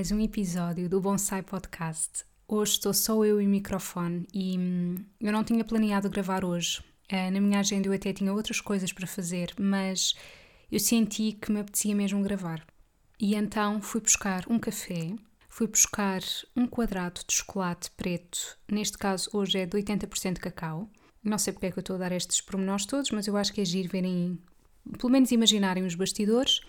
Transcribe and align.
Mais 0.00 0.10
um 0.10 0.20
episódio 0.20 0.88
do 0.88 0.98
Bonsai 0.98 1.42
Podcast. 1.42 2.24
Hoje 2.48 2.72
estou 2.72 2.94
só 2.94 3.22
eu 3.22 3.38
e 3.38 3.44
o 3.44 3.48
microfone 3.48 4.26
e 4.32 4.58
hum, 4.58 4.94
eu 5.20 5.30
não 5.30 5.44
tinha 5.44 5.62
planeado 5.62 6.08
gravar 6.08 6.42
hoje. 6.42 6.80
Uh, 7.12 7.30
na 7.30 7.38
minha 7.38 7.60
agenda 7.60 7.86
eu 7.86 7.92
até 7.92 8.10
tinha 8.10 8.32
outras 8.32 8.62
coisas 8.62 8.94
para 8.94 9.06
fazer, 9.06 9.52
mas 9.60 10.14
eu 10.72 10.80
senti 10.80 11.32
que 11.32 11.52
me 11.52 11.60
apetecia 11.60 11.94
mesmo 11.94 12.22
gravar. 12.22 12.66
E 13.20 13.34
então 13.34 13.82
fui 13.82 14.00
buscar 14.00 14.46
um 14.48 14.58
café, 14.58 15.12
fui 15.50 15.66
buscar 15.66 16.22
um 16.56 16.66
quadrado 16.66 17.20
de 17.28 17.34
chocolate 17.34 17.90
preto, 17.90 18.56
neste 18.72 18.96
caso 18.96 19.28
hoje 19.34 19.58
é 19.58 19.66
de 19.66 19.76
80% 19.76 20.38
cacau. 20.38 20.88
Não 21.22 21.36
sei 21.36 21.52
porque 21.52 21.66
é 21.66 21.70
que 21.70 21.78
eu 21.78 21.82
estou 21.82 21.96
a 21.96 21.98
dar 21.98 22.12
estes 22.12 22.40
pormenores 22.40 22.86
todos, 22.86 23.10
mas 23.10 23.26
eu 23.26 23.36
acho 23.36 23.52
que 23.52 23.60
é 23.60 23.66
giro 23.66 23.90
verem, 23.90 24.38
pelo 24.98 25.12
menos 25.12 25.30
imaginarem 25.30 25.84
os 25.84 25.94
bastidores 25.94 26.62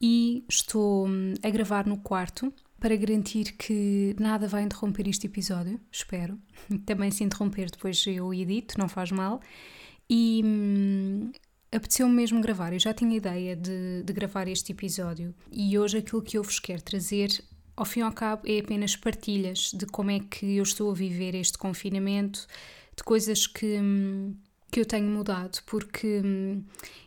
e 0.00 0.44
estou 0.48 1.06
hum, 1.06 1.34
a 1.42 1.50
gravar 1.50 1.86
no 1.86 1.98
quarto 1.98 2.52
para 2.78 2.96
garantir 2.96 3.52
que 3.56 4.14
nada 4.18 4.46
vai 4.46 4.62
interromper 4.62 5.08
este 5.08 5.26
episódio, 5.26 5.80
espero. 5.90 6.38
Também 6.84 7.10
se 7.10 7.24
interromper 7.24 7.70
depois 7.70 8.04
eu 8.06 8.32
edito, 8.34 8.78
não 8.78 8.88
faz 8.88 9.10
mal. 9.10 9.40
E 10.08 10.42
hum, 10.44 11.32
apeteceu-me 11.72 12.14
mesmo 12.14 12.40
gravar. 12.40 12.72
Eu 12.72 12.78
já 12.78 12.92
tinha 12.92 13.16
ideia 13.16 13.56
de, 13.56 14.02
de 14.02 14.12
gravar 14.12 14.48
este 14.48 14.72
episódio 14.72 15.34
e 15.50 15.78
hoje 15.78 15.98
aquilo 15.98 16.22
que 16.22 16.36
eu 16.36 16.42
vos 16.42 16.58
quero 16.58 16.82
trazer, 16.82 17.42
ao 17.76 17.84
fim 17.84 18.00
e 18.00 18.02
ao 18.02 18.12
cabo, 18.12 18.42
é 18.46 18.58
apenas 18.58 18.94
partilhas 18.96 19.70
de 19.72 19.86
como 19.86 20.10
é 20.10 20.20
que 20.20 20.56
eu 20.56 20.62
estou 20.62 20.90
a 20.90 20.94
viver 20.94 21.34
este 21.34 21.58
confinamento, 21.58 22.46
de 22.96 23.02
coisas 23.02 23.46
que. 23.46 23.78
Hum, 23.80 24.34
que 24.74 24.80
eu 24.80 24.84
tenho 24.84 25.08
mudado, 25.08 25.60
porque 25.66 26.20
hum, 26.24 26.60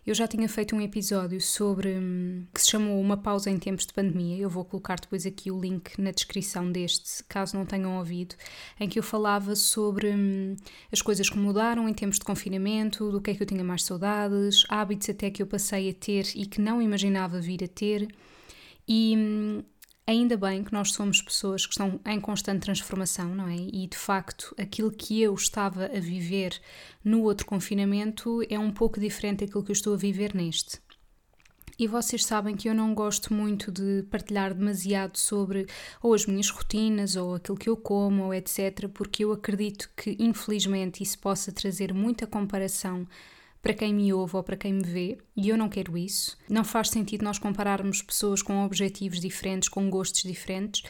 eu 0.06 0.16
já 0.16 0.26
tinha 0.26 0.48
feito 0.48 0.74
um 0.74 0.80
episódio 0.80 1.42
sobre 1.42 1.98
hum, 1.98 2.46
que 2.54 2.62
se 2.62 2.70
chamou 2.72 2.98
Uma 2.98 3.18
Pausa 3.18 3.50
em 3.50 3.58
Tempos 3.58 3.86
de 3.86 3.94
Pandemia. 3.94 4.38
Eu 4.38 4.50
vou 4.50 4.64
colocar 4.64 4.98
depois 4.98 5.26
aqui 5.26 5.52
o 5.52 5.60
link 5.60 6.00
na 6.00 6.12
descrição 6.12 6.72
deste, 6.72 7.22
caso 7.26 7.58
não 7.58 7.66
tenham 7.66 7.98
ouvido, 7.98 8.36
em 8.80 8.88
que 8.88 8.98
eu 8.98 9.04
falava 9.04 9.54
sobre 9.54 10.12
hum, 10.12 10.56
as 10.94 11.02
coisas 11.02 11.30
que 11.30 11.38
mudaram 11.38 11.90
em 11.90 11.94
tempos 11.94 12.20
de 12.20 12.24
confinamento, 12.24 13.12
do 13.12 13.20
que 13.20 13.32
é 13.32 13.36
que 13.36 13.44
eu 13.44 13.48
tinha 13.48 13.66
mais 13.66 13.84
saudades, 13.84 14.64
hábitos 14.70 15.10
até 15.10 15.30
que 15.30 15.44
eu 15.44 15.48
passei 15.48 15.90
a 15.90 15.94
ter 15.94 16.26
e 16.36 16.46
que 16.46 16.62
não 16.62 16.82
imaginava 16.82 17.42
vir 17.42 17.66
a 17.66 17.68
ter. 17.68 18.08
E 18.88 19.62
Ainda 20.10 20.38
bem 20.38 20.64
que 20.64 20.72
nós 20.72 20.94
somos 20.94 21.22
pessoas 21.22 21.66
que 21.66 21.74
estão 21.74 22.00
em 22.06 22.22
constante 22.22 22.62
transformação, 22.62 23.36
não 23.36 23.50
é? 23.50 23.58
E 23.58 23.88
de 23.88 23.98
facto, 23.98 24.56
aquilo 24.58 24.90
que 24.90 25.22
eu 25.22 25.34
estava 25.34 25.88
a 25.88 26.00
viver 26.00 26.62
no 27.04 27.24
outro 27.24 27.46
confinamento 27.46 28.42
é 28.50 28.58
um 28.58 28.72
pouco 28.72 29.02
diferente 29.02 29.46
daquilo 29.46 29.66
que 29.66 29.72
eu 29.72 29.74
estou 29.74 29.94
a 29.94 29.98
viver 29.98 30.34
neste. 30.34 30.80
E 31.78 31.88
vocês 31.88 32.24
sabem 32.24 32.56
que 32.56 32.70
eu 32.70 32.74
não 32.74 32.96
gosto 32.96 33.34
muito 33.34 33.70
de 33.70 34.04
partilhar 34.10 34.54
demasiado 34.54 35.18
sobre 35.18 35.68
ou 36.02 36.14
as 36.14 36.26
minhas 36.26 36.50
rotinas 36.50 37.18
ou 37.18 37.36
aquilo 37.36 37.58
que 37.58 37.70
eu 37.70 37.76
como 37.76 38.24
ou 38.24 38.34
etc, 38.34 38.88
porque 38.88 39.26
eu 39.26 39.34
acredito 39.34 39.92
que 39.96 40.16
infelizmente 40.18 41.04
isso 41.04 41.20
possa 41.20 41.52
trazer 41.52 41.94
muita 41.94 42.26
comparação 42.26 43.06
para 43.68 43.74
quem 43.74 43.94
me 43.94 44.14
ouve 44.14 44.34
ou 44.38 44.44
para 44.44 44.56
quem 44.56 44.72
me 44.72 44.84
vê, 44.84 45.18
e 45.36 45.50
eu 45.50 45.58
não 45.58 45.68
quero 45.68 45.98
isso. 45.98 46.38
Não 46.48 46.64
faz 46.64 46.88
sentido 46.88 47.26
nós 47.26 47.38
compararmos 47.38 48.02
pessoas 48.02 48.42
com 48.42 48.64
objetivos 48.64 49.20
diferentes, 49.20 49.68
com 49.68 49.90
gostos 49.90 50.24
diferentes, 50.24 50.84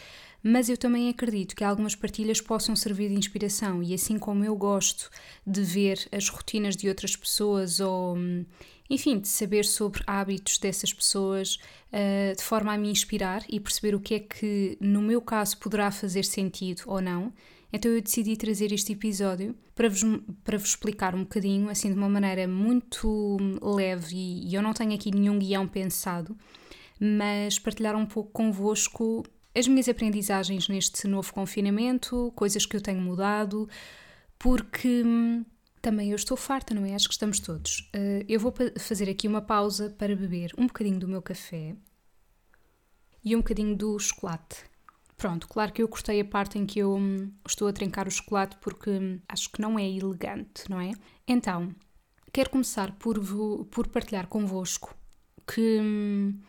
mas 0.44 0.70
eu 0.70 0.78
também 0.78 1.10
acredito 1.10 1.56
que 1.56 1.64
algumas 1.64 1.96
partilhas 1.96 2.40
possam 2.40 2.76
servir 2.76 3.10
de 3.10 3.16
inspiração, 3.16 3.82
e 3.82 3.96
assim 3.96 4.20
como 4.20 4.46
eu 4.46 4.56
gosto 4.56 5.10
de 5.46 5.64
ver 5.64 6.08
as 6.12 6.30
rotinas 6.30 6.76
de 6.76 6.88
outras 6.88 7.16
pessoas 7.16 7.80
ou, 7.80 8.16
enfim, 8.88 9.18
de 9.18 9.28
saber 9.28 9.66
sobre 9.66 10.04
hábitos 10.06 10.60
dessas 10.60 10.94
pessoas, 10.94 11.56
uh, 11.92 12.36
de 12.36 12.44
forma 12.44 12.72
a 12.72 12.78
me 12.78 12.92
inspirar 12.92 13.44
e 13.50 13.60
perceber 13.60 13.96
o 13.96 14.00
que 14.00 14.14
é 14.14 14.20
que, 14.20 14.78
no 14.80 15.02
meu 15.02 15.20
caso, 15.20 15.58
poderá 15.58 15.90
fazer 15.90 16.24
sentido 16.24 16.84
ou 16.86 17.02
não 17.02 17.34
então 17.78 17.92
eu 17.92 18.02
decidi 18.02 18.36
trazer 18.36 18.72
este 18.72 18.94
episódio 18.94 19.56
para 19.76 19.88
vos, 19.88 20.02
para 20.44 20.58
vos 20.58 20.70
explicar 20.70 21.14
um 21.14 21.20
bocadinho, 21.20 21.70
assim 21.70 21.92
de 21.92 21.98
uma 21.98 22.10
maneira 22.10 22.48
muito 22.48 23.38
leve, 23.62 24.16
e, 24.16 24.50
e 24.50 24.56
eu 24.56 24.64
não 24.64 24.74
tenho 24.74 24.96
aqui 24.96 25.12
nenhum 25.12 25.38
guião 25.38 25.68
pensado, 25.68 26.36
mas 27.00 27.60
partilhar 27.60 27.96
um 27.96 28.08
pouco 28.08 28.32
convosco 28.32 29.24
as 29.56 29.68
minhas 29.68 29.88
aprendizagens 29.88 30.68
neste 30.68 31.08
novo 31.08 31.32
confinamento, 31.32 32.34
coisas 32.36 32.66
que 32.66 32.76
eu 32.76 32.82
tenho 32.82 33.00
mudado, 33.00 33.70
porque 34.40 35.04
hum, 35.06 35.46
também 35.80 36.10
eu 36.10 36.16
estou 36.16 36.36
farta, 36.36 36.74
não 36.74 36.84
é? 36.84 36.96
Acho 36.96 37.08
que 37.08 37.14
estamos 37.14 37.40
todos. 37.40 37.92
Uh, 37.96 38.26
eu 38.28 38.40
vou 38.40 38.52
fazer 38.80 39.08
aqui 39.08 39.28
uma 39.28 39.42
pausa 39.42 39.92
para 39.92 40.16
beber 40.16 40.52
um 40.58 40.66
bocadinho 40.66 40.98
do 40.98 41.08
meu 41.08 41.22
café 41.22 41.76
e 43.24 43.36
um 43.36 43.40
bocadinho 43.40 43.76
do 43.76 44.00
chocolate 44.00 44.64
Pronto, 45.18 45.48
claro 45.48 45.74
que 45.74 45.82
eu 45.82 45.88
cortei 45.88 46.22
a 46.22 46.26
parte 46.26 46.60
em 46.60 46.66
que 46.66 46.78
eu 46.78 46.94
hum, 46.96 47.32
estou 47.46 47.68
a 47.68 47.74
trincar 47.74 48.08
o 48.08 48.12
chocolate 48.12 48.56
porque 48.62 48.92
hum, 48.92 49.20
acho 49.28 49.50
que 49.50 49.60
não 49.60 49.78
é 49.78 49.90
elegante, 49.90 50.70
não 50.70 50.80
é? 50.80 50.92
Então, 51.28 51.74
quero 52.32 52.52
começar 52.52 52.92
por, 53.00 53.20
por 53.72 53.88
partilhar 53.88 54.28
convosco 54.28 54.96
que 55.52 55.80
hum, 55.82 56.40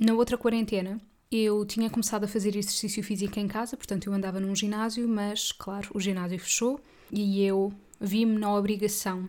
na 0.00 0.14
outra 0.14 0.38
quarentena 0.38 0.98
eu 1.30 1.66
tinha 1.66 1.90
começado 1.90 2.24
a 2.24 2.28
fazer 2.28 2.56
exercício 2.56 3.04
físico 3.04 3.38
em 3.38 3.46
casa, 3.46 3.76
portanto 3.76 4.06
eu 4.06 4.14
andava 4.14 4.40
num 4.40 4.56
ginásio, 4.56 5.06
mas 5.06 5.52
claro, 5.52 5.90
o 5.94 6.00
ginásio 6.00 6.38
fechou 6.38 6.80
e 7.12 7.44
eu 7.44 7.70
vi-me 8.00 8.38
na 8.38 8.54
obrigação 8.54 9.28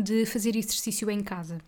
de 0.00 0.26
fazer 0.26 0.56
exercício 0.56 1.10
em 1.10 1.22
casa. 1.22 1.58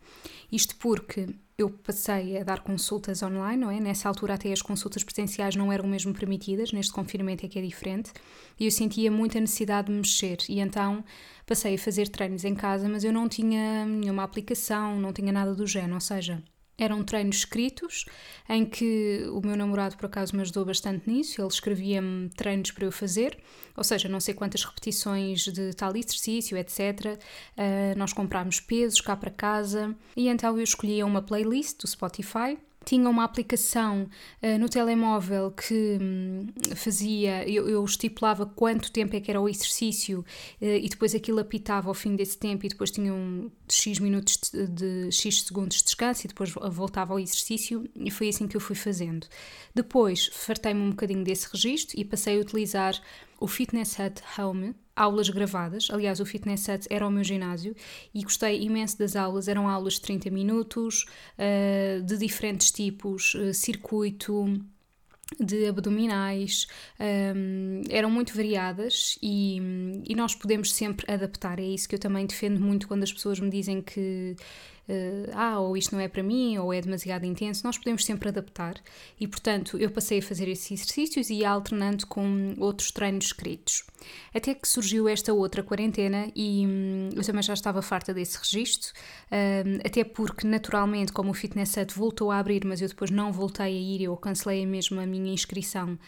Isto 0.51 0.77
porque 0.77 1.29
eu 1.57 1.71
passei 1.71 2.39
a 2.39 2.45
dar 2.45 2.61
consultas 2.61 3.23
online, 3.23 3.57
não 3.57 3.71
é? 3.71 3.81
Nessa 3.81 4.09
altura 4.09 4.35
até 4.35 4.53
as 4.53 4.61
consultas 4.61 5.05
presenciais 5.05 5.55
não 5.55 5.73
eram 5.73 5.89
mesmo 5.89 6.13
permitidas, 6.13 6.73
neste 6.73 6.93
confinamento 6.93 7.47
é 7.47 7.49
que 7.49 7.59
é 7.59 7.63
diferente, 7.63 8.13
e 8.59 8.65
eu 8.65 8.71
sentia 8.71 9.11
muita 9.11 9.41
necessidade 9.41 9.89
de 9.89 9.95
mexer, 9.95 10.39
e 10.49 10.61
então 10.61 11.05
passei 11.47 11.75
a 11.75 11.79
fazer 11.79 12.09
treinos 12.09 12.45
em 12.45 12.55
casa, 12.55 12.89
mas 12.89 13.05
eu 13.05 13.13
não 13.13 13.29
tinha 13.29 13.87
nenhuma 13.87 14.25
aplicação, 14.25 14.99
não 14.99 15.13
tinha 15.13 15.33
nada 15.33 15.55
do 15.55 15.67
género, 15.67 15.95
ou 15.95 16.01
seja, 16.01 16.43
eram 16.79 17.03
treinos 17.05 17.37
escritos, 17.37 18.05
em 18.49 18.65
que 18.65 19.25
o 19.31 19.41
meu 19.41 19.57
namorado, 19.57 19.97
por 19.97 20.07
acaso, 20.07 20.35
me 20.35 20.43
ajudou 20.43 20.65
bastante 20.65 21.09
nisso. 21.09 21.41
Ele 21.41 21.49
escrevia-me 21.49 22.29
treinos 22.31 22.71
para 22.71 22.85
eu 22.85 22.93
fazer, 22.93 23.39
ou 23.77 23.85
seja, 23.85 24.09
não 24.09 24.21
sei 24.21 24.35
quantas 24.35 24.65
repetições 24.65 25.45
de 25.45 25.73
tal 25.75 25.97
exercício, 25.97 26.57
etc. 26.57 26.81
Uh, 26.81 27.19
ah, 27.57 27.95
nós 27.97 28.13
comprámos 28.13 28.61
pesos 28.61 29.01
cá 29.01 29.17
para 29.17 29.31
casa 29.31 29.95
e 30.17 30.29
então 30.29 30.57
eu 30.57 30.63
escolhia 30.63 31.07
uma 31.07 31.23
playlist 31.23 31.81
do 31.81 31.87
Spotify 31.87 32.59
tinha 32.85 33.09
uma 33.09 33.25
aplicação 33.25 34.09
uh, 34.43 34.59
no 34.59 34.69
telemóvel 34.69 35.51
que 35.51 35.99
um, 36.01 36.47
fazia, 36.75 37.49
eu, 37.49 37.69
eu, 37.69 37.85
estipulava 37.85 38.47
quanto 38.47 38.91
tempo 38.91 39.15
é 39.17 39.21
que 39.21 39.31
era 39.31 39.41
o 39.41 39.49
exercício 39.49 40.21
uh, 40.21 40.65
e 40.65 40.89
depois 40.89 41.15
aquilo 41.15 41.41
apitava 41.41 41.89
ao 41.89 41.95
fim 41.95 42.17
desse 42.17 42.39
tempo 42.39 42.67
e 42.67 42.69
depois 42.69 42.91
tinha 42.91 43.13
um 43.13 43.51
X 43.69 43.99
minutos 43.99 44.39
de, 44.53 44.67
de, 44.67 45.13
X 45.13 45.43
segundos 45.43 45.79
de 45.79 45.85
descanso 45.85 46.27
e 46.27 46.29
depois 46.29 46.51
voltava 46.51 47.13
ao 47.13 47.19
exercício 47.19 47.89
e 47.95 48.11
foi 48.11 48.29
assim 48.29 48.47
que 48.47 48.57
eu 48.57 48.61
fui 48.61 48.77
fazendo. 48.77 49.27
Depois 49.75 50.27
fartei-me 50.33 50.81
um 50.81 50.91
bocadinho 50.91 51.25
desse 51.25 51.49
registro 51.51 51.99
e 51.99 52.05
passei 52.05 52.37
a 52.37 52.41
utilizar 52.41 53.01
o 53.43 53.49
Fitness 53.49 53.99
Hut 53.99 54.23
Home, 54.39 54.75
aulas 54.95 55.29
gravadas. 55.29 55.89
Aliás, 55.91 56.21
o 56.21 56.25
Fitness 56.25 56.69
Hut 56.69 56.87
era 56.89 57.07
o 57.07 57.11
meu 57.11 57.25
ginásio 57.25 57.75
e 58.15 58.23
gostei 58.23 58.63
imenso 58.63 58.97
das 58.99 59.17
aulas. 59.17 59.49
Eram 59.49 59.69
aulas 59.69 59.95
de 59.95 60.03
30 60.03 60.31
minutos, 60.31 61.07
uh, 61.37 62.03
de 62.03 62.17
diferentes 62.17 62.71
tipos, 62.71 63.35
uh, 63.35 63.53
circuito, 63.53 64.63
de 65.41 65.67
abdominais, 65.67 66.67
um, 67.01 67.83
eram 67.89 68.11
muito 68.11 68.37
variadas 68.37 69.19
e, 69.23 69.57
e, 70.07 70.15
nós 70.15 70.35
podemos 70.35 70.73
sempre 70.73 71.11
adaptar. 71.11 71.59
É 71.59 71.65
isso 71.65 71.89
que 71.89 71.95
eu 71.95 71.99
também 71.99 72.27
defendo 72.27 72.61
muito 72.61 72.87
quando 72.87 73.03
as 73.03 73.13
pessoas 73.13 73.41
me 73.41 73.49
dizem 73.49 73.81
que 73.81 74.37
ah, 75.33 75.61
ou 75.61 75.77
isto 75.77 75.95
não 75.95 76.01
é 76.01 76.09
para 76.09 76.23
mim, 76.23 76.59
ou 76.59 76.73
é 76.73 76.81
demasiado 76.81 77.25
intenso, 77.25 77.65
nós 77.65 77.79
podemos 77.79 78.05
sempre 78.05 78.29
adaptar. 78.29 78.75
E 79.19 79.27
portanto, 79.27 79.79
eu 79.79 79.91
passei 79.91 80.19
a 80.19 80.23
fazer 80.23 80.49
esses 80.49 80.71
exercícios 80.71 81.31
e 81.31 81.35
ia 81.37 81.51
alternando 81.51 82.07
com 82.07 82.55
outros 82.59 82.91
treinos 82.91 83.27
escritos. 83.27 83.85
Até 84.35 84.55
que 84.55 84.67
surgiu 84.67 85.09
esta 85.09 85.33
outra 85.33 85.63
quarentena 85.63 86.31
e 86.35 86.67
hum, 86.67 87.11
eu 87.15 87.23
também 87.23 87.43
já 87.43 87.55
estava 87.55 87.81
farta 87.81 88.13
desse 88.13 88.39
registro, 88.39 88.93
hum, 89.31 89.79
até 89.85 90.05
porque 90.05 90.47
naturalmente, 90.47 91.13
como 91.13 91.31
o 91.31 91.35
Fitness 91.35 91.77
Hut 91.77 91.95
voltou 91.95 92.31
a 92.31 92.39
abrir, 92.39 92.65
mas 92.65 92.81
eu 92.81 92.89
depois 92.89 93.11
não 93.11 93.33
voltei 93.33 93.67
a 93.67 93.69
ir, 93.69 94.03
eu 94.03 94.17
cancelei 94.17 94.67
mesmo 94.67 95.01
a 95.01 95.07
minha 95.07 95.33
inscrição, 95.33 95.99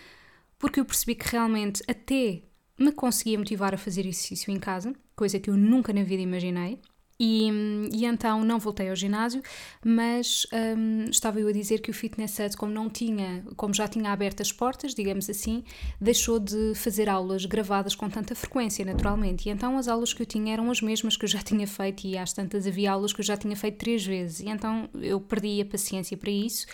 porque 0.58 0.80
eu 0.80 0.84
percebi 0.84 1.14
que 1.14 1.28
realmente 1.28 1.82
até 1.88 2.42
me 2.78 2.90
conseguia 2.90 3.38
motivar 3.38 3.72
a 3.72 3.78
fazer 3.78 4.00
exercício 4.00 4.52
em 4.52 4.58
casa, 4.58 4.92
coisa 5.14 5.38
que 5.38 5.48
eu 5.48 5.56
nunca 5.56 5.92
na 5.92 6.02
vida 6.02 6.22
imaginei. 6.22 6.80
E, 7.18 7.48
e, 7.92 8.04
então 8.04 8.42
não 8.42 8.58
voltei 8.58 8.90
ao 8.90 8.96
ginásio, 8.96 9.40
mas 9.84 10.46
um, 10.76 11.04
estava 11.08 11.38
eu 11.38 11.46
a 11.46 11.52
dizer 11.52 11.80
que 11.80 11.88
o 11.88 11.94
Fitness 11.94 12.36
Hut, 12.40 12.56
como 12.56 12.72
não 12.72 12.90
tinha, 12.90 13.44
como 13.56 13.72
já 13.72 13.86
tinha 13.86 14.10
aberto 14.10 14.40
as 14.40 14.50
portas, 14.50 14.94
digamos 14.94 15.30
assim, 15.30 15.62
deixou 16.00 16.40
de 16.40 16.74
fazer 16.74 17.08
aulas 17.08 17.46
gravadas 17.46 17.94
com 17.94 18.10
tanta 18.10 18.34
frequência, 18.34 18.84
naturalmente. 18.84 19.48
E 19.48 19.52
então 19.52 19.78
as 19.78 19.86
aulas 19.86 20.12
que 20.12 20.22
eu 20.22 20.26
tinha 20.26 20.54
eram 20.54 20.68
as 20.70 20.80
mesmas 20.80 21.16
que 21.16 21.24
eu 21.24 21.28
já 21.28 21.38
tinha 21.42 21.66
feito, 21.68 22.04
e 22.04 22.18
às 22.18 22.32
tantas 22.32 22.66
havia 22.66 22.90
aulas 22.90 23.12
que 23.12 23.20
eu 23.20 23.24
já 23.24 23.36
tinha 23.36 23.54
feito 23.54 23.78
três 23.78 24.04
vezes. 24.04 24.40
E 24.40 24.48
então 24.48 24.88
eu 25.00 25.20
perdi 25.20 25.60
a 25.60 25.64
paciência 25.64 26.16
para 26.16 26.30
isso 26.30 26.66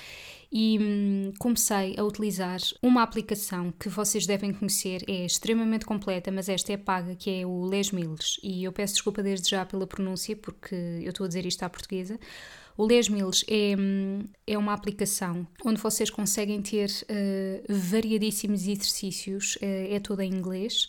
e 0.53 0.79
hum, 0.81 1.33
comecei 1.39 1.95
a 1.97 2.03
utilizar 2.03 2.59
uma 2.83 3.03
aplicação 3.03 3.73
que 3.79 3.89
vocês 3.89 4.27
devem 4.27 4.53
conhecer, 4.53 5.05
é 5.09 5.25
extremamente 5.25 5.85
completa, 5.85 6.31
mas 6.33 6.49
esta 6.49 6.73
é 6.73 6.77
paga, 6.77 7.15
que 7.15 7.31
é 7.31 7.47
o 7.47 7.65
Les 7.65 7.93
Mills. 7.93 8.41
E 8.43 8.65
eu 8.65 8.73
peço 8.73 8.95
desculpa 8.95 9.23
desde 9.23 9.51
já 9.51 9.65
pela 9.65 9.87
pronúncia, 9.87 10.35
porque 10.37 10.75
eu 10.75 11.11
estou 11.11 11.25
a 11.25 11.29
dizer 11.29 11.47
isto 11.47 11.63
à 11.63 11.71
portuguesa. 11.71 12.19
O 12.77 12.85
Les 12.85 13.09
Mills 13.09 13.45
é, 13.49 13.77
hum, 13.79 14.25
é 14.47 14.59
uma 14.59 14.73
aplicação 14.73 15.47
onde 15.65 15.81
vocês 15.81 16.11
conseguem 16.11 16.61
ter 16.61 16.89
uh, 16.89 17.73
variadíssimos 17.73 18.67
exercícios, 18.67 19.57
uh, 19.57 19.95
é 19.95 20.01
toda 20.01 20.25
em 20.25 20.33
inglês 20.33 20.89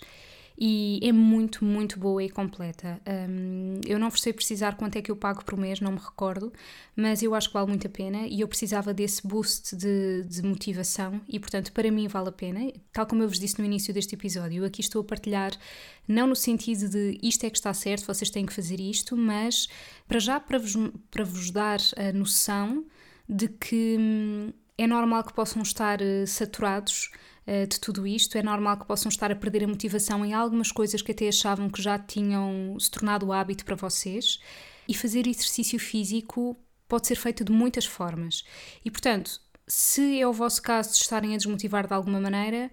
e 0.63 0.99
é 1.01 1.11
muito, 1.11 1.65
muito 1.65 1.97
boa 1.97 2.23
e 2.23 2.29
completa. 2.29 3.01
Um, 3.27 3.81
eu 3.83 3.97
não 3.97 4.11
vos 4.11 4.21
sei 4.21 4.31
precisar 4.31 4.75
quanto 4.75 4.95
é 4.95 5.01
que 5.01 5.09
eu 5.09 5.15
pago 5.15 5.43
por 5.43 5.57
mês, 5.57 5.79
não 5.79 5.93
me 5.93 5.97
recordo, 5.97 6.53
mas 6.95 7.23
eu 7.23 7.33
acho 7.33 7.47
que 7.47 7.55
vale 7.55 7.67
muito 7.67 7.87
a 7.87 7.89
pena 7.89 8.27
e 8.27 8.41
eu 8.41 8.47
precisava 8.47 8.93
desse 8.93 9.25
boost 9.25 9.75
de, 9.75 10.23
de 10.23 10.43
motivação 10.43 11.19
e, 11.27 11.39
portanto, 11.39 11.71
para 11.71 11.89
mim 11.89 12.07
vale 12.07 12.29
a 12.29 12.31
pena. 12.31 12.71
Tal 12.93 13.07
como 13.07 13.23
eu 13.23 13.27
vos 13.27 13.39
disse 13.39 13.57
no 13.57 13.65
início 13.65 13.91
deste 13.91 14.13
episódio, 14.13 14.63
aqui 14.63 14.81
estou 14.81 15.01
a 15.01 15.03
partilhar, 15.03 15.51
não 16.07 16.27
no 16.27 16.35
sentido 16.35 16.87
de 16.87 17.17
isto 17.23 17.43
é 17.43 17.49
que 17.49 17.57
está 17.57 17.73
certo, 17.73 18.05
vocês 18.05 18.29
têm 18.29 18.45
que 18.45 18.53
fazer 18.53 18.79
isto, 18.79 19.17
mas 19.17 19.67
para 20.07 20.19
já 20.19 20.39
para 20.39 20.59
vos, 20.59 20.75
para 21.09 21.23
vos 21.23 21.49
dar 21.49 21.79
a 21.97 22.13
noção 22.13 22.85
de 23.27 23.47
que 23.47 23.97
hum, 23.99 24.53
é 24.77 24.85
normal 24.85 25.23
que 25.23 25.33
possam 25.33 25.63
estar 25.63 25.99
uh, 26.01 26.27
saturados 26.27 27.09
eh, 27.13 27.17
de 27.45 27.79
tudo 27.79 28.05
isto. 28.05 28.37
É 28.37 28.43
normal 28.43 28.77
que 28.77 28.85
possam 28.85 29.09
estar 29.09 29.31
a 29.31 29.35
perder 29.35 29.63
a 29.63 29.67
motivação 29.67 30.25
em 30.25 30.33
algumas 30.33 30.71
coisas 30.71 31.01
que 31.01 31.11
até 31.11 31.27
achavam 31.27 31.69
que 31.69 31.81
já 31.81 31.97
tinham 31.97 32.77
se 32.79 32.89
tornado 32.89 33.31
hábito 33.31 33.65
para 33.65 33.75
vocês. 33.75 34.39
E 34.87 34.93
fazer 34.93 35.27
exercício 35.27 35.79
físico 35.79 36.57
pode 36.87 37.07
ser 37.07 37.15
feito 37.15 37.43
de 37.43 37.51
muitas 37.51 37.85
formas. 37.85 38.43
E 38.83 38.91
portanto, 38.91 39.39
se 39.67 40.19
é 40.19 40.27
o 40.27 40.33
vosso 40.33 40.61
caso 40.61 40.91
de 40.91 40.97
estarem 40.97 41.33
a 41.33 41.37
desmotivar 41.37 41.87
de 41.87 41.93
alguma 41.93 42.19
maneira, 42.19 42.69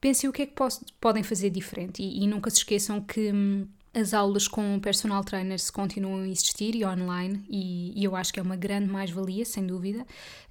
pensem 0.00 0.30
o 0.30 0.32
que 0.32 0.42
é 0.42 0.46
que 0.46 0.54
podem 1.00 1.22
fazer 1.22 1.50
diferente. 1.50 2.02
E, 2.02 2.22
e 2.22 2.26
nunca 2.26 2.50
se 2.50 2.58
esqueçam 2.58 3.00
que. 3.00 3.32
Hum, 3.32 3.66
as 3.96 4.12
aulas 4.12 4.46
com 4.46 4.78
personal 4.78 5.24
trainers 5.24 5.70
continuam 5.70 6.20
a 6.20 6.28
existir 6.28 6.74
e 6.74 6.84
online, 6.84 7.42
e, 7.48 7.98
e 7.98 8.04
eu 8.04 8.14
acho 8.14 8.30
que 8.30 8.38
é 8.38 8.42
uma 8.42 8.54
grande 8.54 8.90
mais-valia, 8.90 9.46
sem 9.46 9.66
dúvida. 9.66 10.06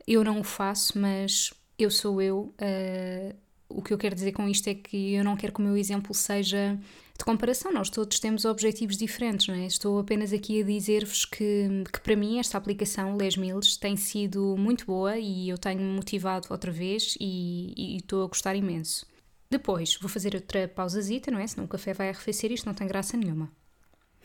Eu 0.08 0.24
não 0.24 0.40
o 0.40 0.44
faço, 0.44 0.98
mas 0.98 1.54
eu 1.78 1.92
sou 1.92 2.20
eu, 2.20 2.56
uh, 2.60 3.36
o 3.70 3.82
que 3.82 3.94
eu 3.94 3.98
quero 3.98 4.16
dizer 4.16 4.32
com 4.32 4.48
isto 4.48 4.68
é 4.68 4.76
que 4.76 5.14
eu 5.14 5.24
não 5.24 5.36
quero 5.36 5.54
que 5.54 5.60
o 5.60 5.64
meu 5.64 5.78
exemplo 5.78 6.14
seja 6.14 6.80
de 7.18 7.24
comparação, 7.24 7.72
nós 7.72 7.90
todos 7.90 8.20
temos 8.20 8.44
objetivos 8.44 8.98
diferentes, 8.98 9.48
não 9.48 9.56
é? 9.56 9.66
Estou 9.66 10.00
apenas 10.00 10.34
aqui 10.34 10.62
a 10.62 10.66
dizer-vos 10.66 11.24
que, 11.24 11.84
que 11.92 12.00
para 12.02 12.16
mim 12.16 12.40
esta 12.40 12.58
aplicação, 12.58 13.16
Les 13.16 13.38
Mills, 13.38 13.80
tem 13.80 13.96
sido 13.96 14.58
muito 14.58 14.86
boa 14.86 15.18
e 15.18 15.48
eu 15.48 15.58
tenho-me 15.58 15.96
motivado 15.96 16.48
outra 16.50 16.72
vez 16.72 17.18
e, 17.20 17.74
e, 17.78 17.98
estou 17.98 18.24
a 18.24 18.28
gostar 18.28 18.54
imenso. 18.56 19.06
Depois, 19.50 19.96
vou 20.02 20.10
fazer 20.10 20.36
outra 20.36 20.68
pausazita, 20.68 21.32
não 21.32 21.40
é? 21.40 21.48
Senão 21.48 21.66
o 21.66 21.70
café 21.70 21.94
vai 21.94 22.10
arrefecer 22.10 22.52
e 22.52 22.56
isto 22.56 22.66
não 22.66 22.74
tem 22.74 22.86
graça 22.86 23.16
nenhuma. 23.16 23.50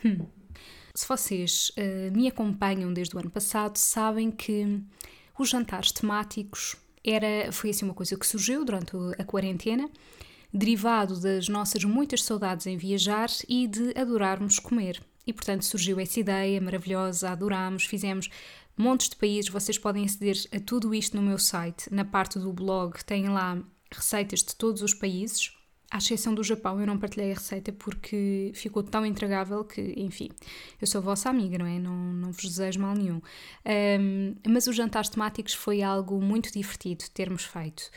Hum. 0.04 0.26
Se 0.92 1.06
vocês 1.06 1.70
uh, 1.70 2.16
me 2.16 2.26
acompanham 2.26 2.92
desde 2.92 3.14
o 3.14 3.20
ano 3.20 3.30
passado, 3.30 3.76
sabem 3.76 4.32
que 4.32 4.82
os 5.38 5.48
jantares 5.48 5.92
temáticos 5.92 6.76
era, 7.04 7.50
foi 7.52 7.70
assim 7.70 7.84
uma 7.84 7.94
coisa 7.94 8.16
que 8.16 8.26
surgiu 8.26 8.64
durante 8.64 8.92
a 9.18 9.24
quarentena, 9.24 9.88
derivado 10.52 11.20
das 11.20 11.48
nossas 11.48 11.84
muitas 11.84 12.22
saudades 12.22 12.66
em 12.66 12.76
viajar 12.76 13.28
e 13.48 13.66
de 13.66 13.92
adorarmos 13.96 14.58
comer. 14.58 15.00
E 15.26 15.32
portanto 15.32 15.64
surgiu 15.64 16.00
essa 16.00 16.18
ideia 16.18 16.60
maravilhosa, 16.60 17.30
adorámos, 17.30 17.84
fizemos 17.84 18.28
montes 18.76 19.08
de 19.08 19.16
países, 19.16 19.50
vocês 19.50 19.78
podem 19.78 20.04
aceder 20.04 20.36
a 20.52 20.58
tudo 20.58 20.94
isto 20.94 21.16
no 21.16 21.22
meu 21.22 21.38
site, 21.38 21.92
na 21.92 22.04
parte 22.04 22.38
do 22.38 22.52
blog, 22.52 22.94
tem 23.04 23.28
lá 23.28 23.62
receitas 23.92 24.42
de 24.42 24.56
todos 24.56 24.82
os 24.82 24.94
países. 24.94 25.52
À 25.90 25.98
exceção 25.98 26.32
do 26.32 26.44
Japão, 26.44 26.80
eu 26.80 26.86
não 26.86 26.96
partilhei 26.96 27.32
a 27.32 27.34
receita 27.34 27.72
porque 27.72 28.52
ficou 28.54 28.80
tão 28.80 29.04
intragável 29.04 29.64
que, 29.64 29.92
enfim, 29.96 30.28
eu 30.80 30.86
sou 30.86 31.02
vossa 31.02 31.28
amiga, 31.28 31.58
não 31.58 31.66
é? 31.66 31.80
Não, 31.80 32.12
não 32.12 32.30
vos 32.30 32.44
desejo 32.44 32.78
mal 32.78 32.94
nenhum. 32.94 33.20
Um, 34.00 34.34
mas 34.48 34.68
os 34.68 34.76
jantares 34.76 35.10
temáticos 35.10 35.52
foi 35.52 35.82
algo 35.82 36.22
muito 36.22 36.52
divertido 36.52 37.04
termos 37.12 37.44
feito. 37.44 37.90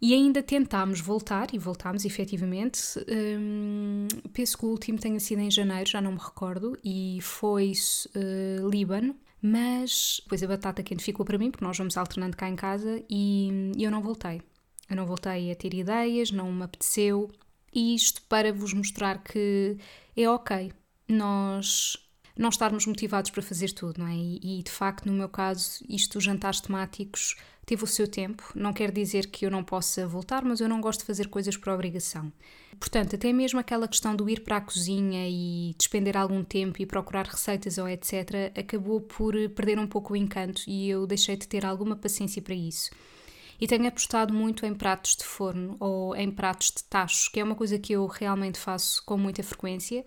E 0.00 0.12
ainda 0.12 0.42
tentámos 0.42 1.00
voltar, 1.00 1.54
e 1.54 1.58
voltámos 1.58 2.04
efetivamente. 2.04 2.80
Um, 3.08 4.08
penso 4.32 4.58
que 4.58 4.66
o 4.66 4.68
último 4.68 4.98
tenha 4.98 5.18
sido 5.20 5.40
em 5.40 5.50
janeiro, 5.50 5.88
já 5.88 6.00
não 6.00 6.12
me 6.12 6.18
recordo, 6.18 6.76
e 6.84 7.18
foi 7.22 7.72
uh, 8.16 8.68
Líbano. 8.68 9.16
Mas 9.40 10.20
depois 10.24 10.42
a 10.42 10.46
batata 10.48 10.82
quente 10.82 11.04
ficou 11.04 11.24
para 11.24 11.38
mim, 11.38 11.50
porque 11.50 11.64
nós 11.64 11.78
vamos 11.78 11.96
alternando 11.96 12.36
cá 12.36 12.48
em 12.48 12.56
casa, 12.56 13.02
e 13.08 13.72
eu 13.78 13.90
não 13.90 14.02
voltei. 14.02 14.42
Eu 14.88 14.96
não 14.96 15.06
voltei 15.06 15.50
a 15.50 15.56
ter 15.56 15.74
ideias, 15.74 16.30
não 16.30 16.52
me 16.52 16.64
apeteceu. 16.64 17.30
E 17.72 17.94
isto 17.94 18.22
para 18.22 18.52
vos 18.52 18.72
mostrar 18.72 19.22
que 19.22 19.76
é 20.16 20.28
ok 20.28 20.72
nós 21.08 21.96
não 22.36 22.50
estarmos 22.50 22.86
motivados 22.86 23.30
para 23.30 23.42
fazer 23.42 23.72
tudo, 23.72 23.98
não 23.98 24.08
é? 24.08 24.14
E, 24.14 24.58
e, 24.58 24.62
de 24.62 24.70
facto, 24.70 25.06
no 25.06 25.12
meu 25.12 25.28
caso, 25.28 25.82
isto, 25.88 26.18
os 26.18 26.24
jantares 26.24 26.60
temáticos, 26.60 27.34
teve 27.64 27.82
o 27.82 27.86
seu 27.86 28.06
tempo. 28.06 28.44
Não 28.54 28.72
quer 28.72 28.90
dizer 28.90 29.28
que 29.28 29.46
eu 29.46 29.50
não 29.50 29.64
possa 29.64 30.06
voltar, 30.06 30.44
mas 30.44 30.60
eu 30.60 30.68
não 30.68 30.80
gosto 30.80 31.00
de 31.00 31.06
fazer 31.06 31.28
coisas 31.28 31.56
por 31.56 31.72
obrigação. 31.72 32.30
Portanto, 32.78 33.16
até 33.16 33.32
mesmo 33.32 33.58
aquela 33.58 33.88
questão 33.88 34.14
do 34.14 34.28
ir 34.28 34.40
para 34.40 34.58
a 34.58 34.60
cozinha 34.60 35.26
e 35.28 35.74
despender 35.78 36.16
algum 36.16 36.44
tempo 36.44 36.80
e 36.80 36.86
procurar 36.86 37.26
receitas 37.26 37.78
ou 37.78 37.88
etc., 37.88 38.52
acabou 38.56 39.00
por 39.00 39.34
perder 39.50 39.78
um 39.78 39.86
pouco 39.86 40.12
o 40.12 40.16
encanto 40.16 40.62
e 40.66 40.90
eu 40.90 41.06
deixei 41.06 41.36
de 41.36 41.48
ter 41.48 41.64
alguma 41.64 41.96
paciência 41.96 42.42
para 42.42 42.54
isso 42.54 42.90
e 43.60 43.66
tenho 43.66 43.86
apostado 43.86 44.32
muito 44.32 44.66
em 44.66 44.74
pratos 44.74 45.16
de 45.16 45.24
forno 45.24 45.76
ou 45.80 46.14
em 46.14 46.30
pratos 46.30 46.72
de 46.76 46.84
tachos, 46.84 47.28
que 47.28 47.40
é 47.40 47.44
uma 47.44 47.54
coisa 47.54 47.78
que 47.78 47.92
eu 47.92 48.06
realmente 48.06 48.58
faço 48.58 49.02
com 49.04 49.16
muita 49.16 49.42
frequência, 49.42 50.04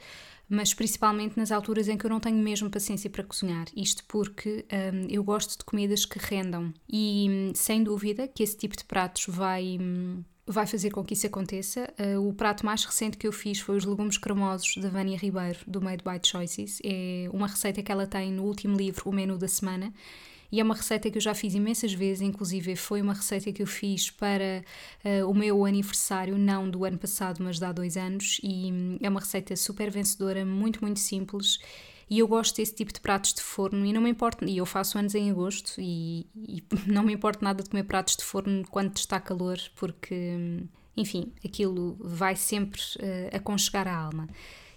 mas 0.50 0.74
principalmente 0.74 1.38
nas 1.38 1.52
alturas 1.52 1.88
em 1.88 1.98
que 1.98 2.06
eu 2.06 2.10
não 2.10 2.20
tenho 2.20 2.38
mesmo 2.38 2.70
paciência 2.70 3.10
para 3.10 3.24
cozinhar. 3.24 3.68
Isto 3.76 4.04
porque 4.08 4.66
hum, 4.72 5.08
eu 5.10 5.24
gosto 5.24 5.58
de 5.58 5.64
comidas 5.64 6.06
que 6.06 6.18
rendam 6.18 6.74
e 6.92 7.28
hum, 7.30 7.52
sem 7.54 7.84
dúvida 7.84 8.28
que 8.28 8.42
esse 8.42 8.58
tipo 8.58 8.76
de 8.76 8.84
pratos 8.84 9.26
vai. 9.28 9.78
Hum, 9.80 10.24
vai 10.52 10.66
fazer 10.66 10.90
com 10.90 11.04
que 11.04 11.14
isso 11.14 11.28
aconteça. 11.28 11.94
Uh, 12.00 12.28
o 12.28 12.34
prato 12.34 12.66
mais 12.66 12.84
recente 12.84 13.18
que 13.18 13.28
eu 13.28 13.32
fiz 13.32 13.60
foi 13.60 13.78
os 13.78 13.86
legumes 13.86 14.18
cremosos 14.18 14.78
da 14.78 14.90
Vânia 14.90 15.16
Ribeiro, 15.16 15.60
do 15.68 15.80
Made 15.80 16.04
by 16.04 16.20
Choices. 16.28 16.80
É 16.84 17.30
uma 17.32 17.46
receita 17.46 17.84
que 17.84 17.92
ela 17.92 18.08
tem 18.08 18.32
no 18.32 18.44
último 18.44 18.76
livro, 18.76 19.08
O 19.08 19.14
Menu 19.14 19.38
da 19.38 19.48
Semana, 19.48 19.94
e 20.52 20.60
é 20.60 20.64
uma 20.64 20.76
receita 20.76 21.10
que 21.10 21.18
eu 21.18 21.22
já 21.22 21.34
fiz 21.34 21.54
imensas 21.54 21.94
vezes, 21.94 22.22
inclusive 22.22 22.76
foi 22.76 23.02
uma 23.02 23.14
receita 23.14 23.52
que 23.52 23.62
eu 23.62 23.68
fiz 23.68 24.10
para 24.10 24.64
uh, 25.06 25.30
o 25.30 25.34
meu 25.34 25.66
aniversário, 25.66 26.38
não 26.38 26.70
do 26.70 26.84
ano 26.86 26.98
passado, 26.98 27.44
mas 27.44 27.60
de 27.60 27.66
há 27.66 27.72
dois 27.72 27.96
anos, 27.98 28.40
e 28.44 28.72
hum, 28.72 28.98
é 29.02 29.10
uma 29.10 29.20
receita 29.20 29.56
super 29.56 29.92
vencedora, 29.92 30.44
muito, 30.46 30.82
muito 30.82 31.00
simples. 31.00 31.60
E 32.10 32.18
eu 32.18 32.28
gosto 32.28 32.56
desse 32.56 32.74
tipo 32.74 32.92
de 32.92 33.00
pratos 33.00 33.34
de 33.36 33.42
forno 33.42 33.86
e 33.86 33.94
não 33.94 34.02
me 34.02 34.10
importa, 34.10 34.44
e 34.44 34.58
eu 34.58 34.66
faço 34.66 34.98
anos 34.98 35.14
em 35.14 35.30
agosto 35.30 35.80
e, 35.80 36.26
e 36.36 36.64
não 36.88 37.04
me 37.04 37.14
importa 37.14 37.46
nada 37.46 37.62
de 37.62 37.70
comer 37.70 37.84
pratos 37.84 38.16
de 38.16 38.24
forno 38.24 38.66
quando 38.70 38.98
está 38.98 39.20
calor, 39.20 39.60
porque, 39.76 40.16
hum, 40.16 40.68
enfim, 40.98 41.32
aquilo 41.46 41.96
vai 42.00 42.36
sempre 42.36 42.82
uh, 42.82 43.36
aconchegar 43.36 43.88
a 43.88 43.96
alma. 43.96 44.28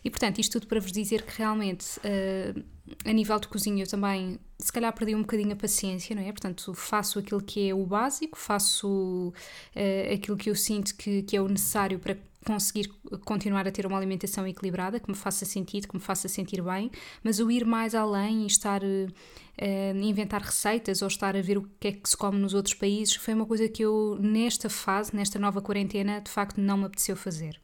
E 0.04 0.10
portanto, 0.10 0.38
isto 0.38 0.52
tudo 0.52 0.66
para 0.66 0.80
vos 0.80 0.92
dizer 0.92 1.22
que 1.22 1.38
realmente, 1.38 1.98
uh, 1.98 2.64
a 3.04 3.12
nível 3.12 3.38
de 3.38 3.48
cozinha, 3.48 3.84
eu 3.84 3.88
também, 3.88 4.38
se 4.58 4.72
calhar, 4.72 4.92
perdi 4.92 5.14
um 5.14 5.20
bocadinho 5.20 5.52
a 5.52 5.56
paciência, 5.56 6.14
não 6.16 6.22
é? 6.22 6.32
Portanto, 6.32 6.74
faço 6.74 7.18
aquilo 7.18 7.42
que 7.42 7.68
é 7.68 7.74
o 7.74 7.86
básico, 7.86 8.38
faço 8.38 9.32
uh, 9.76 10.14
aquilo 10.14 10.36
que 10.36 10.50
eu 10.50 10.56
sinto 10.56 10.94
que, 10.96 11.22
que 11.22 11.36
é 11.36 11.40
o 11.40 11.48
necessário 11.48 11.98
para 11.98 12.16
conseguir 12.44 12.88
continuar 13.24 13.66
a 13.66 13.70
ter 13.70 13.86
uma 13.86 13.96
alimentação 13.96 14.46
equilibrada, 14.46 14.98
que 14.98 15.08
me 15.08 15.16
faça 15.16 15.44
sentido, 15.44 15.88
que 15.88 15.94
me 15.94 16.00
faça 16.00 16.28
sentir 16.28 16.60
bem, 16.62 16.90
mas 17.22 17.38
o 17.38 17.50
ir 17.50 17.64
mais 17.64 17.94
além 17.94 18.42
e 18.42 18.46
estar 18.46 18.82
uh, 18.82 19.96
inventar 20.02 20.42
receitas 20.42 21.02
ou 21.02 21.08
estar 21.08 21.36
a 21.36 21.40
ver 21.40 21.58
o 21.58 21.68
que 21.78 21.88
é 21.88 21.92
que 21.92 22.08
se 22.08 22.16
come 22.16 22.38
nos 22.38 22.54
outros 22.54 22.74
países 22.74 23.14
foi 23.14 23.34
uma 23.34 23.46
coisa 23.46 23.68
que 23.68 23.82
eu, 23.82 24.18
nesta 24.20 24.68
fase, 24.68 25.14
nesta 25.14 25.38
nova 25.38 25.62
quarentena, 25.62 26.20
de 26.20 26.30
facto 26.30 26.60
não 26.60 26.76
me 26.78 26.86
apeteceu 26.86 27.16
fazer. 27.16 27.60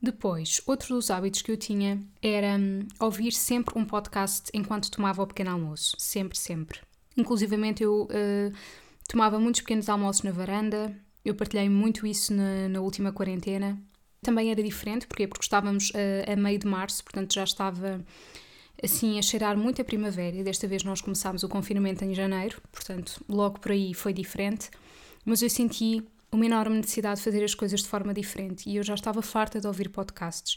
Depois, 0.00 0.60
outro 0.66 0.94
dos 0.94 1.10
hábitos 1.10 1.42
que 1.42 1.50
eu 1.50 1.56
tinha 1.56 2.00
era 2.22 2.58
hum, 2.58 2.86
ouvir 3.00 3.32
sempre 3.32 3.78
um 3.78 3.84
podcast 3.84 4.50
enquanto 4.52 4.90
tomava 4.90 5.22
o 5.22 5.26
pequeno 5.26 5.50
almoço. 5.50 5.96
Sempre, 5.98 6.38
sempre. 6.38 6.80
Inclusivamente 7.16 7.82
eu 7.82 8.02
uh, 8.02 8.52
tomava 9.08 9.38
muitos 9.38 9.62
pequenos 9.62 9.88
almoços 9.88 10.22
na 10.22 10.30
varanda, 10.30 10.94
eu 11.24 11.34
partilhei 11.34 11.68
muito 11.68 12.06
isso 12.06 12.32
na, 12.32 12.68
na 12.68 12.80
última 12.80 13.10
quarentena. 13.10 13.80
Também 14.22 14.50
era 14.50 14.62
diferente, 14.62 15.06
porque 15.06 15.26
porque 15.26 15.44
estávamos 15.44 15.92
a, 15.94 16.32
a 16.32 16.36
meio 16.36 16.58
de 16.58 16.66
março, 16.66 17.02
portanto 17.02 17.34
já 17.34 17.44
estava 17.44 18.04
assim 18.82 19.18
a 19.18 19.22
cheirar 19.22 19.56
muito 19.56 19.80
a 19.80 19.84
primavera 19.84 20.36
e 20.36 20.44
desta 20.44 20.68
vez 20.68 20.84
nós 20.84 21.00
começámos 21.00 21.42
o 21.42 21.48
confinamento 21.48 22.04
em 22.04 22.14
janeiro, 22.14 22.60
portanto 22.70 23.24
logo 23.28 23.58
por 23.58 23.72
aí 23.72 23.94
foi 23.94 24.12
diferente, 24.12 24.70
mas 25.24 25.40
eu 25.42 25.48
senti 25.48 26.06
uma 26.32 26.46
enorme 26.46 26.76
necessidade 26.76 27.18
de 27.18 27.24
fazer 27.24 27.44
as 27.44 27.54
coisas 27.54 27.80
de 27.82 27.88
forma 27.88 28.12
diferente 28.12 28.68
e 28.68 28.76
eu 28.76 28.82
já 28.82 28.94
estava 28.94 29.22
farta 29.22 29.60
de 29.60 29.66
ouvir 29.66 29.88
podcasts. 29.88 30.56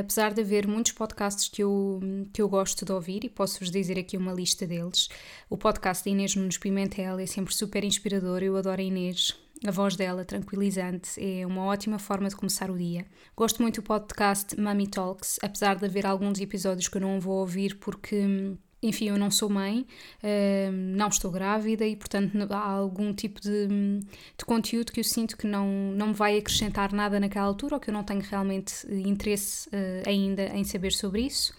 Apesar 0.00 0.32
de 0.32 0.40
haver 0.40 0.66
muitos 0.66 0.92
podcasts 0.92 1.46
que 1.48 1.62
eu, 1.62 2.00
que 2.32 2.40
eu 2.40 2.48
gosto 2.48 2.86
de 2.86 2.92
ouvir, 2.92 3.22
e 3.22 3.28
posso-vos 3.28 3.70
dizer 3.70 3.98
aqui 3.98 4.16
uma 4.16 4.32
lista 4.32 4.66
deles, 4.66 5.08
o 5.50 5.58
podcast 5.58 6.02
da 6.02 6.10
Inês 6.10 6.34
Nunes 6.34 6.56
Pimentel 6.56 7.18
é 7.18 7.26
sempre 7.26 7.54
super 7.54 7.84
inspirador, 7.84 8.42
eu 8.42 8.56
adoro 8.56 8.80
a 8.80 8.84
Inês, 8.84 9.36
a 9.66 9.70
voz 9.70 9.94
dela, 9.94 10.24
tranquilizante, 10.24 11.10
é 11.18 11.46
uma 11.46 11.64
ótima 11.66 11.98
forma 11.98 12.30
de 12.30 12.36
começar 12.36 12.70
o 12.70 12.78
dia. 12.78 13.04
Gosto 13.36 13.60
muito 13.60 13.82
do 13.82 13.84
podcast 13.84 14.58
Mummy 14.58 14.86
Talks, 14.86 15.38
apesar 15.42 15.76
de 15.76 15.84
haver 15.84 16.06
alguns 16.06 16.40
episódios 16.40 16.88
que 16.88 16.96
eu 16.96 17.02
não 17.02 17.20
vou 17.20 17.40
ouvir 17.40 17.76
porque 17.76 18.56
enfim, 18.84 19.08
eu 19.08 19.18
não 19.18 19.30
sou 19.30 19.48
mãe, 19.48 19.86
uh, 20.22 20.72
não 20.72 21.08
estou 21.08 21.30
grávida 21.30 21.86
e, 21.86 21.96
portanto, 21.96 22.36
há 22.50 22.58
algum 22.58 23.12
tipo 23.12 23.40
de, 23.40 23.66
de, 23.66 24.44
conteúdo 24.44 24.92
que 24.92 25.00
eu 25.00 25.04
sinto 25.04 25.36
que 25.36 25.46
não, 25.46 25.66
não 25.92 26.08
me 26.08 26.14
vai 26.14 26.38
acrescentar 26.38 26.92
nada 26.92 27.18
naquela 27.18 27.46
altura 27.46 27.76
ou 27.76 27.80
que 27.80 27.90
eu 27.90 27.94
não 27.94 28.04
tenho 28.04 28.20
realmente 28.20 28.86
interesse 28.90 29.68
uh, 29.68 30.08
ainda 30.08 30.44
em 30.54 30.64
saber 30.64 30.92
sobre 30.92 31.22
isso. 31.22 31.54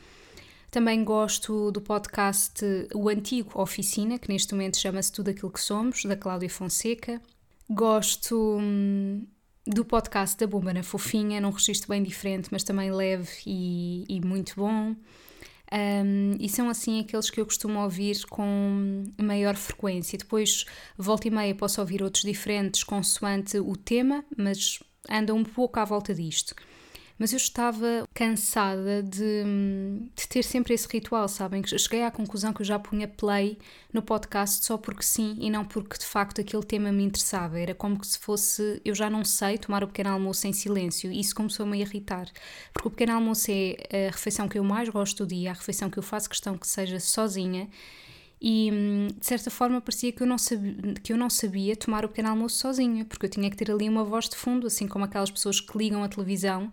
Também 0.69 1.03
gosto 1.03 1.71
do 1.71 1.81
podcast 1.81 2.63
O 2.93 3.07
Antigo 3.07 3.59
Oficina, 3.59 4.19
que 4.19 4.29
neste 4.29 4.53
momento 4.53 4.77
chama-se 4.77 5.11
Tudo 5.11 5.29
Aquilo 5.29 5.49
que 5.49 5.61
Somos, 5.61 6.03
da 6.03 6.17
Cláudia 6.17 6.49
Fonseca. 6.49 7.21
Gosto 7.69 8.57
hum, 8.59 9.25
do 9.65 9.85
podcast 9.85 10.37
da 10.37 10.45
Bomba 10.45 10.73
na 10.73 10.83
Fofinha, 10.83 11.39
num 11.41 11.49
registro 11.49 11.87
bem 11.89 12.03
diferente, 12.03 12.49
mas 12.51 12.63
também 12.63 12.91
leve 12.91 13.29
e, 13.47 14.03
e 14.09 14.19
muito 14.19 14.53
bom. 14.57 14.95
Um, 15.71 16.33
e 16.39 16.47
são 16.47 16.69
assim 16.69 16.99
aqueles 16.99 17.29
que 17.29 17.41
eu 17.41 17.45
costumo 17.45 17.79
ouvir 17.79 18.25
com 18.29 19.03
maior 19.21 19.55
frequência. 19.55 20.17
Depois, 20.17 20.65
volta 20.97 21.27
e 21.27 21.31
meia, 21.31 21.55
posso 21.55 21.81
ouvir 21.81 22.03
outros 22.03 22.23
diferentes 22.23 22.83
consoante 22.83 23.57
o 23.57 23.75
tema, 23.75 24.23
mas 24.37 24.79
anda 25.09 25.33
um 25.33 25.43
pouco 25.43 25.79
à 25.79 25.85
volta 25.85 26.13
disto 26.13 26.55
mas 27.17 27.31
eu 27.31 27.37
estava 27.37 28.07
cansada 28.13 29.01
de, 29.01 29.43
de, 30.15 30.27
ter 30.27 30.43
sempre 30.43 30.73
esse 30.73 30.87
ritual, 30.87 31.27
sabem? 31.29 31.63
Cheguei 31.65 32.03
à 32.03 32.11
conclusão 32.11 32.51
que 32.51 32.61
eu 32.61 32.65
já 32.65 32.77
punha 32.77 33.07
play 33.07 33.57
no 33.93 34.01
podcast 34.01 34.65
só 34.65 34.77
porque 34.77 35.03
sim 35.03 35.37
e 35.39 35.49
não 35.49 35.63
porque 35.63 35.97
de 35.97 36.05
facto 36.05 36.41
aquele 36.41 36.63
tema 36.63 36.91
me 36.91 37.03
interessava. 37.03 37.57
Era 37.57 37.73
como 37.73 38.03
se 38.03 38.19
fosse 38.19 38.81
eu 38.83 38.93
já 38.93 39.09
não 39.09 39.23
sei 39.23 39.57
tomar 39.57 39.81
o 39.83 39.87
pequeno 39.87 40.09
almoço 40.09 40.45
em 40.45 40.51
silêncio 40.51 41.09
e 41.09 41.19
isso 41.21 41.33
começou-me 41.33 41.77
a 41.77 41.81
irritar. 41.81 42.29
Porque 42.73 42.87
o 42.89 42.91
pequeno 42.91 43.13
almoço 43.13 43.49
é 43.49 44.07
a 44.07 44.11
refeição 44.11 44.49
que 44.49 44.59
eu 44.59 44.63
mais 44.63 44.89
gosto 44.89 45.25
do 45.25 45.29
dia, 45.29 45.51
a 45.51 45.53
refeição 45.53 45.89
que 45.89 45.97
eu 45.97 46.03
faço 46.03 46.29
questão 46.29 46.57
que 46.57 46.67
seja 46.67 46.99
sozinha 46.99 47.69
e 48.41 48.69
de 49.17 49.25
certa 49.25 49.49
forma 49.49 49.79
parecia 49.79 50.11
que 50.11 50.21
eu, 50.21 50.27
não 50.27 50.37
sabia, 50.37 50.93
que 51.01 51.13
eu 51.13 51.17
não 51.17 51.29
sabia 51.29 51.75
tomar 51.75 52.03
o 52.03 52.09
pequeno 52.09 52.29
almoço 52.29 52.57
sozinha, 52.57 53.05
porque 53.05 53.25
eu 53.25 53.29
tinha 53.29 53.49
que 53.49 53.55
ter 53.55 53.71
ali 53.71 53.87
uma 53.87 54.03
voz 54.03 54.27
de 54.27 54.35
fundo, 54.35 54.67
assim 54.67 54.87
como 54.87 55.05
aquelas 55.05 55.31
pessoas 55.31 55.61
que 55.61 55.77
ligam 55.77 56.03
a 56.03 56.09
televisão 56.09 56.71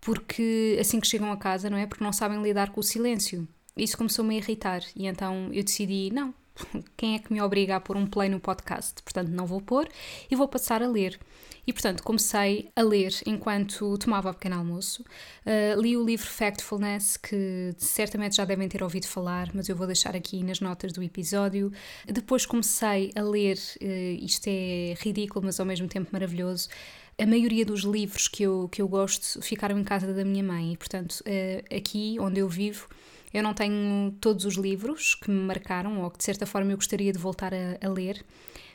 porque 0.00 0.76
assim 0.80 1.00
que 1.00 1.06
chegam 1.06 1.30
a 1.30 1.36
casa, 1.36 1.68
não 1.68 1.76
é? 1.76 1.86
Porque 1.86 2.04
não 2.04 2.12
sabem 2.12 2.42
lidar 2.42 2.70
com 2.70 2.80
o 2.80 2.84
silêncio. 2.84 3.46
Isso 3.76 3.96
começou-me 3.96 4.34
a 4.34 4.38
irritar 4.38 4.82
e 4.96 5.06
então 5.06 5.50
eu 5.52 5.62
decidi, 5.62 6.10
não, 6.12 6.34
quem 6.96 7.14
é 7.14 7.18
que 7.18 7.32
me 7.32 7.40
obriga 7.40 7.76
a 7.76 7.80
pôr 7.80 7.96
um 7.96 8.06
play 8.06 8.28
no 8.28 8.40
podcast? 8.40 9.02
Portanto, 9.02 9.28
não 9.28 9.46
vou 9.46 9.60
pôr 9.60 9.88
e 10.30 10.36
vou 10.36 10.48
passar 10.48 10.82
a 10.82 10.88
ler. 10.88 11.18
E 11.66 11.72
portanto, 11.72 12.02
comecei 12.02 12.70
a 12.74 12.82
ler 12.82 13.12
enquanto 13.26 13.96
tomava 13.98 14.30
o 14.30 14.34
pequeno 14.34 14.56
almoço. 14.56 15.04
Uh, 15.46 15.80
li 15.80 15.96
o 15.96 16.04
livro 16.04 16.26
Factfulness, 16.26 17.16
que 17.16 17.74
certamente 17.76 18.36
já 18.36 18.44
devem 18.44 18.68
ter 18.68 18.82
ouvido 18.82 19.06
falar, 19.06 19.50
mas 19.54 19.68
eu 19.68 19.76
vou 19.76 19.86
deixar 19.86 20.16
aqui 20.16 20.42
nas 20.42 20.60
notas 20.60 20.92
do 20.92 21.02
episódio. 21.02 21.70
Depois 22.06 22.46
comecei 22.46 23.12
a 23.14 23.22
ler, 23.22 23.56
uh, 23.80 24.24
isto 24.24 24.48
é 24.48 24.94
ridículo, 24.98 25.44
mas 25.44 25.60
ao 25.60 25.66
mesmo 25.66 25.86
tempo 25.86 26.08
maravilhoso, 26.12 26.68
a 27.20 27.26
maioria 27.26 27.64
dos 27.64 27.82
livros 27.82 28.28
que 28.28 28.42
eu, 28.42 28.68
que 28.70 28.80
eu 28.80 28.88
gosto 28.88 29.42
ficaram 29.42 29.78
em 29.78 29.84
casa 29.84 30.12
da 30.12 30.24
minha 30.24 30.42
mãe. 30.42 30.72
E, 30.72 30.76
portanto, 30.76 31.20
uh, 31.20 31.74
aqui 31.76 32.16
onde 32.18 32.40
eu 32.40 32.48
vivo, 32.48 32.88
eu 33.32 33.42
não 33.42 33.54
tenho 33.54 34.12
todos 34.20 34.44
os 34.44 34.54
livros 34.54 35.14
que 35.14 35.30
me 35.30 35.40
marcaram 35.40 36.02
ou 36.02 36.10
que 36.10 36.18
de 36.18 36.24
certa 36.24 36.46
forma 36.46 36.72
eu 36.72 36.76
gostaria 36.76 37.12
de 37.12 37.18
voltar 37.18 37.52
a, 37.54 37.78
a 37.80 37.88
ler, 37.88 38.24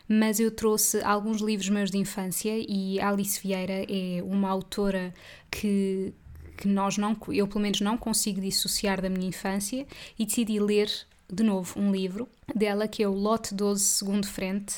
mas 0.08 0.40
eu 0.40 0.52
trouxe 0.52 1.02
alguns 1.02 1.42
livros 1.42 1.70
meus 1.70 1.92
de 1.92 1.98
infância 1.98 2.54
e 2.56 3.00
Alice 3.00 3.40
Vieira 3.42 3.86
é 3.90 4.22
uma 4.24 4.50
autora 4.50 5.14
que, 5.50 6.14
que 6.56 6.68
nós 6.68 6.98
não, 6.98 7.18
eu 7.30 7.48
pelo 7.48 7.62
menos 7.62 7.82
não 7.82 7.98
consigo 7.98 8.40
dissociar 8.40 9.02
da 9.02 9.10
minha 9.10 9.28
infância 9.28 9.86
e 10.18 10.26
decidi 10.26 10.60
ler 10.60 10.90
de 11.32 11.44
novo 11.44 11.80
um 11.80 11.92
livro 11.92 12.30
dela 12.54 12.88
que 12.88 13.02
é 13.02 13.08
o 13.08 13.14
Lote 13.14 13.54
12 13.54 13.84
Segundo 13.84 14.28
Frente. 14.28 14.76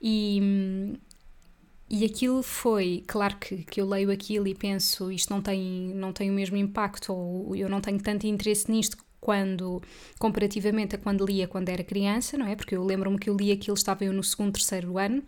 E 0.00 0.38
hum, 0.40 0.94
e 1.90 2.04
aquilo 2.04 2.42
foi, 2.42 3.02
claro 3.06 3.36
que, 3.38 3.64
que 3.64 3.80
eu 3.80 3.88
leio 3.88 4.10
aquilo 4.10 4.46
e 4.46 4.54
penso 4.54 5.10
isto 5.10 5.30
não 5.30 5.40
tem, 5.40 5.92
não 5.94 6.12
tem 6.12 6.30
o 6.30 6.34
mesmo 6.34 6.56
impacto 6.56 7.12
ou 7.12 7.56
eu 7.56 7.68
não 7.68 7.80
tenho 7.80 7.98
tanto 8.02 8.26
interesse 8.26 8.70
nisto 8.70 8.96
quando, 9.20 9.82
comparativamente 10.18 10.94
a 10.94 10.98
quando 10.98 11.26
lia 11.26 11.48
quando 11.48 11.68
era 11.68 11.82
criança, 11.82 12.36
não 12.36 12.46
é? 12.46 12.54
Porque 12.54 12.76
eu 12.76 12.84
lembro-me 12.84 13.18
que 13.18 13.28
eu 13.28 13.36
li 13.36 13.50
aquilo, 13.50 13.74
estava 13.74 14.04
eu 14.04 14.12
no 14.12 14.22
segundo, 14.22 14.52
terceiro 14.52 14.98
ano, 14.98 15.22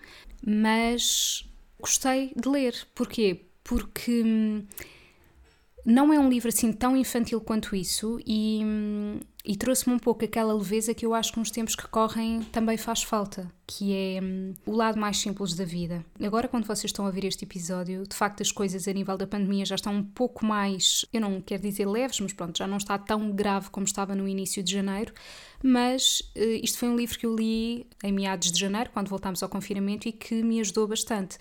mas 0.46 1.48
gostei 1.78 2.32
de 2.36 2.48
ler. 2.48 2.74
Porquê? 2.94 3.40
Porque 3.64 4.22
hum, 4.22 4.64
não 5.84 6.12
é 6.12 6.18
um 6.18 6.28
livro 6.28 6.48
assim 6.48 6.72
tão 6.72 6.96
infantil 6.96 7.40
quanto 7.40 7.74
isso 7.74 8.20
e, 8.26 8.60
hum, 8.64 9.20
e 9.44 9.56
trouxe-me 9.56 9.94
um 9.94 9.98
pouco 9.98 10.24
aquela 10.24 10.52
leveza 10.52 10.94
que 10.94 11.06
eu 11.06 11.14
acho 11.14 11.32
que 11.32 11.38
nos 11.38 11.50
tempos 11.50 11.74
que 11.74 11.86
correm 11.88 12.42
também 12.52 12.76
faz 12.76 13.02
falta, 13.02 13.50
que 13.66 13.94
é 13.94 14.20
hum, 14.22 14.54
o 14.66 14.72
lado 14.72 14.98
mais 14.98 15.18
simples 15.18 15.54
da 15.54 15.64
vida. 15.64 16.04
Agora, 16.22 16.46
quando 16.46 16.66
vocês 16.66 16.90
estão 16.90 17.06
a 17.06 17.10
ver 17.10 17.24
este 17.24 17.44
episódio, 17.44 18.04
de 18.06 18.14
facto 18.14 18.42
as 18.42 18.52
coisas 18.52 18.86
a 18.86 18.92
nível 18.92 19.16
da 19.16 19.26
pandemia 19.26 19.64
já 19.64 19.76
estão 19.76 19.94
um 19.94 20.02
pouco 20.02 20.44
mais, 20.44 21.06
eu 21.12 21.20
não 21.20 21.40
quero 21.40 21.62
dizer 21.62 21.86
leves, 21.86 22.20
mas 22.20 22.32
pronto, 22.32 22.58
já 22.58 22.66
não 22.66 22.76
está 22.76 22.98
tão 22.98 23.30
grave 23.32 23.70
como 23.70 23.86
estava 23.86 24.14
no 24.14 24.28
início 24.28 24.62
de 24.62 24.72
janeiro. 24.72 25.12
Mas 25.62 26.20
uh, 26.36 26.60
isto 26.62 26.78
foi 26.78 26.88
um 26.88 26.96
livro 26.96 27.18
que 27.18 27.26
eu 27.26 27.34
li 27.34 27.86
em 28.02 28.12
meados 28.12 28.50
de 28.50 28.58
janeiro, 28.58 28.90
quando 28.92 29.08
voltámos 29.08 29.42
ao 29.42 29.48
confinamento, 29.48 30.08
e 30.08 30.12
que 30.12 30.42
me 30.42 30.60
ajudou 30.60 30.86
bastante. 30.86 31.38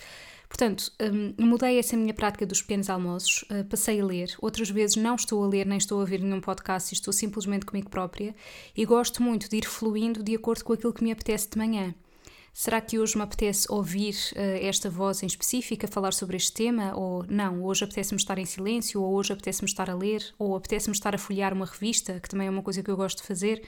Portanto, 0.50 0.92
um, 1.00 1.46
mudei 1.46 1.78
essa 1.78 1.96
minha 1.96 2.14
prática 2.14 2.46
dos 2.46 2.62
pequenos 2.62 2.90
almoços, 2.90 3.44
uh, 3.44 3.64
passei 3.70 4.02
a 4.02 4.06
ler. 4.06 4.36
Outras 4.42 4.70
vezes 4.70 4.96
não 4.96 5.16
estou 5.16 5.44
a 5.44 5.48
ler 5.48 5.66
nem 5.66 5.78
estou 5.78 6.00
a 6.00 6.02
ouvir 6.02 6.20
nenhum 6.20 6.42
podcast, 6.42 6.92
estou 6.92 7.14
simplesmente 7.14 7.68
comigo 7.68 7.90
própria 7.90 8.36
e 8.76 8.84
gosto 8.84 9.22
muito 9.22 9.48
de 9.48 9.58
ir 9.58 9.66
fluindo 9.66 10.24
de 10.24 10.36
acordo 10.36 10.66
com 10.66 10.74
aquilo 10.74 10.92
que 10.92 11.04
me 11.04 11.12
apetece 11.12 11.48
de 11.50 11.58
manhã. 11.58 11.94
Será 12.52 12.82
que 12.82 12.98
hoje 12.98 13.16
me 13.16 13.24
apetece 13.24 13.72
ouvir 13.72 14.16
uh, 14.34 14.40
esta 14.66 14.90
voz 14.90 15.22
em 15.22 15.28
específica 15.28 15.88
falar 15.88 16.14
sobre 16.14 16.36
este 16.36 16.52
tema? 16.52 16.94
Ou 16.96 17.24
não, 17.30 17.64
hoje 17.64 17.84
apetece-me 17.84 18.20
estar 18.20 18.38
em 18.40 18.46
silêncio, 18.46 19.02
ou 19.02 19.14
hoje 19.14 19.32
apetece-me 19.32 19.70
estar 19.70 19.88
a 19.88 19.96
ler, 19.96 20.34
ou 20.38 20.56
apetece-me 20.56 20.96
estar 20.96 21.14
a 21.14 21.18
folhear 21.20 21.54
uma 21.54 21.68
revista, 21.68 22.20
que 22.20 22.28
também 22.28 22.48
é 22.48 22.50
uma 22.50 22.64
coisa 22.64 22.82
que 22.82 22.90
eu 22.90 22.98
gosto 22.98 23.18
de 23.18 23.24
fazer. 23.24 23.64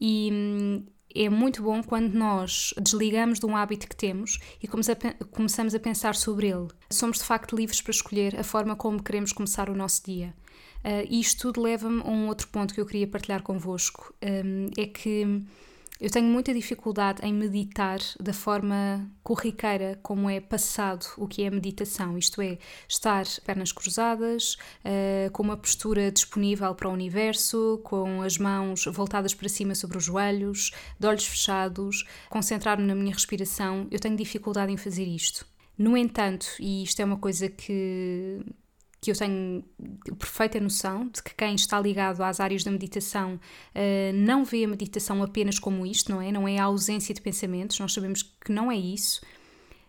E, 0.00 0.30
hum, 0.32 0.84
é 1.14 1.28
muito 1.28 1.62
bom 1.62 1.82
quando 1.82 2.12
nós 2.14 2.74
desligamos 2.80 3.38
de 3.38 3.46
um 3.46 3.56
hábito 3.56 3.86
que 3.86 3.94
temos 3.94 4.38
e 4.62 4.66
começamos 4.66 5.74
a 5.74 5.78
pensar 5.78 6.14
sobre 6.16 6.48
ele. 6.48 6.68
Somos 6.90 7.18
de 7.18 7.24
facto 7.24 7.54
livres 7.54 7.80
para 7.80 7.92
escolher 7.92 8.38
a 8.38 8.42
forma 8.42 8.74
como 8.74 9.02
queremos 9.02 9.32
começar 9.32 9.70
o 9.70 9.76
nosso 9.76 10.04
dia. 10.04 10.34
Uh, 10.84 11.06
isto 11.08 11.42
tudo 11.42 11.62
leva-me 11.62 12.02
a 12.02 12.08
um 12.08 12.28
outro 12.28 12.48
ponto 12.48 12.74
que 12.74 12.80
eu 12.80 12.86
queria 12.86 13.06
partilhar 13.06 13.42
convosco: 13.42 14.12
um, 14.22 14.68
é 14.76 14.86
que 14.86 15.42
Eu 16.04 16.10
tenho 16.10 16.26
muita 16.26 16.52
dificuldade 16.52 17.24
em 17.24 17.32
meditar 17.32 17.98
da 18.20 18.34
forma 18.34 19.10
corriqueira 19.22 19.98
como 20.02 20.28
é 20.28 20.38
passado 20.38 21.06
o 21.16 21.26
que 21.26 21.44
é 21.44 21.48
meditação, 21.48 22.18
isto 22.18 22.42
é, 22.42 22.58
estar 22.86 23.24
pernas 23.42 23.72
cruzadas, 23.72 24.58
uh, 24.84 25.30
com 25.32 25.42
uma 25.42 25.56
postura 25.56 26.12
disponível 26.12 26.74
para 26.74 26.90
o 26.90 26.92
universo, 26.92 27.80
com 27.82 28.20
as 28.20 28.36
mãos 28.36 28.84
voltadas 28.84 29.32
para 29.32 29.48
cima 29.48 29.74
sobre 29.74 29.96
os 29.96 30.04
joelhos, 30.04 30.72
de 31.00 31.06
olhos 31.06 31.24
fechados, 31.24 32.06
concentrar-me 32.28 32.86
na 32.86 32.94
minha 32.94 33.14
respiração. 33.14 33.88
Eu 33.90 33.98
tenho 33.98 34.14
dificuldade 34.14 34.70
em 34.70 34.76
fazer 34.76 35.04
isto. 35.04 35.46
No 35.78 35.96
entanto, 35.96 36.48
e 36.60 36.82
isto 36.82 37.00
é 37.00 37.04
uma 37.06 37.16
coisa 37.16 37.48
que 37.48 38.44
que 39.04 39.10
eu 39.10 39.16
tenho 39.16 39.62
perfeita 40.18 40.58
noção 40.58 41.08
de 41.08 41.22
que 41.22 41.34
quem 41.34 41.54
está 41.54 41.78
ligado 41.78 42.22
às 42.22 42.40
áreas 42.40 42.64
da 42.64 42.70
meditação 42.70 43.34
uh, 43.34 44.12
não 44.14 44.44
vê 44.44 44.64
a 44.64 44.68
meditação 44.68 45.22
apenas 45.22 45.58
como 45.58 45.84
isto, 45.84 46.10
não 46.10 46.22
é? 46.22 46.32
Não 46.32 46.48
é 46.48 46.58
a 46.58 46.64
ausência 46.64 47.14
de 47.14 47.20
pensamentos, 47.20 47.78
nós 47.78 47.92
sabemos 47.92 48.22
que 48.22 48.50
não 48.50 48.72
é 48.72 48.76
isso. 48.76 49.20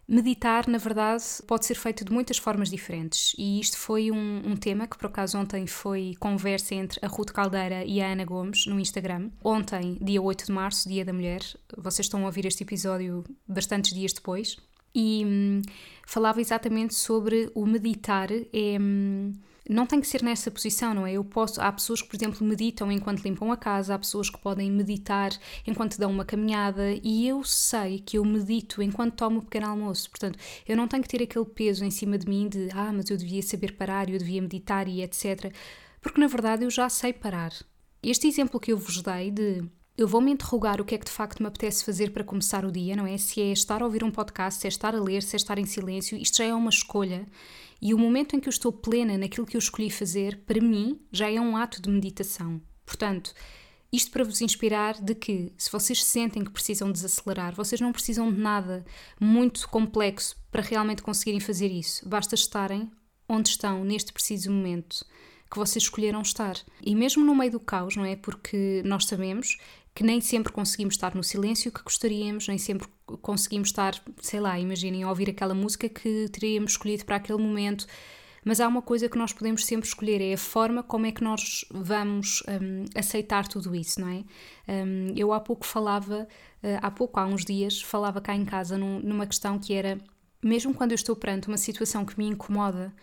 Meditar, 0.08 0.68
na 0.68 0.78
verdade, 0.78 1.24
pode 1.48 1.66
ser 1.66 1.76
feito 1.76 2.04
de 2.04 2.12
muitas 2.12 2.38
formas 2.38 2.70
diferentes, 2.70 3.34
e 3.40 3.60
isto 3.60 3.78
foi 3.78 4.12
um, 4.12 4.52
um, 4.52 4.56
tema 4.56 4.86
que, 4.86 4.98
por 4.98 5.08
acaso, 5.08 5.38
ontem 5.38 5.66
foi 5.66 6.14
conversa 6.20 6.76
entre 6.76 7.00
a 7.04 7.08
Ruth 7.08 7.32
Caldeira 7.32 7.84
e 7.86 8.02
a 8.02 8.12
Ana 8.12 8.24
Gomes 8.24 8.68
no 8.68 8.80
Instagram. 8.80 9.32
Ontem, 9.44 9.98
dia 10.00 10.22
8 10.22 10.46
de 10.46 10.52
março, 10.52 10.88
Dia 10.88 11.04
da 11.04 11.12
Mulher, 11.12 11.42
vocês 11.76 12.06
estão 12.06 12.22
a 12.22 12.26
ouvir 12.26 12.46
este 12.46 12.64
episódio 12.64 13.24
bastantes 13.48 13.94
dias 13.94 14.14
depois, 14.14 14.58
e 14.96 15.24
hum, 15.26 15.62
falava 16.06 16.42
exatamente 16.42 16.96
sobre 16.96 17.50
o 17.54 17.66
meditar 17.66 18.30
é 18.32 18.78
hum, 18.80 19.34
não 19.68 19.88
tem 19.88 20.00
que 20.00 20.08
ser 20.08 20.22
nessa 20.22 20.52
posição, 20.52 20.94
não 20.94 21.08
é? 21.08 21.14
Eu 21.14 21.24
posso, 21.24 21.60
há 21.60 21.72
pessoas 21.72 22.02
que, 22.02 22.08
por 22.08 22.16
exemplo, 22.16 22.46
meditam 22.46 22.92
enquanto 22.92 23.24
limpam 23.24 23.52
a 23.52 23.58
casa, 23.58 23.96
há 23.96 24.00
pessoas 24.00 24.30
que 24.30 24.38
podem 24.38 24.72
meditar 24.72 25.32
enquanto 25.66 25.98
dão 25.98 26.12
uma 26.12 26.24
caminhada 26.24 26.94
e 27.04 27.28
eu 27.28 27.44
sei 27.44 28.00
que 28.00 28.18
eu 28.18 28.24
medito 28.24 28.82
enquanto 28.84 29.16
tomo 29.16 29.40
o 29.40 29.42
pequeno 29.42 29.68
almoço. 29.68 30.10
Portanto, 30.10 30.38
eu 30.68 30.78
não 30.78 30.88
tenho 30.88 31.02
que 31.02 31.10
ter 31.10 31.24
aquele 31.24 31.46
peso 31.46 31.84
em 31.84 31.90
cima 31.90 32.18
de 32.18 32.28
mim 32.28 32.48
de 32.48 32.70
ah, 32.74 32.94
mas 32.94 33.10
eu 33.10 33.18
devia 33.18 33.42
saber 33.42 33.74
parar, 33.74 34.08
eu 34.08 34.20
devia 34.20 34.42
meditar 34.42 34.88
e 34.88 35.02
etc. 35.02 35.52
Porque 36.00 36.22
na 36.22 36.28
verdade 36.28 36.64
eu 36.64 36.70
já 36.70 36.88
sei 36.88 37.12
parar. 37.12 37.52
Este 38.04 38.28
exemplo 38.28 38.60
que 38.60 38.72
eu 38.72 38.78
vos 38.78 39.02
dei 39.02 39.32
de 39.32 39.64
eu 39.98 40.08
vou 40.08 40.20
me 40.20 40.32
interrogar 40.32 40.82
o 40.82 40.86
que 40.86 40.96
é 40.96 40.98
que 40.98 41.06
de 41.06 41.12
facto 41.12 41.42
me 41.42 41.48
apetece 41.48 41.86
fazer 41.86 42.12
para 42.12 42.24
começar 42.24 42.66
o 42.66 42.72
dia, 42.72 42.96
não 42.96 43.08
é? 43.08 43.18
Se 43.18 43.42
é 43.42 43.52
estar 43.52 43.82
a 43.82 43.86
ouvir 43.86 44.04
um 44.04 44.12
podcast, 44.12 44.60
se 44.60 44.68
é 44.68 44.70
estar 44.70 44.94
a 44.94 45.00
ler, 45.00 45.24
se 45.24 45.36
é 45.36 45.38
estar 45.38 45.58
em 45.58 45.66
silêncio, 45.66 46.18
isto 46.18 46.38
já 46.38 46.46
é 46.46 46.54
uma 46.54 46.70
escolha. 46.70 47.26
E 47.82 47.94
o 47.94 47.98
momento 47.98 48.36
em 48.36 48.40
que 48.40 48.48
eu 48.48 48.52
estou 48.52 48.74
plena 48.74 49.18
naquilo 49.18 49.46
que 49.46 49.56
eu 49.56 49.60
escolhi 49.60 49.90
fazer, 49.90 50.42
para 50.46 50.62
mim, 50.62 51.00
já 51.12 51.30
é 51.30 51.40
um 51.40 51.56
ato 51.56 51.82
de 51.82 51.90
meditação. 51.90 52.62
Portanto, 52.86 53.34
isto 53.92 54.12
para 54.12 54.26
vos 54.26 54.42
inspirar 54.42 55.02
de 55.02 55.16
que, 55.16 55.54
se 55.58 55.72
vocês 55.72 56.04
sentem 56.04 56.44
que 56.44 56.52
precisam 56.52 56.92
desacelerar, 56.92 57.56
vocês 57.56 57.80
não 57.80 57.94
precisam 57.94 58.32
de 58.32 58.40
nada 58.40 58.86
muito 59.20 59.68
complexo 59.70 60.36
para 60.52 60.62
realmente 60.62 61.02
conseguirem 61.02 61.40
fazer 61.40 61.72
isso. 61.72 62.08
Basta 62.08 62.36
estarem 62.36 62.92
onde 63.30 63.50
estão 63.50 63.86
neste 63.86 64.12
preciso 64.12 64.52
momento 64.52 65.06
que 65.50 65.58
vocês 65.58 65.84
escolheram 65.84 66.22
estar. 66.22 66.58
E 66.82 66.94
mesmo 66.96 67.24
no 67.24 67.36
meio 67.36 67.52
do 67.52 67.60
caos, 67.60 67.96
não 67.96 68.04
é? 68.04 68.16
Porque 68.16 68.82
nós 68.84 69.06
sabemos 69.06 69.58
que 69.96 70.04
nem 70.04 70.20
sempre 70.20 70.52
conseguimos 70.52 70.96
estar 70.96 71.16
no 71.16 71.24
silêncio 71.24 71.72
que 71.72 71.82
gostaríamos, 71.82 72.50
nem 72.50 72.58
sempre 72.58 72.86
conseguimos 73.22 73.70
estar, 73.70 73.96
sei 74.22 74.42
lá, 74.42 74.60
imaginem, 74.60 75.04
a 75.04 75.10
ouvir 75.10 75.30
aquela 75.30 75.54
música 75.54 75.88
que 75.88 76.28
teríamos 76.30 76.74
escolhido 76.74 77.06
para 77.06 77.16
aquele 77.16 77.42
momento. 77.42 77.88
Mas 78.44 78.60
há 78.60 78.68
uma 78.68 78.82
coisa 78.82 79.08
que 79.08 79.18
nós 79.18 79.32
podemos 79.32 79.66
sempre 79.66 79.88
escolher, 79.88 80.22
é 80.22 80.34
a 80.34 80.38
forma 80.38 80.84
como 80.84 81.06
é 81.06 81.14
que 81.14 81.24
nós 81.24 81.66
vamos 81.72 82.44
um, 82.48 82.86
aceitar 82.94 83.48
tudo 83.48 83.74
isso, 83.74 84.02
não 84.02 84.10
é? 84.10 84.24
Um, 84.68 85.14
eu 85.16 85.32
há 85.32 85.40
pouco 85.40 85.66
falava, 85.66 86.28
uh, 86.62 86.78
há 86.82 86.92
pouco, 86.92 87.18
há 87.20 87.26
uns 87.26 87.46
dias, 87.46 87.82
falava 87.82 88.20
cá 88.20 88.36
em 88.36 88.46
casa 88.46 88.78
num, 88.78 89.00
numa 89.00 89.26
questão 89.26 89.58
que 89.58 89.74
era, 89.74 89.98
mesmo 90.44 90.76
quando 90.76 90.92
eu 90.92 90.96
estou 90.96 91.16
perante 91.16 91.48
uma 91.48 91.58
situação 91.58 92.06
que 92.06 92.18
me 92.20 92.28
incomoda, 92.28 92.94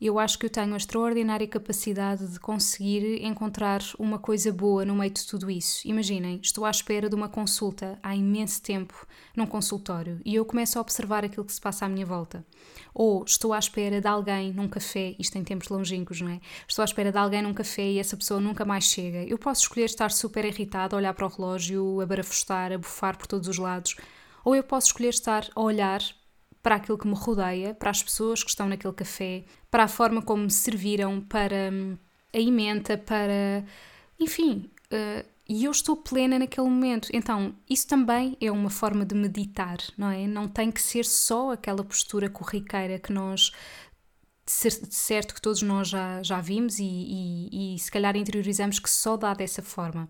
eu 0.00 0.18
acho 0.18 0.38
que 0.38 0.46
eu 0.46 0.50
tenho 0.50 0.74
a 0.74 0.76
extraordinária 0.76 1.46
capacidade 1.46 2.26
de 2.26 2.40
conseguir 2.40 3.24
encontrar 3.24 3.80
uma 3.98 4.18
coisa 4.18 4.52
boa 4.52 4.84
no 4.84 4.96
meio 4.96 5.12
de 5.12 5.24
tudo 5.26 5.50
isso. 5.50 5.86
Imaginem, 5.86 6.40
estou 6.42 6.64
à 6.64 6.70
espera 6.70 7.08
de 7.08 7.14
uma 7.14 7.28
consulta 7.28 7.98
há 8.02 8.14
imenso 8.14 8.60
tempo 8.62 9.06
num 9.36 9.46
consultório 9.46 10.20
e 10.24 10.34
eu 10.34 10.44
começo 10.44 10.78
a 10.78 10.80
observar 10.80 11.24
aquilo 11.24 11.44
que 11.44 11.52
se 11.52 11.60
passa 11.60 11.86
à 11.86 11.88
minha 11.88 12.04
volta. 12.04 12.44
Ou 12.92 13.24
estou 13.24 13.52
à 13.52 13.58
espera 13.58 14.00
de 14.00 14.06
alguém 14.08 14.52
num 14.52 14.68
café, 14.68 15.14
isto 15.18 15.36
em 15.36 15.44
tempos 15.44 15.68
longínquos, 15.68 16.20
não 16.20 16.30
é? 16.30 16.40
Estou 16.66 16.82
à 16.82 16.84
espera 16.84 17.12
de 17.12 17.18
alguém 17.18 17.42
num 17.42 17.54
café 17.54 17.88
e 17.88 17.98
essa 17.98 18.16
pessoa 18.16 18.40
nunca 18.40 18.64
mais 18.64 18.84
chega. 18.84 19.24
Eu 19.24 19.38
posso 19.38 19.62
escolher 19.62 19.84
estar 19.84 20.10
super 20.10 20.44
irritada, 20.44 20.96
olhar 20.96 21.14
para 21.14 21.26
o 21.26 21.28
relógio, 21.28 22.00
a 22.00 22.06
barafustar, 22.06 22.72
a 22.72 22.78
bufar 22.78 23.16
por 23.16 23.26
todos 23.26 23.48
os 23.48 23.58
lados. 23.58 23.96
Ou 24.44 24.56
eu 24.56 24.64
posso 24.64 24.88
escolher 24.88 25.10
estar 25.10 25.48
a 25.54 25.60
olhar 25.60 26.02
para 26.62 26.76
aquilo 26.76 26.96
que 26.96 27.06
me 27.06 27.14
rodeia, 27.14 27.74
para 27.74 27.90
as 27.90 28.02
pessoas 28.02 28.42
que 28.44 28.50
estão 28.50 28.68
naquele 28.68 28.94
café, 28.94 29.44
para 29.70 29.84
a 29.84 29.88
forma 29.88 30.22
como 30.22 30.44
me 30.44 30.50
serviram, 30.50 31.20
para 31.20 31.70
hum, 31.72 31.96
a 32.32 32.38
emenda, 32.38 32.96
para. 32.96 33.64
Enfim. 34.18 34.70
Uh, 34.92 35.32
e 35.48 35.64
eu 35.64 35.70
estou 35.70 35.96
plena 35.96 36.38
naquele 36.38 36.68
momento. 36.68 37.08
Então, 37.12 37.54
isso 37.68 37.86
também 37.86 38.36
é 38.40 38.50
uma 38.50 38.70
forma 38.70 39.04
de 39.04 39.14
meditar, 39.14 39.78
não 39.98 40.08
é? 40.08 40.26
Não 40.26 40.48
tem 40.48 40.70
que 40.70 40.80
ser 40.80 41.04
só 41.04 41.52
aquela 41.52 41.84
postura 41.84 42.30
corriqueira 42.30 42.98
que 42.98 43.12
nós. 43.12 43.50
De 44.44 44.94
certo 44.94 45.34
que 45.34 45.40
todos 45.40 45.62
nós 45.62 45.88
já, 45.88 46.22
já 46.22 46.40
vimos 46.40 46.78
e, 46.78 46.84
e, 46.84 47.74
e 47.74 47.78
se 47.78 47.90
calhar 47.90 48.16
interiorizamos 48.16 48.78
que 48.78 48.90
só 48.90 49.16
dá 49.16 49.34
dessa 49.34 49.62
forma. 49.62 50.08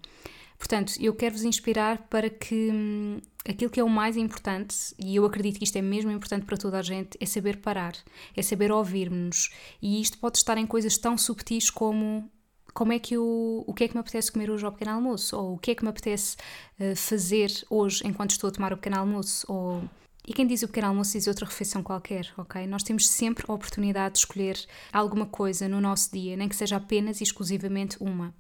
Portanto, 0.59 0.95
eu 1.01 1.15
quero 1.15 1.35
vos 1.35 1.45
inspirar 1.45 2.07
para 2.09 2.31
que 2.31 2.71
hum, 2.73 3.21
aquilo 3.49 3.71
que 3.71 3.81
é 3.81 3.85
o 3.85 3.89
mais 3.89 4.17
importante, 4.17 4.77
e 4.99 5.17
eu 5.17 5.25
acredito 5.25 5.59
que 5.59 5.65
isto 5.65 5.77
é 5.77 5.83
mesmo 5.83 6.11
importante 6.11 6.45
para 6.45 6.57
toda 6.57 6.79
a 6.79 6.83
gente, 6.83 7.17
é 7.21 7.27
saber 7.27 7.59
parar, 7.59 7.95
é 8.37 8.43
saber 8.43 8.71
ouvir-nos. 8.71 9.51
E 9.81 10.01
isto 10.01 10.19
pode 10.19 10.39
estar 10.39 10.59
em 10.59 10.67
coisas 10.67 10.97
tão 10.99 11.17
subtis 11.19 11.71
como 11.71 12.31
como 12.75 12.91
é 12.91 12.99
que 12.99 13.15
eu, 13.15 13.65
o 13.67 13.75
que 13.75 13.85
é 13.85 13.89
que 13.89 13.95
me 13.95 14.01
apetece 14.01 14.33
comer 14.33 14.51
hoje 14.51 14.65
ao 14.65 14.73
pequeno 14.73 14.93
almoço, 14.93 15.37
ou 15.37 15.55
o 15.55 15.59
que 15.59 15.73
é 15.73 15.75
que 15.75 15.83
me 15.83 15.91
apetece 15.91 16.37
uh, 16.81 16.97
fazer 16.97 17.51
hoje 17.69 18.03
enquanto 18.07 18.31
estou 18.31 18.49
a 18.49 18.51
tomar 18.51 18.73
o 18.73 18.77
pequeno 18.77 18.97
almoço, 18.97 19.45
ou 19.47 19.83
e 20.27 20.33
quem 20.33 20.47
diz 20.47 20.63
o 20.63 20.69
pequeno 20.69 20.89
almoço 20.89 21.13
diz 21.13 21.27
outra 21.27 21.47
refeição 21.47 21.83
qualquer, 21.83 22.33
ok? 22.37 22.65
Nós 22.67 22.85
temos 22.85 23.09
sempre 23.09 23.45
a 23.49 23.53
oportunidade 23.53 24.15
de 24.15 24.19
escolher 24.21 24.57
alguma 24.93 25.27
coisa 25.27 25.69
no 25.69 25.81
nosso 25.81 26.13
dia, 26.13 26.37
nem 26.37 26.49
que 26.49 26.55
seja 26.55 26.77
apenas 26.77 27.21
e 27.21 27.25
exclusivamente 27.25 27.97
uma. 28.01 28.33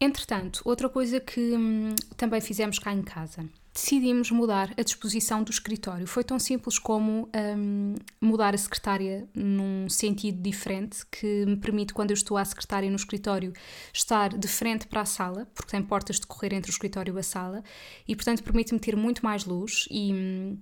Entretanto, 0.00 0.62
outra 0.64 0.88
coisa 0.88 1.20
que 1.20 1.40
hum, 1.56 1.94
também 2.16 2.40
fizemos 2.40 2.78
cá 2.78 2.92
em 2.92 3.02
casa, 3.02 3.48
decidimos 3.78 4.32
mudar 4.32 4.74
a 4.76 4.82
disposição 4.82 5.42
do 5.44 5.50
escritório. 5.50 6.06
Foi 6.06 6.24
tão 6.24 6.38
simples 6.38 6.78
como 6.78 7.28
hum, 7.56 7.94
mudar 8.20 8.52
a 8.52 8.58
secretária 8.58 9.28
num 9.32 9.88
sentido 9.88 10.42
diferente, 10.42 11.06
que 11.06 11.46
me 11.46 11.56
permite, 11.56 11.94
quando 11.94 12.10
eu 12.10 12.14
estou 12.14 12.36
à 12.36 12.44
secretária 12.44 12.90
no 12.90 12.96
escritório, 12.96 13.52
estar 13.92 14.36
de 14.36 14.48
frente 14.48 14.88
para 14.88 15.02
a 15.02 15.04
sala, 15.04 15.46
porque 15.54 15.70
tem 15.70 15.82
portas 15.82 16.18
de 16.18 16.26
correr 16.26 16.52
entre 16.52 16.70
o 16.70 16.72
escritório 16.72 17.14
e 17.16 17.20
a 17.20 17.22
sala, 17.22 17.62
e 18.06 18.16
portanto 18.16 18.42
permite-me 18.42 18.80
ter 18.80 18.96
muito 18.96 19.24
mais 19.24 19.44
luz 19.44 19.86
e. 19.90 20.12
Hum, 20.12 20.58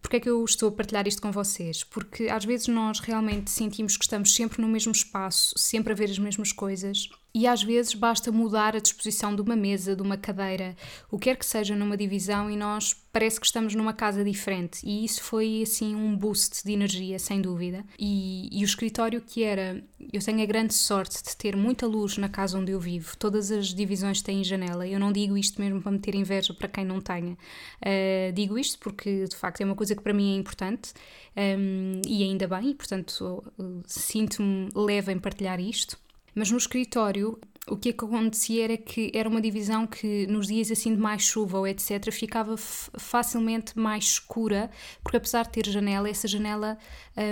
porque 0.00 0.16
é 0.16 0.20
que 0.20 0.28
eu 0.28 0.44
estou 0.44 0.68
a 0.68 0.72
partilhar 0.72 1.06
isto 1.06 1.22
com 1.22 1.30
vocês? 1.30 1.84
Porque 1.84 2.24
às 2.24 2.44
vezes 2.44 2.66
nós 2.66 2.98
realmente 2.98 3.52
sentimos 3.52 3.96
que 3.96 4.02
estamos 4.02 4.34
sempre 4.34 4.60
no 4.60 4.66
mesmo 4.66 4.90
espaço, 4.90 5.54
sempre 5.56 5.92
a 5.92 5.96
ver 5.96 6.10
as 6.10 6.18
mesmas 6.18 6.50
coisas 6.50 7.08
e 7.34 7.46
às 7.46 7.62
vezes 7.62 7.94
basta 7.94 8.30
mudar 8.30 8.76
a 8.76 8.80
disposição 8.80 9.34
de 9.34 9.40
uma 9.40 9.56
mesa, 9.56 9.96
de 9.96 10.02
uma 10.02 10.16
cadeira, 10.16 10.76
o 11.10 11.18
que 11.18 11.32
quer 11.32 11.36
que 11.36 11.46
seja 11.46 11.74
numa 11.74 11.96
divisão 11.96 12.50
e 12.50 12.56
nós 12.56 12.94
parece 13.10 13.40
que 13.40 13.46
estamos 13.46 13.74
numa 13.74 13.92
casa 13.92 14.24
diferente. 14.24 14.80
E 14.84 15.04
isso 15.04 15.22
foi 15.22 15.62
assim 15.62 15.94
um 15.94 16.16
boost 16.16 16.64
de 16.64 16.72
energia, 16.72 17.18
sem 17.18 17.40
dúvida. 17.40 17.84
E, 17.98 18.48
e 18.52 18.62
o 18.62 18.66
escritório 18.66 19.20
que 19.20 19.42
era. 19.42 19.82
Eu 20.12 20.22
tenho 20.22 20.42
a 20.42 20.46
grande 20.46 20.74
sorte 20.74 21.22
de 21.22 21.36
ter 21.36 21.56
muita 21.56 21.86
luz 21.86 22.16
na 22.18 22.28
casa 22.28 22.58
onde 22.58 22.72
eu 22.72 22.80
vivo. 22.80 23.16
Todas 23.16 23.50
as 23.50 23.68
divisões 23.68 24.20
têm 24.22 24.42
janela. 24.42 24.86
Eu 24.86 24.98
não 24.98 25.12
digo 25.12 25.36
isto 25.36 25.60
mesmo 25.60 25.80
para 25.80 25.92
meter 25.92 26.14
inveja 26.14 26.52
para 26.54 26.68
quem 26.68 26.84
não 26.84 27.00
tenha. 27.00 27.32
Uh, 27.32 28.32
digo 28.34 28.58
isto 28.58 28.78
porque 28.78 29.26
de 29.26 29.36
facto 29.36 29.60
é 29.60 29.64
uma 29.64 29.76
coisa 29.76 29.94
que 29.94 30.02
para 30.02 30.12
mim 30.12 30.34
é 30.34 30.38
importante 30.38 30.92
um, 31.36 32.00
e 32.06 32.22
ainda 32.22 32.46
bem, 32.46 32.74
portanto 32.74 33.42
sinto-me 33.86 34.68
leve 34.74 35.12
em 35.12 35.18
partilhar 35.18 35.60
isto. 35.60 35.98
Mas 36.34 36.50
no 36.50 36.56
escritório, 36.56 37.38
o 37.68 37.76
que 37.76 37.90
acontecia 37.90 38.64
era 38.64 38.76
que 38.76 39.12
era 39.14 39.28
uma 39.28 39.40
divisão 39.40 39.86
que 39.86 40.26
nos 40.26 40.48
dias 40.48 40.70
assim 40.70 40.94
de 40.94 41.00
mais 41.00 41.22
chuva 41.22 41.58
ou 41.58 41.66
etc 41.66 42.10
ficava 42.10 42.56
facilmente 42.56 43.78
mais 43.78 44.04
escura 44.04 44.68
porque 45.02 45.16
apesar 45.16 45.44
de 45.44 45.50
ter 45.50 45.66
janela 45.66 46.08
essa 46.08 46.26
janela 46.26 46.76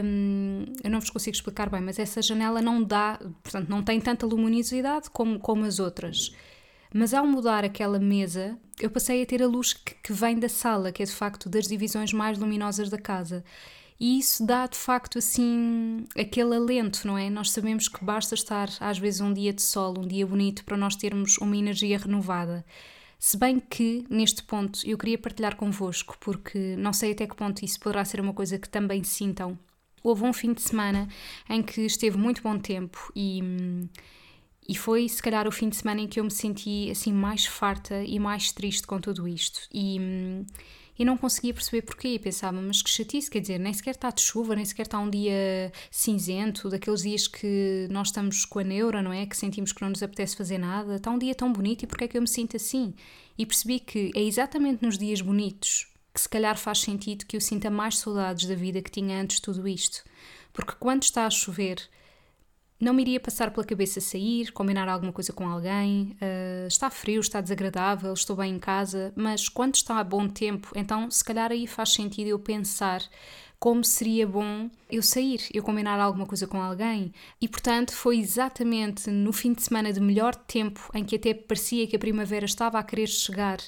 hum, 0.05 0.67
eu 0.85 0.91
não 0.91 1.01
vos 1.01 1.11
consigo 1.11 1.35
explicar 1.35 1.69
bem 1.69 1.81
mas 1.81 1.99
essa 1.99 2.23
janela 2.23 2.63
não 2.63 2.83
dá 2.83 3.19
portanto 3.43 3.69
não 3.69 3.83
tem 3.83 4.01
tanta 4.01 4.25
luminosidade 4.25 5.11
como 5.11 5.39
como 5.39 5.65
as 5.65 5.79
outras. 5.79 6.35
Mas 6.93 7.15
ao 7.15 7.25
mudar 7.25 7.65
aquela 7.65 7.99
mesa 7.99 8.57
eu 8.81 8.91
passei 8.91 9.23
a 9.23 9.27
ter 9.27 9.43
a 9.43 9.47
luz 9.47 9.73
que, 9.73 9.95
que 9.97 10.13
vem 10.13 10.39
da 10.39 10.49
sala 10.49 10.93
que 10.93 11.03
é 11.03 11.07
de 11.07 11.13
facto 11.13 11.49
das 11.49 11.67
divisões 11.67 12.13
mais 12.13 12.39
luminosas 12.39 12.89
da 12.89 12.99
casa 12.99 13.45
e 14.01 14.19
isso 14.19 14.47
dá 14.47 14.67
de 14.67 14.79
facto 14.79 15.19
assim 15.19 16.07
aquele 16.19 16.57
alento, 16.57 17.07
não 17.07 17.19
é? 17.19 17.29
Nós 17.29 17.51
sabemos 17.51 17.87
que 17.87 18.03
basta 18.03 18.35
estar 18.35 18.71
às 18.81 18.99
vezes 18.99 19.21
um 19.21 19.31
dia 19.31 19.53
de 19.53 19.61
sol, 19.61 19.95
um 19.99 20.09
dia 20.09 20.27
bonito, 20.27 20.65
para 20.65 20.79
nós 20.79 20.97
termos 20.97 21.37
uma 21.37 21.55
energia 21.55 21.99
renovada. 21.99 22.65
Se 23.19 23.37
bem 23.37 23.61
que, 23.61 24.07
neste 24.09 24.43
ponto, 24.43 24.81
eu 24.89 24.97
queria 24.97 25.19
partilhar 25.19 25.55
convosco, 25.55 26.17
porque 26.19 26.75
não 26.79 26.95
sei 26.95 27.13
até 27.13 27.27
que 27.27 27.37
ponto 27.37 27.63
isso 27.63 27.79
poderá 27.79 28.03
ser 28.03 28.23
uma 28.23 28.33
coisa 28.33 28.59
que 28.59 28.71
também 28.71 29.05
sintam. 29.05 29.59
Houve 30.03 30.25
um 30.25 30.33
fim 30.33 30.55
de 30.55 30.63
semana 30.63 31.07
em 31.47 31.63
que 31.63 31.83
esteve 31.83 32.17
muito 32.17 32.43
bom 32.43 32.59
tempo 32.59 33.13
e, 33.15 33.43
e 34.67 34.75
foi, 34.75 35.07
se 35.11 35.23
calhar, 35.23 35.47
o 35.47 35.53
fim 35.53 35.69
de 35.69 35.77
semana 35.77 36.01
em 36.01 36.09
que 36.09 36.19
eu 36.19 36.25
me 36.25 36.31
senti 36.31 36.91
assim 36.91 37.13
mais 37.13 37.45
farta 37.45 38.03
e 38.03 38.19
mais 38.19 38.51
triste 38.51 38.87
com 38.87 38.99
tudo 38.99 39.29
isto. 39.29 39.69
E 39.71 40.01
e 41.01 41.05
não 41.07 41.17
conseguia 41.17 41.55
perceber 41.55 41.81
porquê. 41.81 42.09
E 42.09 42.19
pensava, 42.19 42.61
mas 42.61 42.83
que 42.83 42.91
chatice, 42.91 43.31
quer 43.31 43.41
dizer, 43.41 43.59
nem 43.59 43.73
sequer 43.73 43.93
está 43.93 44.11
de 44.11 44.21
chuva, 44.21 44.55
nem 44.55 44.67
sequer 44.67 44.83
está 44.83 44.99
um 44.99 45.09
dia 45.09 45.73
cinzento, 45.91 46.69
daqueles 46.69 47.01
dias 47.01 47.27
que 47.27 47.89
nós 47.91 48.09
estamos 48.09 48.45
com 48.45 48.59
a 48.59 48.65
neura, 48.65 49.01
não 49.01 49.11
é? 49.11 49.25
Que 49.25 49.35
sentimos 49.35 49.73
que 49.73 49.81
não 49.81 49.89
nos 49.89 50.03
apetece 50.03 50.37
fazer 50.37 50.59
nada. 50.59 50.97
Está 50.97 51.11
um 51.11 51.19
dia 51.19 51.35
tão 51.35 51.51
bonito 51.51 51.85
e 51.85 51.87
porquê 51.87 52.05
é 52.05 52.09
que 52.09 52.19
eu 52.19 52.21
me 52.21 52.29
sinto 52.29 52.55
assim? 52.55 52.93
E 53.39 53.47
percebi 53.47 53.81
que 53.81 54.11
é 54.15 54.21
exatamente 54.21 54.85
nos 54.85 54.99
dias 54.99 55.23
bonitos 55.23 55.89
que 56.13 56.21
se 56.21 56.29
calhar 56.29 56.59
faz 56.59 56.81
sentido 56.81 57.25
que 57.25 57.35
eu 57.35 57.41
sinta 57.41 57.71
mais 57.71 57.97
saudades 57.97 58.47
da 58.47 58.55
vida 58.55 58.83
que 58.83 58.91
tinha 58.91 59.23
antes 59.23 59.37
de 59.37 59.43
tudo 59.43 59.67
isto. 59.67 60.05
Porque 60.53 60.75
quando 60.79 61.05
está 61.05 61.25
a 61.25 61.31
chover, 61.31 61.81
não 62.81 62.95
me 62.95 63.03
iria 63.03 63.21
passar 63.21 63.51
pela 63.51 63.67
cabeça 63.67 64.01
sair, 64.01 64.51
combinar 64.53 64.89
alguma 64.89 65.13
coisa 65.13 65.33
com 65.33 65.47
alguém. 65.47 66.17
Uh, 66.17 66.67
está 66.67 66.89
frio, 66.89 67.21
está 67.21 67.41
desagradável, 67.41 68.13
estou 68.15 68.35
bem 68.35 68.55
em 68.55 68.59
casa, 68.59 69.13
mas 69.15 69.49
quando 69.49 69.75
está 69.75 69.99
a 69.99 70.05
bom 70.05 70.27
tempo, 70.27 70.73
então 70.75 71.11
se 71.11 71.23
calhar 71.23 71.53
aí 71.53 71.67
faz 71.67 71.93
sentido 71.93 72.29
eu 72.29 72.39
pensar 72.39 73.03
como 73.59 73.85
seria 73.85 74.27
bom 74.27 74.71
eu 74.91 75.03
sair, 75.03 75.43
eu 75.53 75.63
combinar 75.63 76.01
alguma 76.01 76.25
coisa 76.25 76.47
com 76.47 76.63
alguém. 76.63 77.13
E 77.39 77.47
portanto 77.47 77.93
foi 77.93 78.19
exatamente 78.19 79.11
no 79.11 79.35
fim 79.35 79.53
de 79.53 79.63
semana 79.63 79.93
de 79.93 80.01
melhor 80.01 80.35
tempo, 80.35 80.91
em 80.95 81.05
que 81.05 81.17
até 81.17 81.35
parecia 81.35 81.87
que 81.87 81.97
a 81.97 81.99
primavera 81.99 82.47
estava 82.47 82.79
a 82.79 82.83
querer 82.83 83.09
chegar, 83.09 83.59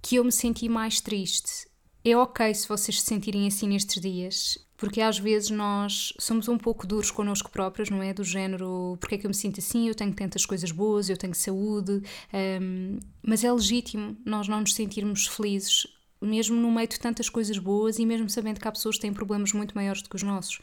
que 0.00 0.14
eu 0.14 0.24
me 0.24 0.30
senti 0.30 0.68
mais 0.68 1.00
triste. 1.00 1.66
É 2.04 2.16
ok 2.16 2.54
se 2.54 2.68
vocês 2.68 3.00
se 3.00 3.06
sentirem 3.06 3.48
assim 3.48 3.66
nestes 3.66 4.00
dias 4.00 4.67
porque 4.78 5.00
às 5.00 5.18
vezes 5.18 5.50
nós 5.50 6.14
somos 6.20 6.48
um 6.48 6.56
pouco 6.56 6.86
duros 6.86 7.10
connosco 7.10 7.50
próprios, 7.50 7.90
não 7.90 8.00
é? 8.00 8.14
Do 8.14 8.22
género, 8.22 8.96
porque 9.00 9.16
é 9.16 9.18
que 9.18 9.26
eu 9.26 9.28
me 9.28 9.34
sinto 9.34 9.58
assim? 9.58 9.88
Eu 9.88 9.94
tenho 9.94 10.14
tantas 10.14 10.46
coisas 10.46 10.70
boas, 10.70 11.10
eu 11.10 11.16
tenho 11.16 11.34
saúde, 11.34 12.00
um, 12.62 13.00
mas 13.20 13.42
é 13.42 13.52
legítimo 13.52 14.16
nós 14.24 14.46
não 14.46 14.60
nos 14.60 14.74
sentirmos 14.74 15.26
felizes, 15.26 15.88
mesmo 16.22 16.54
no 16.54 16.70
meio 16.70 16.86
de 16.86 17.00
tantas 17.00 17.28
coisas 17.28 17.58
boas 17.58 17.98
e 17.98 18.06
mesmo 18.06 18.30
sabendo 18.30 18.60
que 18.60 18.68
há 18.68 18.72
pessoas 18.72 18.94
que 18.94 19.02
têm 19.02 19.12
problemas 19.12 19.52
muito 19.52 19.74
maiores 19.74 20.00
do 20.00 20.08
que 20.08 20.14
os 20.14 20.22
nossos. 20.22 20.60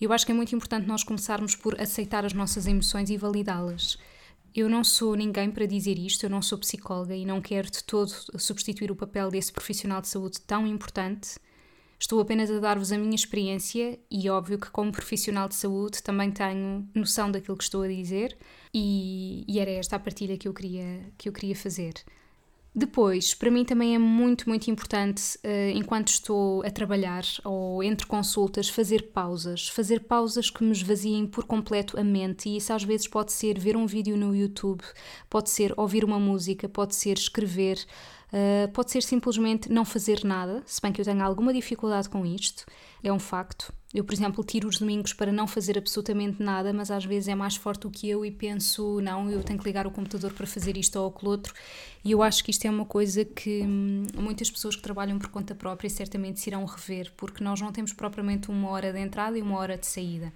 Eu 0.00 0.14
acho 0.14 0.24
que 0.24 0.32
é 0.32 0.34
muito 0.34 0.56
importante 0.56 0.88
nós 0.88 1.04
começarmos 1.04 1.54
por 1.54 1.78
aceitar 1.78 2.24
as 2.24 2.32
nossas 2.32 2.66
emoções 2.66 3.10
e 3.10 3.18
validá-las. 3.18 3.98
Eu 4.54 4.66
não 4.66 4.82
sou 4.82 5.14
ninguém 5.14 5.50
para 5.50 5.66
dizer 5.66 5.98
isto, 5.98 6.24
eu 6.24 6.30
não 6.30 6.40
sou 6.40 6.56
psicóloga 6.56 7.14
e 7.14 7.26
não 7.26 7.42
quero 7.42 7.70
de 7.70 7.84
todo 7.84 8.10
substituir 8.38 8.90
o 8.90 8.96
papel 8.96 9.30
desse 9.30 9.52
profissional 9.52 10.00
de 10.00 10.08
saúde 10.08 10.40
tão 10.40 10.66
importante 10.66 11.36
Estou 11.98 12.20
apenas 12.20 12.50
a 12.50 12.58
dar-vos 12.58 12.92
a 12.92 12.98
minha 12.98 13.14
experiência 13.14 13.98
e, 14.10 14.28
óbvio, 14.28 14.58
que 14.58 14.70
como 14.70 14.92
profissional 14.92 15.48
de 15.48 15.54
saúde 15.54 16.02
também 16.02 16.30
tenho 16.30 16.86
noção 16.94 17.30
daquilo 17.30 17.56
que 17.56 17.64
estou 17.64 17.82
a 17.82 17.88
dizer 17.88 18.36
e, 18.72 19.44
e 19.48 19.58
era 19.58 19.70
esta 19.70 19.96
a 19.96 19.98
partilha 19.98 20.36
que 20.36 20.46
eu 20.46 20.52
queria, 20.52 21.12
que 21.16 21.28
eu 21.28 21.32
queria 21.32 21.56
fazer. 21.56 21.94
Depois, 22.78 23.32
para 23.32 23.50
mim 23.50 23.64
também 23.64 23.94
é 23.94 23.98
muito, 23.98 24.46
muito 24.46 24.70
importante, 24.70 25.38
uh, 25.38 25.70
enquanto 25.74 26.08
estou 26.08 26.62
a 26.62 26.70
trabalhar 26.70 27.24
ou 27.42 27.82
entre 27.82 28.06
consultas, 28.06 28.68
fazer 28.68 29.12
pausas. 29.14 29.70
Fazer 29.70 30.00
pausas 30.00 30.50
que 30.50 30.62
me 30.62 30.72
esvaziem 30.72 31.26
por 31.26 31.44
completo 31.44 31.98
a 31.98 32.04
mente. 32.04 32.50
E 32.50 32.58
isso 32.58 32.74
às 32.74 32.84
vezes 32.84 33.08
pode 33.08 33.32
ser 33.32 33.58
ver 33.58 33.78
um 33.78 33.86
vídeo 33.86 34.14
no 34.14 34.36
YouTube, 34.36 34.82
pode 35.30 35.48
ser 35.48 35.72
ouvir 35.74 36.04
uma 36.04 36.20
música, 36.20 36.68
pode 36.68 36.94
ser 36.94 37.16
escrever, 37.16 37.78
uh, 38.30 38.70
pode 38.72 38.90
ser 38.90 39.02
simplesmente 39.02 39.72
não 39.72 39.86
fazer 39.86 40.22
nada, 40.22 40.62
se 40.66 40.78
bem 40.82 40.92
que 40.92 41.00
eu 41.00 41.04
tenho 41.06 41.24
alguma 41.24 41.54
dificuldade 41.54 42.10
com 42.10 42.26
isto, 42.26 42.66
é 43.02 43.10
um 43.10 43.18
facto. 43.18 43.72
Eu, 43.96 44.04
por 44.04 44.12
exemplo, 44.12 44.44
tiro 44.44 44.68
os 44.68 44.78
domingos 44.78 45.14
para 45.14 45.32
não 45.32 45.46
fazer 45.46 45.78
absolutamente 45.78 46.42
nada, 46.42 46.70
mas 46.70 46.90
às 46.90 47.06
vezes 47.06 47.28
é 47.28 47.34
mais 47.34 47.56
forte 47.56 47.80
do 47.80 47.90
que 47.90 48.06
eu 48.06 48.26
e 48.26 48.30
penso, 48.30 49.00
não, 49.00 49.30
eu 49.30 49.42
tenho 49.42 49.58
que 49.58 49.64
ligar 49.64 49.86
o 49.86 49.90
computador 49.90 50.34
para 50.34 50.46
fazer 50.46 50.76
isto 50.76 50.96
ou 50.96 51.08
aquilo 51.08 51.30
outro. 51.30 51.54
E 52.04 52.12
eu 52.12 52.22
acho 52.22 52.44
que 52.44 52.50
isto 52.50 52.66
é 52.66 52.70
uma 52.70 52.84
coisa 52.84 53.24
que 53.24 53.62
hum, 53.62 54.06
muitas 54.14 54.50
pessoas 54.50 54.76
que 54.76 54.82
trabalham 54.82 55.18
por 55.18 55.30
conta 55.30 55.54
própria 55.54 55.88
certamente 55.88 56.40
se 56.40 56.50
irão 56.50 56.62
rever, 56.66 57.10
porque 57.16 57.42
nós 57.42 57.58
não 57.58 57.72
temos 57.72 57.94
propriamente 57.94 58.50
uma 58.50 58.68
hora 58.68 58.92
de 58.92 58.98
entrada 58.98 59.38
e 59.38 59.40
uma 59.40 59.56
hora 59.56 59.78
de 59.78 59.86
saída. 59.86 60.30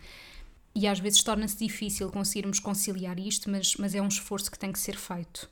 E 0.75 0.87
às 0.87 0.99
vezes 0.99 1.23
torna-se 1.23 1.59
difícil 1.59 2.09
conseguirmos 2.09 2.61
conciliar 2.61 3.19
isto, 3.19 3.51
mas, 3.51 3.77
mas 3.77 3.95
é 3.95 4.01
um 4.01 4.09
esforço 4.09 4.51
que 4.51 4.59
tem 4.59 4.73
que 4.73 4.79
ser 4.79 4.97
feito. 4.97 5.51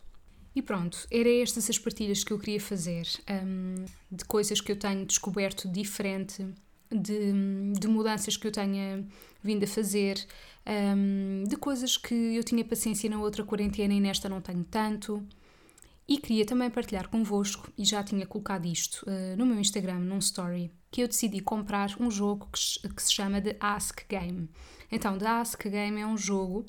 E 0.56 0.62
pronto, 0.62 1.06
eram 1.10 1.42
estas 1.42 1.68
as 1.68 1.78
partilhas 1.78 2.24
que 2.24 2.32
eu 2.32 2.38
queria 2.38 2.58
fazer, 2.58 3.06
um, 3.30 3.84
de 4.10 4.24
coisas 4.24 4.62
que 4.62 4.72
eu 4.72 4.76
tenho 4.76 5.04
descoberto 5.04 5.68
diferente 5.68 6.42
de, 6.90 7.72
de 7.78 7.88
mudanças 7.88 8.36
que 8.36 8.46
eu 8.46 8.52
tenha 8.52 9.04
vindo 9.42 9.64
a 9.64 9.66
fazer, 9.66 10.26
um, 10.66 11.44
de 11.44 11.56
coisas 11.56 11.96
que 11.96 12.14
eu 12.14 12.44
tinha 12.44 12.64
paciência 12.64 13.08
na 13.08 13.18
outra 13.20 13.44
quarentena 13.44 13.94
e 13.94 14.00
nesta 14.00 14.28
não 14.28 14.40
tenho 14.40 14.64
tanto. 14.64 15.26
E 16.06 16.16
queria 16.16 16.46
também 16.46 16.70
partilhar 16.70 17.08
convosco, 17.08 17.70
e 17.76 17.84
já 17.84 18.02
tinha 18.02 18.26
colocado 18.26 18.64
isto 18.64 19.04
uh, 19.06 19.36
no 19.36 19.44
meu 19.44 19.60
Instagram, 19.60 19.98
num 19.98 20.18
story, 20.18 20.70
que 20.90 21.02
eu 21.02 21.08
decidi 21.08 21.40
comprar 21.40 21.90
um 22.00 22.10
jogo 22.10 22.48
que, 22.50 22.88
que 22.88 23.02
se 23.02 23.12
chama 23.12 23.42
The 23.42 23.56
Ask 23.60 24.08
Game. 24.08 24.48
Então, 24.90 25.18
The 25.18 25.26
Ask 25.26 25.68
Game 25.68 26.00
é 26.00 26.06
um 26.06 26.16
jogo 26.16 26.64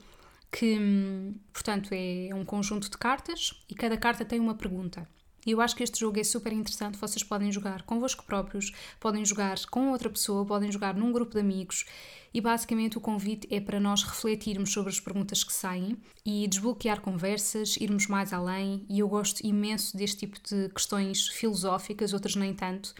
que, 0.51 0.77
hum, 0.77 1.36
portanto, 1.53 1.89
é 1.93 2.34
um 2.34 2.43
conjunto 2.43 2.89
de 2.89 2.97
cartas 2.97 3.63
e 3.69 3.75
cada 3.75 3.95
carta 3.95 4.25
tem 4.25 4.41
uma 4.41 4.55
pergunta. 4.55 5.08
E 5.45 5.52
eu 5.52 5.62
acho 5.62 5.75
que 5.75 5.84
este 5.84 5.99
jogo 5.99 6.19
é 6.19 6.23
super 6.23 6.54
interessante. 6.54 6.97
Vocês 6.97 7.23
podem 7.23 7.52
jogar 7.52 7.84
convosco 7.84 8.23
próprios, 8.25 8.71
podem 8.99 9.23
jogar 9.25 9.58
com 9.69 9.91
outra 9.91 10.10
pessoa, 10.10 10.45
podem 10.45 10.71
jogar 10.71 10.95
num 10.95 11.12
grupo 11.12 11.34
de 11.34 11.39
amigos. 11.39 11.86
E 12.34 12.39
basicamente 12.39 12.97
o 12.97 13.02
convite 13.02 13.47
é 13.49 13.60
para 13.60 13.80
nós 13.80 14.04
refletirmos 14.04 14.71
sobre 14.71 14.91
as 14.91 14.99
perguntas 14.99 15.43
que 15.43 15.54
saem 15.54 15.97
e 16.25 16.47
desbloquear 16.47 17.02
conversas, 17.02 17.78
irmos 17.78 18.08
mais 18.08 18.34
além. 18.34 18.86
E 18.89 18.99
eu 18.99 19.08
gosto 19.08 19.45
imenso 19.45 19.97
deste 19.97 20.17
tipo 20.19 20.38
de 20.47 20.69
questões 20.69 21.28
filosóficas, 21.28 22.13
outras 22.13 22.36
nem 22.36 22.54
tanto. 22.54 22.93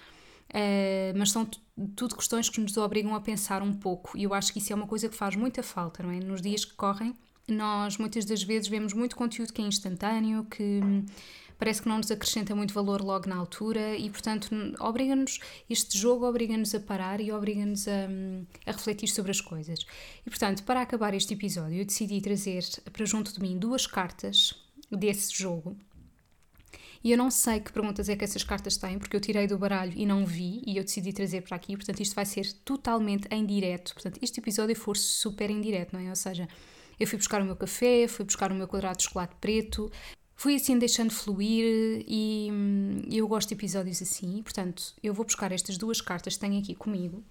Uh, 0.50 1.14
mas 1.16 1.30
são 1.30 1.48
tudo 1.96 2.16
questões 2.16 2.50
que 2.50 2.60
nos 2.60 2.76
obrigam 2.78 3.14
a 3.14 3.22
pensar 3.22 3.62
um 3.62 3.72
pouco, 3.72 4.18
e 4.18 4.24
eu 4.24 4.34
acho 4.34 4.52
que 4.52 4.58
isso 4.58 4.74
é 4.74 4.76
uma 4.76 4.88
coisa 4.88 5.08
que 5.08 5.16
faz 5.16 5.36
muita 5.36 5.62
falta, 5.62 6.02
não 6.02 6.12
é? 6.12 6.20
Nos 6.20 6.42
dias 6.42 6.66
que 6.66 6.74
correm, 6.74 7.14
nós 7.48 7.98
muitas 7.98 8.26
das 8.26 8.42
vezes 8.44 8.68
vemos 8.68 8.94
muito 8.94 9.16
conteúdo 9.16 9.54
que 9.54 9.62
é 9.62 9.66
instantâneo, 9.66 10.46
que 10.46 10.82
parece 11.60 11.82
que 11.82 11.90
não 11.90 11.98
nos 11.98 12.10
acrescenta 12.10 12.56
muito 12.56 12.74
valor 12.74 13.02
logo 13.02 13.28
na 13.28 13.36
altura 13.36 13.96
e, 13.96 14.10
portanto, 14.10 14.50
obriga-nos, 14.80 15.40
este 15.70 15.98
jogo 15.98 16.26
obriga-nos 16.26 16.74
a 16.74 16.80
parar 16.80 17.20
e 17.20 17.32
obriga-nos 17.32 17.88
a, 17.88 18.08
a, 18.66 18.72
refletir 18.72 19.10
sobre 19.10 19.32
as 19.32 19.42
coisas. 19.42 19.86
E, 20.26 20.30
portanto, 20.30 20.64
para 20.64 20.82
acabar 20.82 21.14
este 21.14 21.34
episódio, 21.34 21.78
eu 21.78 21.86
decidi 21.86 22.22
trazer 22.22 22.64
para 22.92 23.06
junto 23.06 23.34
de 23.34 23.42
mim 23.42 23.60
duas 23.60 23.86
cartas 23.86 24.56
desse 24.90 25.38
jogo. 25.38 25.78
E 27.04 27.12
eu 27.12 27.18
não 27.18 27.30
sei 27.30 27.60
que 27.60 27.72
perguntas 27.72 28.10
é 28.10 28.16
que 28.16 28.24
essas 28.24 28.44
cartas 28.44 28.76
têm, 28.78 28.98
porque 28.98 29.16
eu 29.16 29.22
tirei 29.22 29.48
do 29.48 29.58
baralho 29.58 29.94
e 29.96 30.06
não 30.06 30.26
vi, 30.26 30.62
e 30.66 30.78
eu 30.78 30.84
decidi 30.84 31.14
trazer 31.14 31.42
para 31.42 31.56
aqui, 31.56 31.76
portanto, 31.76 32.02
isto 32.02 32.16
vai 32.16 32.26
ser 32.26 32.52
totalmente 32.66 33.28
em 33.32 33.46
direto. 33.46 33.94
Portanto, 33.94 34.20
este 34.22 34.40
episódio 34.40 34.76
for 34.76 34.98
super 34.98 35.50
em 35.50 35.62
direto, 35.62 35.94
não 35.94 36.00
é? 36.00 36.10
Ou 36.10 36.16
seja, 36.16 36.48
eu 37.00 37.08
fui 37.08 37.18
buscar 37.18 37.42
o 37.42 37.46
meu 37.46 37.56
café, 37.56 38.08
fui 38.08 38.26
buscar 38.26 38.52
o 38.52 38.56
meu 38.56 38.68
quadrado 38.68 38.98
de 38.98 39.04
chocolate 39.04 39.36
preto, 39.40 39.90
fui 40.40 40.56
assim 40.56 40.80
deixando 40.80 41.12
fluir 41.12 42.02
e 42.08 42.48
hum, 42.50 43.02
eu 43.12 43.28
gosto 43.28 43.50
de 43.50 43.56
episódios 43.56 44.02
assim. 44.02 44.42
Portanto, 44.42 44.94
eu 45.04 45.14
vou 45.14 45.26
buscar 45.26 45.52
estas 45.52 45.78
duas 45.78 46.00
cartas 46.00 46.36
que 46.36 46.40
tenho 46.40 46.58
aqui 46.58 46.74
comigo 46.74 47.22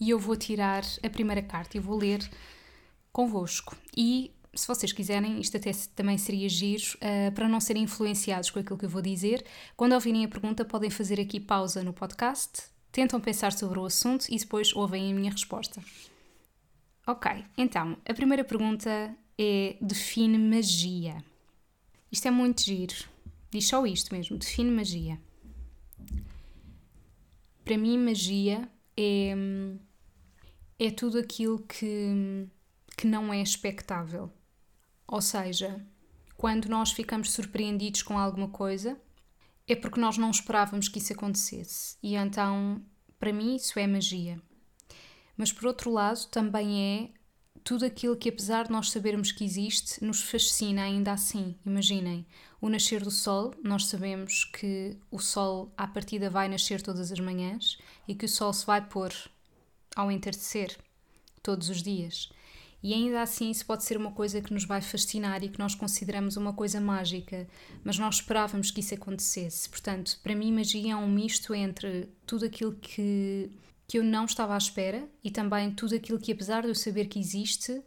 e 0.00 0.10
eu 0.10 0.18
vou 0.18 0.34
tirar 0.34 0.82
a 1.04 1.08
primeira 1.08 1.40
carta 1.40 1.76
e 1.76 1.80
vou 1.80 1.96
ler 1.96 2.28
convosco. 3.12 3.76
E 3.96 4.32
se 4.52 4.66
vocês 4.66 4.92
quiserem, 4.92 5.40
isto 5.40 5.56
até 5.56 5.70
também 5.94 6.18
seria 6.18 6.48
giro, 6.48 6.82
uh, 6.96 7.30
para 7.30 7.48
não 7.48 7.60
serem 7.60 7.84
influenciados 7.84 8.50
com 8.50 8.58
aquilo 8.58 8.76
que 8.76 8.86
eu 8.86 8.90
vou 8.90 9.00
dizer, 9.00 9.46
quando 9.76 9.92
ouvirem 9.92 10.24
a 10.24 10.28
pergunta, 10.28 10.64
podem 10.64 10.90
fazer 10.90 11.20
aqui 11.20 11.38
pausa 11.38 11.84
no 11.84 11.92
podcast, 11.92 12.64
tentam 12.90 13.20
pensar 13.20 13.52
sobre 13.52 13.78
o 13.78 13.84
assunto 13.84 14.26
e 14.28 14.36
depois 14.36 14.74
ouvem 14.74 15.12
a 15.12 15.14
minha 15.14 15.30
resposta. 15.30 15.80
Ok, 17.06 17.44
então, 17.56 17.96
a 18.04 18.12
primeira 18.12 18.42
pergunta 18.42 19.16
é 19.42 19.78
define 19.80 20.36
magia. 20.36 21.24
Isto 22.12 22.28
é 22.28 22.30
muito 22.30 22.62
giro. 22.62 22.94
Diz 23.50 23.66
só 23.68 23.86
isto 23.86 24.14
mesmo, 24.14 24.36
define 24.36 24.70
magia. 24.70 25.18
Para 27.64 27.78
mim, 27.78 27.96
magia 27.96 28.68
é, 28.94 29.34
é 30.78 30.90
tudo 30.90 31.18
aquilo 31.18 31.58
que, 31.60 32.46
que 32.96 33.06
não 33.06 33.32
é 33.32 33.40
expectável. 33.40 34.30
Ou 35.08 35.22
seja, 35.22 35.84
quando 36.36 36.68
nós 36.68 36.92
ficamos 36.92 37.32
surpreendidos 37.32 38.02
com 38.02 38.18
alguma 38.18 38.48
coisa, 38.48 39.00
é 39.66 39.74
porque 39.74 40.00
nós 40.00 40.18
não 40.18 40.30
esperávamos 40.30 40.86
que 40.88 40.98
isso 40.98 41.14
acontecesse. 41.14 41.96
E 42.02 42.14
então, 42.14 42.84
para 43.18 43.32
mim, 43.32 43.56
isso 43.56 43.78
é 43.78 43.86
magia. 43.86 44.40
Mas 45.34 45.50
por 45.50 45.66
outro 45.66 45.90
lado, 45.90 46.26
também 46.26 46.82
é 46.82 47.19
tudo 47.62 47.84
aquilo 47.84 48.16
que, 48.16 48.28
apesar 48.28 48.64
de 48.64 48.72
nós 48.72 48.90
sabermos 48.90 49.32
que 49.32 49.44
existe, 49.44 50.02
nos 50.04 50.22
fascina 50.22 50.82
ainda 50.82 51.12
assim. 51.12 51.54
Imaginem, 51.64 52.26
o 52.60 52.68
nascer 52.68 53.02
do 53.02 53.10
sol, 53.10 53.54
nós 53.62 53.86
sabemos 53.86 54.44
que 54.44 54.96
o 55.10 55.18
sol, 55.18 55.72
à 55.76 55.86
partida, 55.86 56.28
vai 56.28 56.48
nascer 56.48 56.82
todas 56.82 57.10
as 57.12 57.20
manhãs 57.20 57.78
e 58.06 58.14
que 58.14 58.26
o 58.26 58.28
sol 58.28 58.52
se 58.52 58.66
vai 58.66 58.86
pôr 58.86 59.12
ao 59.94 60.10
entardecer, 60.10 60.76
todos 61.42 61.68
os 61.68 61.82
dias. 61.82 62.30
E 62.82 62.94
ainda 62.94 63.20
assim, 63.20 63.50
isso 63.50 63.66
pode 63.66 63.84
ser 63.84 63.96
uma 63.96 64.12
coisa 64.12 64.40
que 64.40 64.54
nos 64.54 64.64
vai 64.64 64.80
fascinar 64.80 65.44
e 65.44 65.50
que 65.50 65.58
nós 65.58 65.74
consideramos 65.74 66.36
uma 66.36 66.52
coisa 66.52 66.80
mágica, 66.80 67.46
mas 67.84 67.98
nós 67.98 68.16
esperávamos 68.16 68.70
que 68.70 68.80
isso 68.80 68.94
acontecesse. 68.94 69.68
Portanto, 69.68 70.18
para 70.22 70.34
mim, 70.34 70.52
magia 70.52 70.92
é 70.92 70.96
um 70.96 71.08
misto 71.08 71.54
entre 71.54 72.08
tudo 72.26 72.46
aquilo 72.46 72.72
que 72.72 73.50
que 73.90 73.98
eu 73.98 74.04
não 74.04 74.24
estava 74.24 74.54
à 74.54 74.56
espera 74.56 75.04
e 75.24 75.32
também 75.32 75.72
tudo 75.72 75.96
aquilo 75.96 76.20
que, 76.20 76.30
apesar 76.30 76.62
de 76.62 76.68
eu 76.68 76.76
saber 76.76 77.06
que 77.06 77.18
existe, 77.18 77.82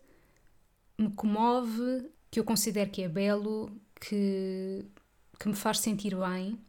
me 0.99 1.09
comove, 1.13 2.09
que 2.29 2.41
eu 2.41 2.43
considero 2.43 2.89
que 2.89 3.03
é 3.03 3.07
belo, 3.07 3.71
que, 4.01 4.83
que 5.39 5.47
me 5.47 5.55
faz 5.55 5.79
sentir 5.79 6.13
bem, 6.13 6.59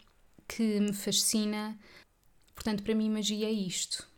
que 0.47 0.79
me 0.79 0.93
fascina. 0.93 1.77
Portanto, 2.55 2.85
para 2.85 2.95
mim, 2.95 3.11
magia 3.11 3.49
é 3.49 3.51
isto. 3.51 4.09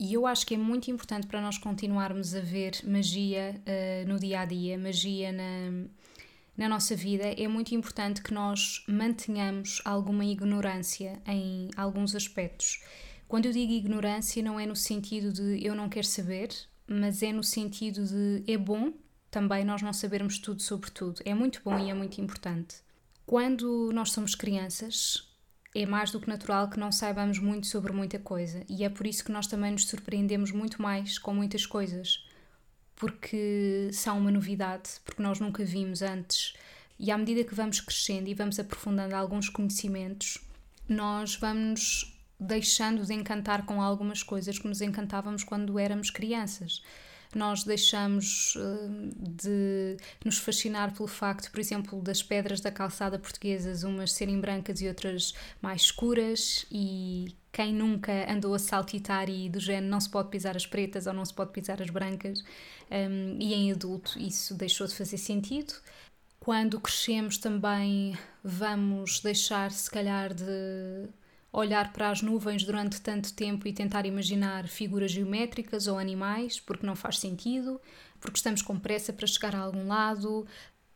E 0.00 0.12
eu 0.14 0.26
acho 0.26 0.44
que 0.44 0.56
é 0.56 0.58
muito 0.58 0.90
importante 0.90 1.28
para 1.28 1.40
nós 1.40 1.56
continuarmos 1.58 2.34
a 2.34 2.40
ver 2.40 2.72
magia 2.82 3.62
uh, 3.62 4.08
no 4.08 4.18
dia 4.18 4.40
a 4.40 4.44
dia, 4.44 4.76
magia 4.76 5.30
na, 5.30 5.86
na 6.56 6.68
nossa 6.68 6.96
vida. 6.96 7.22
É 7.22 7.46
muito 7.46 7.72
importante 7.72 8.20
que 8.20 8.34
nós 8.34 8.84
mantenhamos 8.88 9.80
alguma 9.84 10.24
ignorância 10.24 11.22
em 11.24 11.70
alguns 11.76 12.16
aspectos. 12.16 12.80
Quando 13.28 13.46
eu 13.46 13.52
digo 13.52 13.72
ignorância, 13.72 14.42
não 14.42 14.58
é 14.58 14.66
no 14.66 14.76
sentido 14.76 15.32
de 15.32 15.64
eu 15.64 15.74
não 15.74 15.88
quero 15.88 16.06
saber, 16.06 16.50
mas 16.86 17.22
é 17.22 17.32
no 17.32 17.42
sentido 17.42 18.04
de 18.04 18.44
é 18.46 18.56
bom 18.56 18.92
também 19.30 19.64
nós 19.64 19.82
não 19.82 19.92
sabermos 19.92 20.38
tudo 20.38 20.62
sobre 20.62 20.90
tudo. 20.90 21.20
É 21.24 21.34
muito 21.34 21.60
bom 21.64 21.78
e 21.78 21.90
é 21.90 21.94
muito 21.94 22.20
importante. 22.20 22.76
Quando 23.26 23.90
nós 23.92 24.12
somos 24.12 24.34
crianças, 24.34 25.28
é 25.74 25.84
mais 25.84 26.10
do 26.10 26.20
que 26.20 26.28
natural 26.28 26.70
que 26.70 26.78
não 26.78 26.92
saibamos 26.92 27.38
muito 27.38 27.66
sobre 27.66 27.92
muita 27.92 28.18
coisa, 28.18 28.64
e 28.68 28.84
é 28.84 28.88
por 28.88 29.06
isso 29.06 29.24
que 29.24 29.32
nós 29.32 29.46
também 29.46 29.72
nos 29.72 29.86
surpreendemos 29.86 30.52
muito 30.52 30.80
mais 30.80 31.18
com 31.18 31.34
muitas 31.34 31.66
coisas, 31.66 32.24
porque 32.94 33.90
são 33.92 34.18
uma 34.18 34.30
novidade, 34.30 34.88
porque 35.04 35.22
nós 35.22 35.38
nunca 35.40 35.64
vimos 35.64 36.00
antes. 36.00 36.54
E 36.98 37.10
à 37.10 37.18
medida 37.18 37.44
que 37.44 37.54
vamos 37.54 37.80
crescendo 37.80 38.28
e 38.28 38.34
vamos 38.34 38.58
aprofundando 38.58 39.14
alguns 39.14 39.50
conhecimentos, 39.50 40.38
nós 40.88 41.34
vamos 41.36 42.15
deixando 42.38 43.04
de 43.04 43.14
encantar 43.14 43.64
com 43.64 43.80
algumas 43.80 44.22
coisas 44.22 44.58
que 44.58 44.68
nos 44.68 44.80
encantávamos 44.80 45.42
quando 45.42 45.78
éramos 45.78 46.10
crianças. 46.10 46.82
Nós 47.34 47.64
deixamos 47.64 48.54
uh, 48.56 49.10
de 49.18 49.96
nos 50.24 50.38
fascinar 50.38 50.94
pelo 50.94 51.08
facto, 51.08 51.50
por 51.50 51.60
exemplo, 51.60 52.00
das 52.00 52.22
pedras 52.22 52.60
da 52.60 52.70
calçada 52.70 53.18
portuguesas, 53.18 53.82
umas 53.82 54.12
serem 54.12 54.40
brancas 54.40 54.80
e 54.80 54.88
outras 54.88 55.34
mais 55.60 55.82
escuras, 55.82 56.64
e 56.70 57.34
quem 57.52 57.74
nunca 57.74 58.30
andou 58.30 58.54
a 58.54 58.58
saltitar 58.58 59.28
e 59.28 59.48
do 59.48 59.60
género 59.60 59.86
não 59.86 60.00
se 60.00 60.08
pode 60.08 60.30
pisar 60.30 60.56
as 60.56 60.66
pretas 60.66 61.06
ou 61.06 61.12
não 61.12 61.24
se 61.24 61.34
pode 61.34 61.52
pisar 61.52 61.82
as 61.82 61.90
brancas, 61.90 62.42
um, 62.90 63.36
e 63.40 63.52
em 63.52 63.72
adulto 63.72 64.18
isso 64.18 64.54
deixou 64.54 64.86
de 64.86 64.94
fazer 64.94 65.18
sentido. 65.18 65.74
Quando 66.38 66.80
crescemos 66.80 67.38
também 67.38 68.16
vamos 68.42 69.20
deixar, 69.20 69.72
se 69.72 69.90
calhar, 69.90 70.32
de 70.32 71.08
olhar 71.58 71.90
para 71.90 72.10
as 72.10 72.20
nuvens 72.20 72.64
durante 72.64 73.00
tanto 73.00 73.32
tempo 73.32 73.66
e 73.66 73.72
tentar 73.72 74.04
imaginar 74.04 74.68
figuras 74.68 75.10
geométricas 75.10 75.86
ou 75.86 75.98
animais, 75.98 76.60
porque 76.60 76.86
não 76.86 76.94
faz 76.94 77.18
sentido, 77.18 77.80
porque 78.20 78.36
estamos 78.36 78.60
com 78.60 78.78
pressa 78.78 79.10
para 79.10 79.26
chegar 79.26 79.56
a 79.56 79.60
algum 79.60 79.86
lado, 79.86 80.46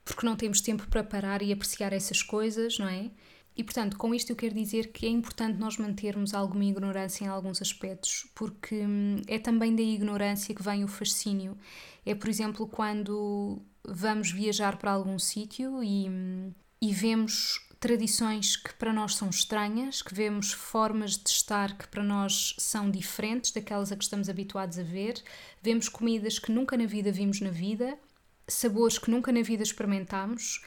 porque 0.04 0.26
não 0.26 0.36
temos 0.36 0.60
tempo 0.60 0.86
para 0.88 1.02
parar 1.02 1.40
e 1.40 1.50
apreciar 1.50 1.94
essas 1.94 2.22
coisas, 2.22 2.78
não 2.78 2.86
é? 2.86 3.10
E 3.56 3.64
portanto, 3.64 3.96
com 3.96 4.14
isto 4.14 4.30
eu 4.30 4.36
quero 4.36 4.54
dizer 4.54 4.92
que 4.92 5.06
é 5.06 5.08
importante 5.08 5.58
nós 5.58 5.78
mantermos 5.78 6.34
alguma 6.34 6.64
ignorância 6.64 7.24
em 7.24 7.28
alguns 7.28 7.62
aspectos, 7.62 8.26
porque 8.34 8.74
hum, 8.74 9.22
é 9.26 9.38
também 9.38 9.74
da 9.74 9.82
ignorância 9.82 10.54
que 10.54 10.62
vem 10.62 10.84
o 10.84 10.88
fascínio. 10.88 11.56
É, 12.04 12.14
por 12.14 12.28
exemplo, 12.28 12.66
quando 12.66 13.62
vamos 13.82 14.30
viajar 14.30 14.76
para 14.76 14.92
algum 14.92 15.18
sítio 15.18 15.82
e, 15.82 16.08
hum, 16.08 16.52
e 16.82 16.92
vemos 16.92 17.69
tradições 17.80 18.56
que 18.56 18.74
para 18.74 18.92
nós 18.92 19.16
são 19.16 19.30
estranhas, 19.30 20.02
que 20.02 20.14
vemos 20.14 20.52
formas 20.52 21.16
de 21.16 21.30
estar 21.30 21.76
que 21.76 21.88
para 21.88 22.02
nós 22.02 22.54
são 22.58 22.90
diferentes 22.90 23.50
daquelas 23.52 23.90
a 23.90 23.96
que 23.96 24.04
estamos 24.04 24.28
habituados 24.28 24.78
a 24.78 24.82
ver, 24.82 25.20
vemos 25.62 25.88
comidas 25.88 26.38
que 26.38 26.52
nunca 26.52 26.76
na 26.76 26.84
vida 26.84 27.10
vimos 27.10 27.40
na 27.40 27.48
vida, 27.48 27.98
sabores 28.46 28.98
que 28.98 29.10
nunca 29.10 29.32
na 29.32 29.40
vida 29.40 29.62
experimentámos 29.62 30.62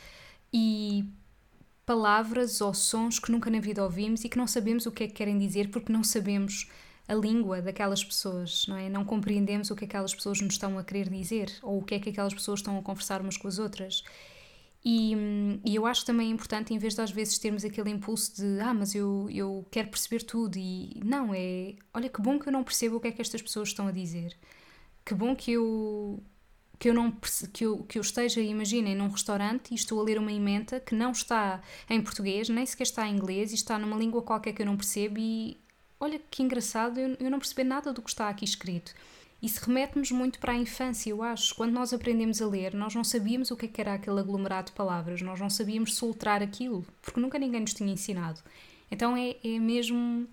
e 0.52 1.06
palavras 1.86 2.62
ou 2.62 2.73
sons 2.73 3.19
que 3.19 3.32
nunca 3.32 3.49
na 3.49 3.60
vida 3.60 3.84
ouvimos 3.84 4.23
e 4.23 4.30
que 4.30 4.38
não 4.38 4.47
sabemos 4.47 4.88
o 4.88 4.91
que 4.91 5.04
é 5.04 5.08
que 5.08 5.13
querem 5.13 5.38
dizer 5.38 5.69
porque 5.69 5.93
não 5.93 6.04
sabemos 6.04 6.67
a 7.08 7.13
língua 7.13 7.62
daquelas 7.62 8.04
pessoas, 8.04 8.65
não 8.67 8.78
é? 8.78 8.89
Não 8.89 9.06
compreendemos 9.06 9.69
o 9.69 9.76
que 9.76 9.86
aquelas 9.86 10.15
pessoas 10.15 10.41
nos 10.41 10.54
estão 10.54 10.80
a 10.80 10.84
querer 10.84 11.10
dizer 11.10 11.52
ou 11.62 11.80
o 11.80 11.84
que 11.84 11.95
é 11.95 11.99
que 11.99 12.10
aquelas 12.10 12.34
pessoas 12.34 12.62
estão 12.62 12.80
a 12.80 12.82
conversar 12.82 13.21
umas 13.21 13.38
com 13.38 13.47
as 13.47 13.60
outras. 13.60 14.04
E, 14.86 15.13
e, 15.65 15.76
eu 15.76 15.86
acho 15.86 16.06
também 16.06 16.30
importante, 16.30 16.74
em 16.74 16.78
vez 16.78 16.93
de 16.93 17.02
às 17.02 17.10
vezes 17.10 17.38
termos 17.38 17.63
aquele 17.63 17.89
impulso 17.89 18.36
de 18.36 18.60
ah, 18.60 18.74
mas 18.74 18.93
eu, 18.93 19.30
eu 19.30 19.65
quero 19.72 19.88
perceber 19.88 20.24
tudo, 20.24 20.58
e 20.58 21.00
não, 21.06 21.34
é 21.34 21.76
olha 21.93 22.10
que 22.10 22.22
bom 22.22 22.38
que 22.38 22.50
eu 22.50 22.54
não 22.54 22.63
percebo 22.65 22.98
o 22.98 23.00
que 23.00 23.08
é 23.08 23.12
que 23.12 23.22
estas 23.22 23.41
pessoas 23.41 23.69
estão 23.69 23.88
a 23.88 23.91
dizer, 23.91 24.36
que 25.06 25.13
bom 25.13 25.36
que 25.36 25.52
eu 25.54 26.22
que 26.80 26.89
eu, 26.89 26.93
não, 26.93 27.12
que 27.54 27.65
eu, 27.65 27.78
que 27.84 27.98
eu 27.98 28.02
esteja, 28.02 28.41
imaginem, 28.41 28.93
num 28.93 29.08
restaurante 29.08 29.72
e 29.72 29.76
estou 29.76 30.02
a 30.02 30.04
ler 30.04 30.17
uma 30.19 30.34
emenda 30.34 30.82
que 30.82 30.93
não 30.93 31.12
está 31.12 31.62
em 31.89 32.02
português, 32.02 32.50
nem 32.50 32.65
sequer 32.65 32.84
está 32.84 33.08
em 33.08 33.15
inglês 33.15 33.54
e 33.54 33.56
está 33.56 33.80
numa 33.80 33.96
língua 33.96 34.22
qualquer 34.22 34.52
que 34.52 34.62
eu 34.62 34.65
não 34.65 34.76
percebo 34.76 35.17
e 35.17 35.58
olha 35.98 36.19
que 36.30 36.43
engraçado, 36.43 37.00
eu, 37.00 37.15
eu 37.22 37.32
não 37.32 37.39
perceber 37.39 37.63
nada 37.63 37.93
do 37.93 38.02
que 38.02 38.10
está 38.10 38.28
aqui 38.28 38.43
escrito. 38.43 38.93
Isso 39.43 39.65
remete-nos 39.65 40.10
muito 40.10 40.39
para 40.39 40.53
a 40.53 40.56
infância, 40.56 41.10
eu 41.10 41.21
acho. 41.21 41.53
Quando 41.53 41.73
nós 41.73 41.91
aprendemos 41.91 42.41
a 42.41 42.47
ler, 42.47 42.73
nós 42.73 42.95
não 42.95 43.03
sabíamos 43.03 43.51
o 43.51 43.58
que, 43.58 43.65
é 43.65 43.67
que 43.67 43.82
era 43.82 43.93
aquele 43.93 44.21
aglomerado 44.21 44.67
de 44.67 44.71
palavras, 44.71 45.21
nós 45.21 45.38
não 45.38 45.49
sabíamos 45.49 45.95
soltar 45.95 46.41
aquilo, 46.41 46.88
porque 47.01 47.19
nunca 47.19 47.38
ninguém 47.38 47.60
nos 47.60 47.73
tinha 47.73 47.91
ensinado. 47.91 48.39
Então 48.89 49.17
é, 49.17 49.36
é 49.43 49.60
mesmo 49.60 50.29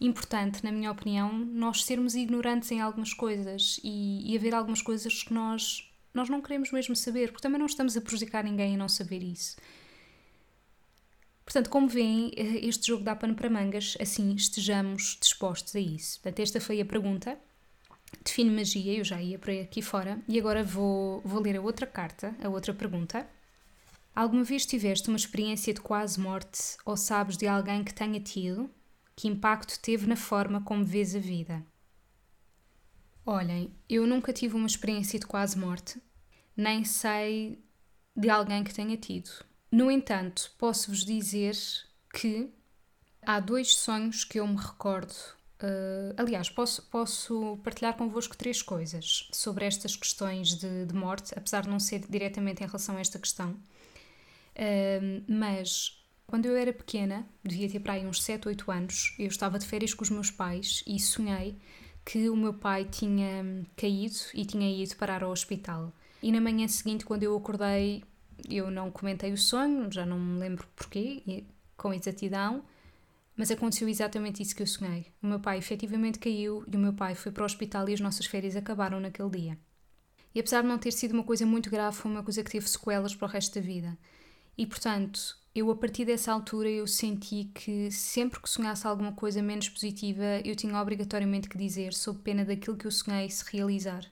importante, 0.00 0.62
na 0.62 0.70
minha 0.70 0.92
opinião, 0.92 1.32
nós 1.32 1.82
sermos 1.82 2.14
ignorantes 2.14 2.70
em 2.70 2.80
algumas 2.80 3.12
coisas 3.12 3.80
e, 3.82 4.32
e 4.32 4.36
haver 4.36 4.54
algumas 4.54 4.80
coisas 4.80 5.24
que 5.24 5.34
nós, 5.34 5.90
nós 6.14 6.28
não 6.28 6.40
queremos 6.40 6.70
mesmo 6.70 6.94
saber, 6.94 7.32
porque 7.32 7.42
também 7.42 7.58
não 7.58 7.66
estamos 7.66 7.96
a 7.96 8.00
prejudicar 8.00 8.44
ninguém 8.44 8.74
em 8.74 8.76
não 8.76 8.88
saber 8.88 9.24
isso. 9.24 9.56
Portanto, 11.44 11.68
como 11.68 11.88
veem, 11.88 12.30
este 12.36 12.86
jogo 12.86 13.02
dá 13.02 13.16
pano 13.16 13.34
para 13.34 13.50
mangas, 13.50 13.96
assim 14.00 14.32
estejamos 14.36 15.18
dispostos 15.20 15.74
a 15.74 15.80
isso. 15.80 16.20
Portanto, 16.20 16.38
esta 16.38 16.60
foi 16.60 16.80
a 16.80 16.84
pergunta 16.84 17.36
define 18.24 18.50
magia, 18.50 18.98
eu 18.98 19.04
já 19.04 19.20
ia 19.20 19.38
para 19.38 19.52
aqui 19.60 19.80
fora, 19.80 20.20
e 20.28 20.38
agora 20.38 20.62
vou, 20.62 21.20
vou 21.24 21.40
ler 21.40 21.56
a 21.56 21.60
outra 21.60 21.86
carta, 21.86 22.34
a 22.42 22.48
outra 22.48 22.74
pergunta. 22.74 23.28
Alguma 24.14 24.44
vez 24.44 24.66
tiveste 24.66 25.08
uma 25.08 25.16
experiência 25.16 25.72
de 25.72 25.80
quase 25.80 26.20
morte 26.20 26.76
ou 26.84 26.96
sabes 26.96 27.36
de 27.36 27.46
alguém 27.46 27.82
que 27.82 27.94
tenha 27.94 28.20
tido? 28.20 28.70
Que 29.16 29.28
impacto 29.28 29.80
teve 29.80 30.06
na 30.06 30.16
forma 30.16 30.60
como 30.62 30.84
vês 30.84 31.14
a 31.14 31.18
vida? 31.18 31.64
Olhem, 33.24 33.72
eu 33.88 34.06
nunca 34.06 34.32
tive 34.32 34.56
uma 34.56 34.66
experiência 34.66 35.18
de 35.18 35.26
quase 35.26 35.56
morte, 35.56 36.00
nem 36.56 36.84
sei 36.84 37.62
de 38.16 38.28
alguém 38.28 38.64
que 38.64 38.74
tenha 38.74 38.96
tido. 38.96 39.30
No 39.70 39.90
entanto, 39.90 40.52
posso-vos 40.58 41.04
dizer 41.04 41.56
que 42.12 42.52
há 43.22 43.40
dois 43.40 43.74
sonhos 43.74 44.24
que 44.24 44.40
eu 44.40 44.46
me 44.46 44.56
recordo 44.56 45.14
Uh, 45.62 46.12
aliás, 46.16 46.50
posso, 46.50 46.82
posso 46.90 47.56
partilhar 47.62 47.96
convosco 47.96 48.36
três 48.36 48.60
coisas 48.60 49.28
sobre 49.30 49.64
estas 49.64 49.94
questões 49.94 50.56
de, 50.56 50.86
de 50.86 50.94
morte, 50.94 51.32
apesar 51.36 51.62
de 51.62 51.68
não 51.68 51.78
ser 51.78 52.04
diretamente 52.08 52.64
em 52.64 52.66
relação 52.66 52.96
a 52.96 53.00
esta 53.00 53.16
questão. 53.18 53.50
Uh, 54.56 55.22
mas 55.28 56.02
quando 56.26 56.46
eu 56.46 56.56
era 56.56 56.72
pequena, 56.72 57.26
devia 57.44 57.68
ter 57.68 57.78
para 57.78 57.92
aí 57.92 58.04
uns 58.04 58.22
7, 58.22 58.48
8 58.48 58.70
anos, 58.72 59.14
eu 59.18 59.28
estava 59.28 59.58
de 59.58 59.66
férias 59.66 59.94
com 59.94 60.02
os 60.02 60.10
meus 60.10 60.30
pais 60.30 60.82
e 60.84 60.98
sonhei 60.98 61.56
que 62.04 62.28
o 62.28 62.34
meu 62.34 62.54
pai 62.54 62.84
tinha 62.84 63.64
caído 63.76 64.16
e 64.34 64.44
tinha 64.44 64.68
ido 64.68 64.96
parar 64.96 65.22
ao 65.22 65.30
hospital. 65.30 65.92
E 66.20 66.32
na 66.32 66.40
manhã 66.40 66.66
seguinte, 66.66 67.04
quando 67.04 67.22
eu 67.22 67.36
acordei, 67.36 68.02
eu 68.48 68.70
não 68.70 68.90
comentei 68.90 69.32
o 69.32 69.36
sonho, 69.36 69.90
já 69.92 70.04
não 70.04 70.18
me 70.18 70.40
lembro 70.40 70.66
porquê, 70.74 71.44
com 71.76 71.92
exatidão, 71.94 72.64
mas 73.36 73.50
aconteceu 73.50 73.88
exatamente 73.88 74.42
isso 74.42 74.54
que 74.54 74.62
eu 74.62 74.66
sonhei. 74.66 75.06
O 75.22 75.26
meu 75.26 75.40
pai 75.40 75.58
efetivamente 75.58 76.18
caiu 76.18 76.64
e 76.70 76.76
o 76.76 76.78
meu 76.78 76.92
pai 76.92 77.14
foi 77.14 77.32
para 77.32 77.42
o 77.42 77.46
hospital 77.46 77.88
e 77.88 77.94
as 77.94 78.00
nossas 78.00 78.26
férias 78.26 78.56
acabaram 78.56 79.00
naquele 79.00 79.30
dia. 79.30 79.58
E 80.34 80.40
apesar 80.40 80.62
de 80.62 80.68
não 80.68 80.78
ter 80.78 80.92
sido 80.92 81.12
uma 81.12 81.24
coisa 81.24 81.44
muito 81.44 81.70
grave, 81.70 81.96
foi 81.96 82.10
uma 82.10 82.22
coisa 82.22 82.42
que 82.42 82.50
teve 82.50 82.68
sequelas 82.68 83.14
para 83.14 83.26
o 83.26 83.30
resto 83.30 83.54
da 83.54 83.60
vida. 83.60 83.96
E 84.56 84.66
portanto, 84.66 85.36
eu 85.54 85.70
a 85.70 85.76
partir 85.76 86.04
dessa 86.04 86.32
altura 86.32 86.68
eu 86.68 86.86
senti 86.86 87.50
que 87.54 87.90
sempre 87.90 88.40
que 88.40 88.48
sonhasse 88.48 88.86
alguma 88.86 89.12
coisa 89.12 89.42
menos 89.42 89.68
positiva, 89.68 90.40
eu 90.44 90.56
tinha 90.56 90.80
obrigatoriamente 90.80 91.48
que 91.48 91.58
dizer 91.58 91.92
sob 91.92 92.20
pena 92.20 92.44
daquilo 92.44 92.76
que 92.76 92.86
eu 92.86 92.90
sonhei 92.90 93.28
se 93.30 93.44
realizar. 93.50 94.04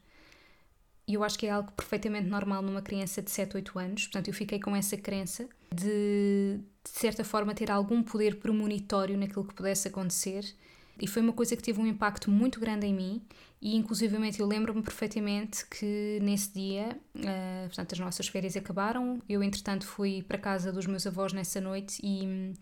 E 1.06 1.14
eu 1.14 1.24
acho 1.24 1.38
que 1.38 1.46
é 1.46 1.50
algo 1.50 1.72
perfeitamente 1.72 2.28
normal 2.28 2.62
numa 2.62 2.83
criança 2.83 3.20
de 3.20 3.30
7, 3.30 3.56
8 3.56 3.78
anos. 3.78 4.02
Portanto, 4.04 4.28
eu 4.28 4.35
fiquei 4.35 4.61
com 4.61 4.76
essa 4.76 4.96
crença 4.96 5.48
de, 5.74 6.61
de 6.85 6.90
certa 6.90 7.24
forma, 7.24 7.54
ter 7.54 7.70
algum 7.70 8.02
poder 8.02 8.38
premonitório 8.40 9.16
naquilo 9.16 9.44
que 9.44 9.54
pudesse 9.54 9.88
acontecer. 9.88 10.44
E 11.00 11.06
foi 11.06 11.22
uma 11.22 11.33
coisa 11.33 11.56
que 11.56 11.62
teve 11.62 11.80
um 11.80 11.87
impacto 11.87 12.30
muito 12.30 12.61
grande 12.61 12.87
em 12.87 12.94
mim. 12.94 13.22
E, 13.61 13.76
inclusivamente, 13.76 14.40
eu 14.40 14.46
lembro-me 14.46 14.83
perfeitamente 14.83 15.66
que 15.66 16.18
nesse 16.22 16.52
dia, 16.52 16.98
uh, 17.16 17.66
portanto, 17.66 17.92
as 17.92 17.98
nossas 17.98 18.28
férias 18.28 18.56
acabaram. 18.56 19.20
Eu, 19.28 19.42
entretanto, 19.42 19.87
fui 19.87 20.22
para 20.22 20.38
casa 20.38 20.72
dos 20.72 20.87
meus 20.87 21.06
avós 21.06 21.33
nessa 21.33 21.61
noite 21.61 22.00
e 22.02 22.26
hum, 22.26 22.52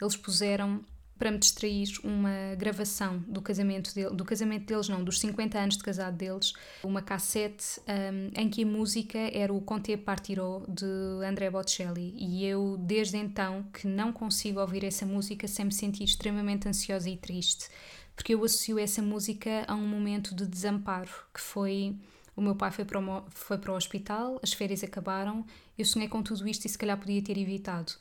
eles 0.00 0.16
puseram 0.16 0.82
para 1.18 1.30
me 1.30 1.38
distrair 1.38 1.88
uma 2.04 2.54
gravação 2.56 3.18
do 3.26 3.42
casamento, 3.42 3.94
dele, 3.94 4.10
do 4.10 4.24
casamento 4.24 4.66
deles, 4.66 4.88
não, 4.88 5.02
dos 5.02 5.18
50 5.18 5.58
anos 5.58 5.76
de 5.76 5.82
casado 5.82 6.16
deles, 6.16 6.52
uma 6.82 7.02
cassete 7.02 7.80
um, 7.88 8.40
em 8.40 8.48
que 8.48 8.62
a 8.62 8.66
música 8.66 9.18
era 9.32 9.52
o 9.52 9.60
Conte 9.60 9.96
Partirò 9.96 10.62
de 10.68 10.86
André 11.26 11.50
Bocelli 11.50 12.14
e 12.16 12.44
eu 12.44 12.76
desde 12.78 13.16
então 13.16 13.64
que 13.72 13.86
não 13.86 14.12
consigo 14.12 14.60
ouvir 14.60 14.84
essa 14.84 15.04
música 15.04 15.48
sem 15.48 15.64
me 15.64 15.72
sentir 15.72 16.04
extremamente 16.04 16.68
ansiosa 16.68 17.10
e 17.10 17.16
triste, 17.16 17.68
porque 18.14 18.34
eu 18.34 18.44
associo 18.44 18.78
essa 18.78 19.02
música 19.02 19.64
a 19.66 19.74
um 19.74 19.86
momento 19.86 20.34
de 20.34 20.46
desamparo, 20.46 21.10
que 21.34 21.40
foi 21.40 21.96
o 22.38 22.40
meu 22.40 22.54
pai 22.54 22.70
foi 22.70 22.84
para 22.84 23.00
o, 23.00 23.24
foi 23.30 23.58
para 23.58 23.72
o 23.72 23.74
hospital, 23.74 24.38
as 24.40 24.52
férias 24.52 24.84
acabaram, 24.84 25.44
eu 25.76 25.84
sonhei 25.84 26.08
com 26.08 26.22
tudo 26.22 26.46
isto 26.46 26.66
e 26.66 26.68
se 26.68 26.78
calhar 26.78 26.96
podia 26.96 27.20
ter 27.20 27.36
evitado. 27.36 27.94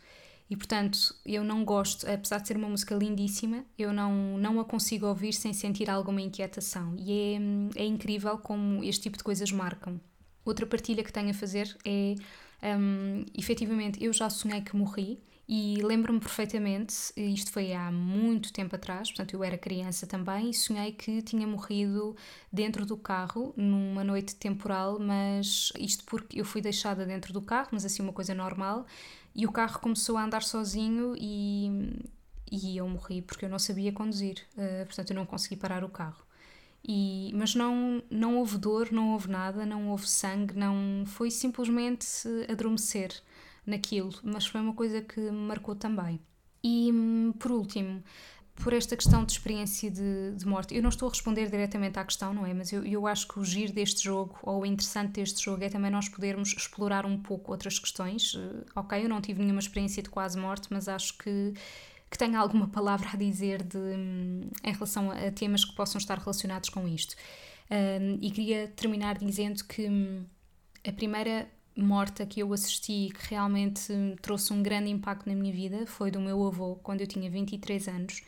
E 0.50 0.56
portanto, 0.56 1.14
eu 1.26 1.44
não 1.44 1.66
gosto, 1.66 2.10
apesar 2.10 2.40
de 2.40 2.48
ser 2.48 2.56
uma 2.56 2.70
música 2.70 2.96
lindíssima, 2.96 3.66
eu 3.78 3.92
não, 3.92 4.38
não 4.38 4.60
a 4.60 4.66
consigo 4.66 5.06
ouvir 5.06 5.34
sem 5.34 5.54
sentir 5.54 5.90
alguma 5.90 6.22
inquietação. 6.22 6.96
E 6.98 7.38
é, 7.76 7.82
é 7.82 7.86
incrível 7.86 8.38
como 8.38 8.84
este 8.84 9.04
tipo 9.04 9.18
de 9.18 9.24
coisas 9.24 9.52
marcam. 9.52 10.00
Outra 10.46 10.66
partilha 10.66 11.04
que 11.04 11.12
tenho 11.12 11.30
a 11.32 11.34
fazer 11.34 11.76
é, 11.84 12.16
um, 12.80 13.26
efetivamente, 13.38 14.02
eu 14.02 14.14
já 14.14 14.30
sonhei 14.30 14.62
que 14.62 14.76
morri 14.76 15.20
e 15.50 15.82
lembro-me 15.82 16.20
perfeitamente, 16.20 16.94
isto 17.16 17.52
foi 17.54 17.72
há 17.72 17.90
muito 17.90 18.52
tempo 18.52 18.76
atrás, 18.76 19.10
portanto 19.10 19.34
eu 19.34 19.42
era 19.42 19.58
criança 19.58 20.06
também, 20.06 20.50
e 20.50 20.54
sonhei 20.54 20.92
que 20.92 21.22
tinha 21.22 21.48
morrido 21.48 22.18
dentro 22.52 22.86
do 22.86 22.98
carro 22.98 23.54
numa 23.56 24.04
noite 24.04 24.36
temporal, 24.36 25.00
mas 25.00 25.72
isto 25.80 26.04
porque 26.04 26.42
eu 26.42 26.44
fui 26.44 26.60
deixada 26.60 27.06
dentro 27.06 27.32
do 27.32 27.42
carro, 27.42 27.70
mas 27.72 27.86
assim 27.86 28.04
uma 28.04 28.12
coisa 28.12 28.34
normal, 28.34 28.86
e 29.38 29.46
o 29.46 29.52
carro 29.52 29.80
começou 29.80 30.18
a 30.18 30.24
andar 30.24 30.42
sozinho 30.42 31.14
e, 31.16 32.02
e 32.52 32.76
eu 32.76 32.90
morri 32.90 33.22
porque 33.22 33.46
eu 33.46 33.50
não 33.50 33.60
sabia 33.60 33.92
conduzir, 33.92 34.44
uh, 34.56 34.86
portanto 34.88 35.12
eu 35.12 35.16
não 35.16 35.28
consegui 35.28 35.56
parar 35.56 35.84
o 35.84 35.90
carro. 35.90 36.26
E, 36.84 37.32
mas 37.36 37.54
não, 37.54 38.02
não 38.10 38.38
houve 38.38 38.58
dor, 38.58 38.92
não 38.92 39.14
houve 39.14 39.30
nada, 39.30 39.66
não 39.66 39.90
houve 39.90 40.10
sangue, 40.10 40.56
não 40.56 41.04
foi 41.06 41.30
simplesmente 41.30 42.08
adormecer 42.50 43.12
naquilo, 43.66 44.14
mas 44.24 44.48
foi 44.48 44.62
uma 44.62 44.74
coisa 44.74 45.02
que 45.02 45.20
me 45.20 45.32
marcou 45.32 45.76
também. 45.76 46.20
E 46.64 46.92
hum, 46.92 47.34
por 47.38 47.52
último, 47.52 48.04
por 48.64 48.74
esta 48.74 48.96
questão 48.96 49.24
de 49.24 49.32
experiência 49.34 49.90
de, 49.90 50.32
de, 50.36 50.46
morte. 50.46 50.76
Eu 50.76 50.82
não 50.82 50.90
estou 50.90 51.08
a 51.08 51.12
responder 51.12 51.50
diretamente 51.50 52.00
à 52.00 52.04
questão, 52.04 52.34
não 52.34 52.46
é? 52.46 52.54
Mas 52.54 52.74
eu, 52.74 52.84
eu 52.86 53.06
acho 53.06 53.28
que 53.28 53.40
o 53.40 53.46
giro 53.46 53.72
deste 53.72 54.04
jogo, 54.04 54.38
ou 54.42 54.62
o 54.62 54.66
interessante 54.66 55.14
deste 55.14 55.44
jogo, 55.44 55.64
é 55.64 55.70
também 55.70 55.92
nós 55.92 56.10
podermos 56.10 56.54
explorar 56.54 57.06
um 57.06 57.18
pouco 57.20 57.52
outras 57.52 57.78
questões. 57.78 58.34
Uh, 58.34 58.66
ok, 58.76 59.04
eu 59.04 59.10
não 59.10 59.22
tive 59.22 59.42
nenhuma 59.42 59.60
experiência 59.60 60.02
de 60.02 60.10
quase 60.10 60.38
morte, 60.38 60.68
mas 60.72 60.88
acho 60.88 61.18
que, 61.18 61.54
que 62.10 62.18
tenho 62.18 62.40
alguma 62.40 62.68
palavra 62.68 63.10
a 63.14 63.16
dizer 63.16 63.62
de, 63.62 63.78
em 64.64 64.72
relação 64.72 65.12
a, 65.12 65.32
temas 65.32 65.64
que 65.64 65.76
possam 65.76 66.00
estar 66.00 66.18
relacionados 66.18 66.70
com 66.70 66.88
isto. 66.88 67.16
E 68.22 68.32
queria 68.32 68.70
terminar 68.70 69.18
dizendo 69.18 69.62
que 69.66 69.90
um, 69.90 70.24
a 70.88 70.92
primeira 70.94 71.50
morte 71.78 72.24
a 72.24 72.26
que 72.26 72.42
eu 72.42 72.52
assisti 72.54 73.10
que 73.14 73.30
realmente 73.30 73.94
trouxe 74.22 74.52
um 74.54 74.64
grande 74.64 74.90
impacto 74.90 75.28
na 75.28 75.36
minha 75.36 75.54
vida 75.54 75.86
foi 75.86 76.12
do 76.12 76.20
meu 76.20 76.46
avô, 76.46 76.76
quando 76.78 77.02
eu 77.02 77.08
tinha 77.08 77.30
23 77.30 77.88
anos. 77.88 78.22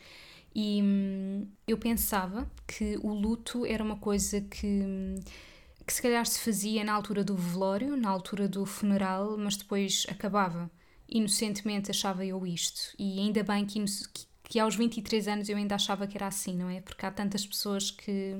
E 0.54 0.82
hum, 0.82 1.46
eu 1.66 1.78
pensava 1.78 2.50
que 2.66 2.98
o 3.02 3.12
luto 3.12 3.64
era 3.64 3.82
uma 3.82 3.96
coisa 3.96 4.40
que, 4.40 4.84
que 5.86 5.92
se 5.92 6.02
calhar 6.02 6.24
se 6.26 6.40
fazia 6.40 6.84
na 6.84 6.92
altura 6.92 7.22
do 7.24 7.36
velório, 7.36 7.96
na 7.96 8.10
altura 8.10 8.48
do 8.48 8.66
funeral, 8.66 9.36
mas 9.38 9.56
depois 9.56 10.06
acabava. 10.08 10.70
Inocentemente 11.08 11.90
achava 11.90 12.24
eu 12.24 12.46
isto. 12.46 12.94
E 12.98 13.20
ainda 13.20 13.42
bem 13.42 13.64
que, 13.66 13.84
que, 13.84 14.26
que 14.44 14.58
aos 14.58 14.76
23 14.76 15.28
anos 15.28 15.48
eu 15.48 15.56
ainda 15.56 15.74
achava 15.76 16.06
que 16.06 16.16
era 16.16 16.26
assim, 16.26 16.56
não 16.56 16.68
é? 16.68 16.80
Porque 16.80 17.06
há 17.06 17.10
tantas 17.10 17.46
pessoas 17.46 17.90
que, 17.90 18.36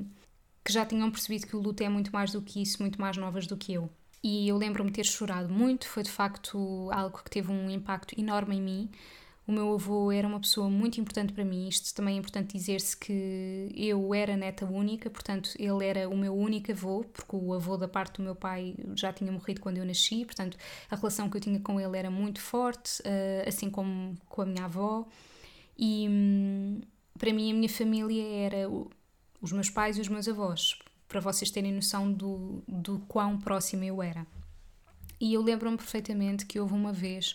que 0.64 0.72
já 0.72 0.84
tinham 0.86 1.10
percebido 1.10 1.46
que 1.46 1.56
o 1.56 1.60
luto 1.60 1.82
é 1.82 1.88
muito 1.88 2.12
mais 2.12 2.32
do 2.32 2.42
que 2.42 2.62
isso, 2.62 2.82
muito 2.82 3.00
mais 3.00 3.16
novas 3.16 3.46
do 3.46 3.56
que 3.56 3.72
eu. 3.74 3.90
E 4.22 4.48
eu 4.48 4.56
lembro-me 4.56 4.90
ter 4.90 5.04
chorado 5.04 5.52
muito, 5.52 5.88
foi 5.88 6.02
de 6.02 6.10
facto 6.10 6.90
algo 6.92 7.22
que 7.22 7.30
teve 7.30 7.50
um 7.50 7.70
impacto 7.70 8.18
enorme 8.20 8.56
em 8.56 8.62
mim. 8.62 8.90
O 9.46 9.52
meu 9.52 9.72
avô 9.74 10.12
era 10.12 10.28
uma 10.28 10.38
pessoa 10.38 10.68
muito 10.68 11.00
importante 11.00 11.32
para 11.32 11.44
mim. 11.44 11.66
Isto 11.68 11.94
também 11.94 12.16
é 12.16 12.18
importante 12.18 12.56
dizer-se 12.56 12.96
que 12.96 13.72
eu 13.74 14.14
era 14.14 14.36
neta 14.36 14.66
única, 14.66 15.08
portanto, 15.10 15.50
ele 15.58 15.84
era 15.86 16.08
o 16.08 16.16
meu 16.16 16.34
único 16.36 16.70
avô, 16.70 17.04
porque 17.12 17.34
o 17.34 17.54
avô 17.54 17.76
da 17.76 17.88
parte 17.88 18.18
do 18.18 18.22
meu 18.22 18.34
pai 18.36 18.76
já 18.94 19.12
tinha 19.12 19.32
morrido 19.32 19.60
quando 19.60 19.78
eu 19.78 19.84
nasci, 19.84 20.24
portanto, 20.24 20.56
a 20.90 20.96
relação 20.96 21.28
que 21.30 21.36
eu 21.38 21.40
tinha 21.40 21.58
com 21.60 21.80
ele 21.80 21.96
era 21.98 22.10
muito 22.10 22.40
forte, 22.40 23.02
eh, 23.04 23.44
assim 23.48 23.70
como 23.70 24.16
com 24.28 24.42
a 24.42 24.46
minha 24.46 24.66
avó. 24.66 25.06
E 25.78 26.06
hum, 26.08 26.80
para 27.18 27.32
mim, 27.32 27.50
a 27.52 27.54
minha 27.54 27.68
família 27.68 28.22
era 28.46 28.68
os 29.40 29.52
meus 29.52 29.70
pais 29.70 29.96
e 29.98 30.00
os 30.00 30.08
meus 30.08 30.28
avós 30.28 30.78
para 31.10 31.20
vocês 31.20 31.50
terem 31.50 31.72
noção 31.72 32.10
do, 32.10 32.62
do 32.68 33.00
quão 33.08 33.36
próxima 33.36 33.84
eu 33.84 34.00
era. 34.00 34.24
E 35.20 35.34
eu 35.34 35.42
lembro-me 35.42 35.76
perfeitamente 35.76 36.46
que 36.46 36.60
houve 36.60 36.72
uma 36.72 36.92
vez, 36.92 37.34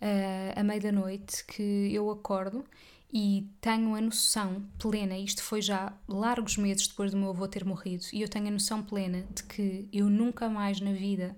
uh, 0.00 0.60
à 0.60 0.62
meia 0.64 0.80
da 0.80 0.92
noite, 0.92 1.44
que 1.46 1.88
eu 1.94 2.10
acordo 2.10 2.64
e 3.12 3.48
tenho 3.60 3.94
a 3.94 4.00
noção 4.00 4.64
plena, 4.78 5.16
isto 5.16 5.42
foi 5.42 5.62
já 5.62 5.92
largos 6.08 6.56
meses 6.56 6.88
depois 6.88 7.12
do 7.12 7.16
meu 7.16 7.30
avô 7.30 7.46
ter 7.46 7.64
morrido, 7.64 8.04
e 8.12 8.22
eu 8.22 8.28
tenho 8.28 8.48
a 8.48 8.50
noção 8.50 8.82
plena 8.82 9.24
de 9.34 9.42
que 9.44 9.86
eu 9.92 10.08
nunca 10.08 10.48
mais 10.48 10.80
na 10.80 10.92
vida 10.92 11.36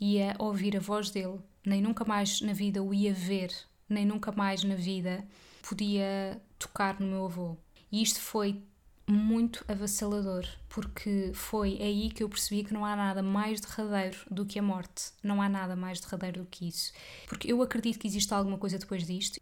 ia 0.00 0.34
ouvir 0.38 0.76
a 0.76 0.80
voz 0.80 1.10
dele, 1.10 1.38
nem 1.64 1.80
nunca 1.80 2.04
mais 2.04 2.40
na 2.40 2.52
vida 2.52 2.82
o 2.82 2.92
ia 2.92 3.14
ver, 3.14 3.54
nem 3.88 4.04
nunca 4.04 4.32
mais 4.32 4.64
na 4.64 4.74
vida 4.74 5.24
podia 5.62 6.42
tocar 6.58 6.98
no 7.00 7.06
meu 7.06 7.24
avô. 7.24 7.56
E 7.90 8.02
isto 8.02 8.20
foi 8.20 8.60
muito 9.06 9.64
avassalador, 9.68 10.46
porque 10.68 11.32
foi 11.34 11.78
aí 11.80 12.10
que 12.10 12.22
eu 12.22 12.28
percebi 12.28 12.64
que 12.64 12.72
não 12.72 12.84
há 12.84 12.94
nada 12.94 13.22
mais 13.22 13.60
derradeiro 13.60 14.18
do 14.30 14.46
que 14.46 14.58
a 14.58 14.62
morte. 14.62 15.12
Não 15.22 15.42
há 15.42 15.48
nada 15.48 15.74
mais 15.76 16.00
derradeiro 16.00 16.42
do 16.42 16.46
que 16.46 16.68
isso. 16.68 16.92
Porque 17.26 17.52
eu 17.52 17.60
acredito 17.62 17.98
que 17.98 18.06
existe 18.06 18.32
alguma 18.32 18.58
coisa 18.58 18.78
depois 18.78 19.06
disto 19.06 19.40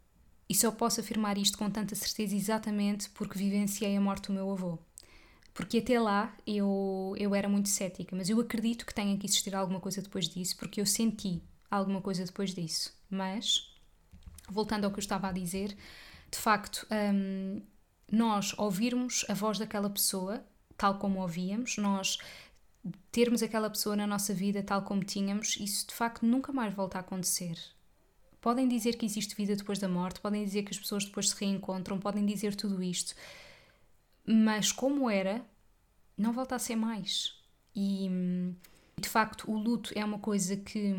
e 0.49 0.55
só 0.55 0.71
posso 0.71 0.99
afirmar 0.99 1.37
isto 1.37 1.57
com 1.57 1.69
tanta 1.69 1.95
certeza 1.95 2.35
exatamente 2.35 3.09
porque 3.11 3.37
vivenciei 3.37 3.95
a 3.95 4.01
morte 4.01 4.27
do 4.27 4.33
meu 4.33 4.51
avô. 4.51 4.77
Porque 5.53 5.77
até 5.77 5.99
lá 5.99 6.35
eu, 6.47 7.15
eu 7.17 7.35
era 7.35 7.47
muito 7.47 7.69
cética, 7.69 8.15
mas 8.15 8.29
eu 8.29 8.39
acredito 8.39 8.85
que 8.85 8.93
tenha 8.93 9.17
que 9.17 9.25
existir 9.25 9.53
alguma 9.53 9.79
coisa 9.79 10.01
depois 10.01 10.27
disso, 10.27 10.57
porque 10.57 10.81
eu 10.81 10.85
senti 10.85 11.41
alguma 11.69 12.01
coisa 12.01 12.25
depois 12.25 12.53
disso. 12.53 12.93
Mas, 13.09 13.73
voltando 14.49 14.85
ao 14.85 14.91
que 14.91 14.97
eu 14.97 15.01
estava 15.01 15.27
a 15.27 15.31
dizer, 15.31 15.75
de 16.31 16.37
facto, 16.37 16.87
hum, 16.91 17.61
nós 18.11 18.53
ouvirmos 18.57 19.25
a 19.29 19.33
voz 19.33 19.57
daquela 19.57 19.89
pessoa 19.89 20.43
tal 20.77 20.97
como 20.97 21.21
ouvíamos, 21.21 21.77
nós 21.77 22.17
termos 23.11 23.43
aquela 23.43 23.69
pessoa 23.69 23.95
na 23.95 24.07
nossa 24.07 24.33
vida 24.33 24.63
tal 24.63 24.81
como 24.81 25.03
tínhamos, 25.03 25.55
isso 25.57 25.87
de 25.87 25.93
facto 25.93 26.25
nunca 26.25 26.51
mais 26.51 26.73
volta 26.73 26.97
a 26.97 27.01
acontecer. 27.01 27.55
Podem 28.41 28.67
dizer 28.67 28.97
que 28.97 29.05
existe 29.05 29.35
vida 29.35 29.55
depois 29.55 29.77
da 29.77 29.87
morte, 29.87 30.19
podem 30.19 30.43
dizer 30.43 30.63
que 30.63 30.71
as 30.71 30.79
pessoas 30.79 31.05
depois 31.05 31.29
se 31.29 31.35
reencontram, 31.39 31.99
podem 31.99 32.25
dizer 32.25 32.55
tudo 32.55 32.81
isto, 32.81 33.13
mas 34.25 34.71
como 34.71 35.07
era, 35.07 35.45
não 36.17 36.33
volta 36.33 36.55
a 36.55 36.59
ser 36.59 36.75
mais. 36.75 37.35
E 37.75 38.09
de 38.99 39.07
facto, 39.07 39.49
o 39.49 39.57
luto 39.57 39.91
é 39.95 40.03
uma 40.03 40.17
coisa 40.19 40.57
que 40.57 40.95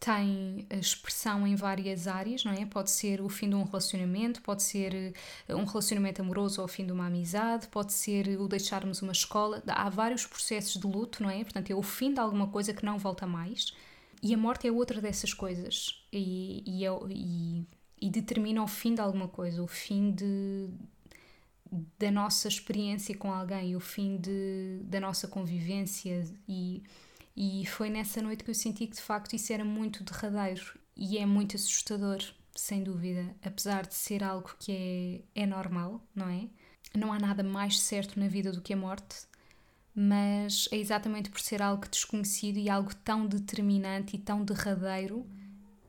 tem 0.00 0.66
expressão 0.70 1.46
em 1.46 1.54
várias 1.54 2.08
áreas, 2.08 2.42
não 2.42 2.52
é? 2.52 2.64
Pode 2.64 2.90
ser 2.90 3.20
o 3.20 3.28
fim 3.28 3.50
de 3.50 3.54
um 3.54 3.64
relacionamento, 3.64 4.40
pode 4.40 4.62
ser 4.62 5.14
eh, 5.46 5.54
um 5.54 5.64
relacionamento 5.64 6.22
amoroso 6.22 6.62
ou 6.62 6.64
o 6.64 6.68
fim 6.68 6.86
de 6.86 6.92
uma 6.92 7.06
amizade, 7.06 7.68
pode 7.68 7.92
ser 7.92 8.26
o 8.40 8.48
deixarmos 8.48 9.02
uma 9.02 9.12
escola. 9.12 9.62
Há 9.66 9.90
vários 9.90 10.24
processos 10.24 10.80
de 10.80 10.86
luto, 10.86 11.22
não 11.22 11.28
é? 11.28 11.44
Portanto, 11.44 11.70
é 11.70 11.74
o 11.74 11.82
fim 11.82 12.14
de 12.14 12.18
alguma 12.18 12.48
coisa 12.48 12.72
que 12.72 12.82
não 12.82 12.98
volta 12.98 13.26
mais. 13.26 13.74
E 14.22 14.32
a 14.32 14.38
morte 14.38 14.66
é 14.66 14.72
outra 14.72 15.02
dessas 15.02 15.34
coisas. 15.34 16.02
E, 16.10 16.62
e, 16.66 16.86
é, 16.86 16.90
e, 17.10 17.66
e 18.00 18.10
determina 18.10 18.62
o 18.62 18.66
fim 18.66 18.94
de 18.94 19.02
alguma 19.02 19.28
coisa, 19.28 19.62
o 19.62 19.66
fim 19.66 20.12
de, 20.12 20.70
da 21.98 22.10
nossa 22.10 22.48
experiência 22.48 23.14
com 23.14 23.30
alguém, 23.30 23.76
o 23.76 23.80
fim 23.80 24.16
de, 24.16 24.80
da 24.84 24.98
nossa 24.98 25.28
convivência 25.28 26.24
e 26.48 26.82
e 27.42 27.64
foi 27.64 27.88
nessa 27.88 28.20
noite 28.20 28.44
que 28.44 28.50
eu 28.50 28.54
senti 28.54 28.86
que 28.86 28.96
de 28.96 29.00
facto 29.00 29.34
isso 29.34 29.50
era 29.50 29.64
muito 29.64 30.04
derradeiro 30.04 30.78
e 30.94 31.16
é 31.16 31.24
muito 31.24 31.56
assustador, 31.56 32.22
sem 32.54 32.82
dúvida, 32.84 33.34
apesar 33.42 33.86
de 33.86 33.94
ser 33.94 34.22
algo 34.22 34.54
que 34.58 35.24
é, 35.34 35.42
é 35.42 35.46
normal, 35.46 36.06
não 36.14 36.28
é? 36.28 36.50
Não 36.94 37.10
há 37.10 37.18
nada 37.18 37.42
mais 37.42 37.80
certo 37.80 38.20
na 38.20 38.28
vida 38.28 38.52
do 38.52 38.60
que 38.60 38.74
a 38.74 38.76
morte, 38.76 39.26
mas 39.94 40.68
é 40.70 40.76
exatamente 40.76 41.30
por 41.30 41.40
ser 41.40 41.62
algo 41.62 41.88
desconhecido 41.88 42.58
e 42.58 42.68
algo 42.68 42.94
tão 42.96 43.26
determinante 43.26 44.16
e 44.16 44.18
tão 44.18 44.44
derradeiro 44.44 45.26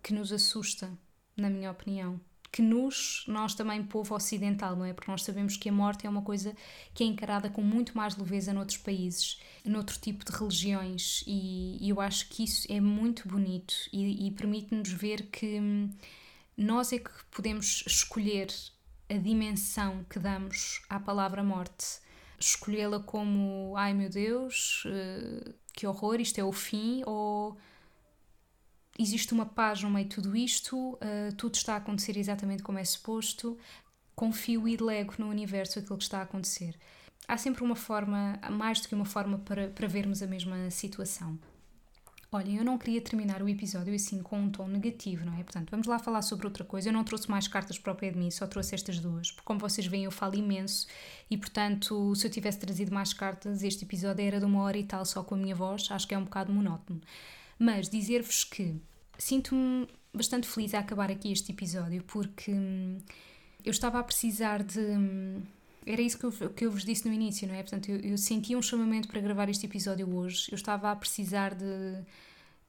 que 0.01 0.13
nos 0.13 0.31
assusta, 0.31 0.89
na 1.35 1.49
minha 1.49 1.69
opinião 1.69 2.17
que 2.51 2.61
nos, 2.61 3.23
nós 3.27 3.55
também, 3.55 3.81
povo 3.81 4.13
ocidental, 4.13 4.75
não 4.75 4.85
é? 4.85 4.93
Porque 4.93 5.09
nós 5.09 5.23
sabemos 5.23 5.55
que 5.55 5.69
a 5.69 5.71
morte 5.71 6.05
é 6.05 6.09
uma 6.09 6.21
coisa 6.21 6.53
que 6.93 7.03
é 7.03 7.07
encarada 7.07 7.49
com 7.49 7.61
muito 7.61 7.95
mais 7.95 8.17
leveza 8.17 8.53
noutros 8.53 8.77
países, 8.77 9.39
noutro 9.63 9.97
tipo 9.99 10.25
de 10.25 10.31
religiões, 10.37 11.23
e, 11.25 11.77
e 11.79 11.89
eu 11.89 12.01
acho 12.01 12.27
que 12.27 12.43
isso 12.43 12.67
é 12.69 12.81
muito 12.81 13.27
bonito 13.27 13.73
e, 13.93 14.27
e 14.27 14.31
permite-nos 14.31 14.91
ver 14.91 15.27
que 15.27 15.59
hum, 15.59 15.89
nós 16.57 16.91
é 16.91 16.99
que 16.99 17.09
podemos 17.31 17.83
escolher 17.87 18.49
a 19.09 19.17
dimensão 19.17 20.05
que 20.09 20.19
damos 20.19 20.81
à 20.89 20.99
palavra 20.99 21.43
morte. 21.43 21.99
Escolhê-la 22.39 22.99
como, 22.99 23.73
ai 23.77 23.93
meu 23.93 24.09
Deus, 24.09 24.83
eh, 24.87 25.53
que 25.73 25.85
horror, 25.85 26.19
isto 26.19 26.39
é 26.39 26.43
o 26.43 26.51
fim, 26.51 27.03
ou 27.05 27.57
existe 28.97 29.33
uma 29.33 29.45
paz 29.45 29.81
no 29.81 29.89
meio 29.89 30.07
de 30.07 30.15
tudo 30.15 30.35
isto, 30.35 30.93
uh, 30.93 31.35
tudo 31.37 31.55
está 31.55 31.73
a 31.73 31.77
acontecer 31.77 32.17
exatamente 32.17 32.63
como 32.63 32.77
é 32.79 32.83
suposto, 32.83 33.57
confio 34.15 34.67
e 34.67 34.77
delego 34.77 35.15
no 35.17 35.29
universo 35.29 35.79
aquilo 35.79 35.97
que 35.97 36.03
está 36.03 36.19
a 36.19 36.23
acontecer. 36.23 36.77
Há 37.27 37.37
sempre 37.37 37.63
uma 37.63 37.75
forma, 37.75 38.39
mais 38.49 38.81
do 38.81 38.87
que 38.87 38.95
uma 38.95 39.05
forma 39.05 39.39
para, 39.39 39.69
para 39.69 39.87
vermos 39.87 40.21
a 40.21 40.27
mesma 40.27 40.69
situação. 40.69 41.39
Olhem, 42.33 42.55
eu 42.55 42.63
não 42.63 42.77
queria 42.77 43.01
terminar 43.01 43.43
o 43.43 43.49
episódio 43.49 43.93
assim 43.93 44.23
com 44.23 44.39
um 44.39 44.49
tom 44.49 44.65
negativo, 44.65 45.25
não 45.25 45.33
é? 45.33 45.43
Portanto, 45.43 45.69
vamos 45.69 45.85
lá 45.85 45.99
falar 45.99 46.21
sobre 46.21 46.47
outra 46.47 46.63
coisa. 46.63 46.87
Eu 46.87 46.93
não 46.93 47.03
trouxe 47.03 47.29
mais 47.29 47.45
cartas 47.45 47.77
para 47.77 47.91
o 47.91 47.95
pé 47.95 48.09
de 48.09 48.17
mim, 48.17 48.31
só 48.31 48.47
trouxe 48.47 48.73
estas 48.73 48.99
duas, 48.99 49.31
porque 49.31 49.45
como 49.45 49.59
vocês 49.59 49.85
veem, 49.85 50.05
eu 50.05 50.11
falo 50.11 50.35
imenso 50.35 50.87
e, 51.29 51.35
portanto, 51.35 52.15
se 52.15 52.25
eu 52.25 52.31
tivesse 52.31 52.57
trazido 52.57 52.93
mais 52.93 53.11
cartas, 53.11 53.63
este 53.63 53.83
episódio 53.83 54.23
era 54.23 54.39
de 54.39 54.45
uma 54.45 54.61
hora 54.61 54.77
e 54.77 54.83
tal 54.85 55.03
só 55.03 55.23
com 55.23 55.35
a 55.35 55.37
minha 55.37 55.53
voz, 55.53 55.89
acho 55.91 56.07
que 56.07 56.15
é 56.15 56.17
um 56.17 56.23
bocado 56.23 56.53
monótono. 56.53 57.01
Mas 57.61 57.87
dizer-vos 57.87 58.43
que 58.43 58.75
sinto-me 59.19 59.87
bastante 60.11 60.47
feliz 60.47 60.73
a 60.73 60.79
acabar 60.79 61.11
aqui 61.11 61.31
este 61.31 61.51
episódio 61.51 62.03
porque 62.05 62.51
hum, 62.51 62.97
eu 63.63 63.69
estava 63.69 63.99
a 63.99 64.03
precisar 64.03 64.63
de. 64.63 64.79
Hum, 64.79 65.43
era 65.85 66.01
isso 66.01 66.17
que 66.17 66.23
eu, 66.23 66.31
que 66.49 66.65
eu 66.65 66.71
vos 66.71 66.83
disse 66.83 67.07
no 67.07 67.13
início, 67.13 67.47
não 67.47 67.53
é? 67.53 67.61
Portanto, 67.61 67.89
eu, 67.89 67.99
eu 67.99 68.17
sentia 68.17 68.57
um 68.57 68.63
chamamento 68.63 69.07
para 69.07 69.21
gravar 69.21 69.47
este 69.47 69.67
episódio 69.67 70.11
hoje. 70.11 70.47
Eu 70.51 70.55
estava 70.55 70.89
a 70.89 70.95
precisar 70.95 71.53
de, 71.53 72.03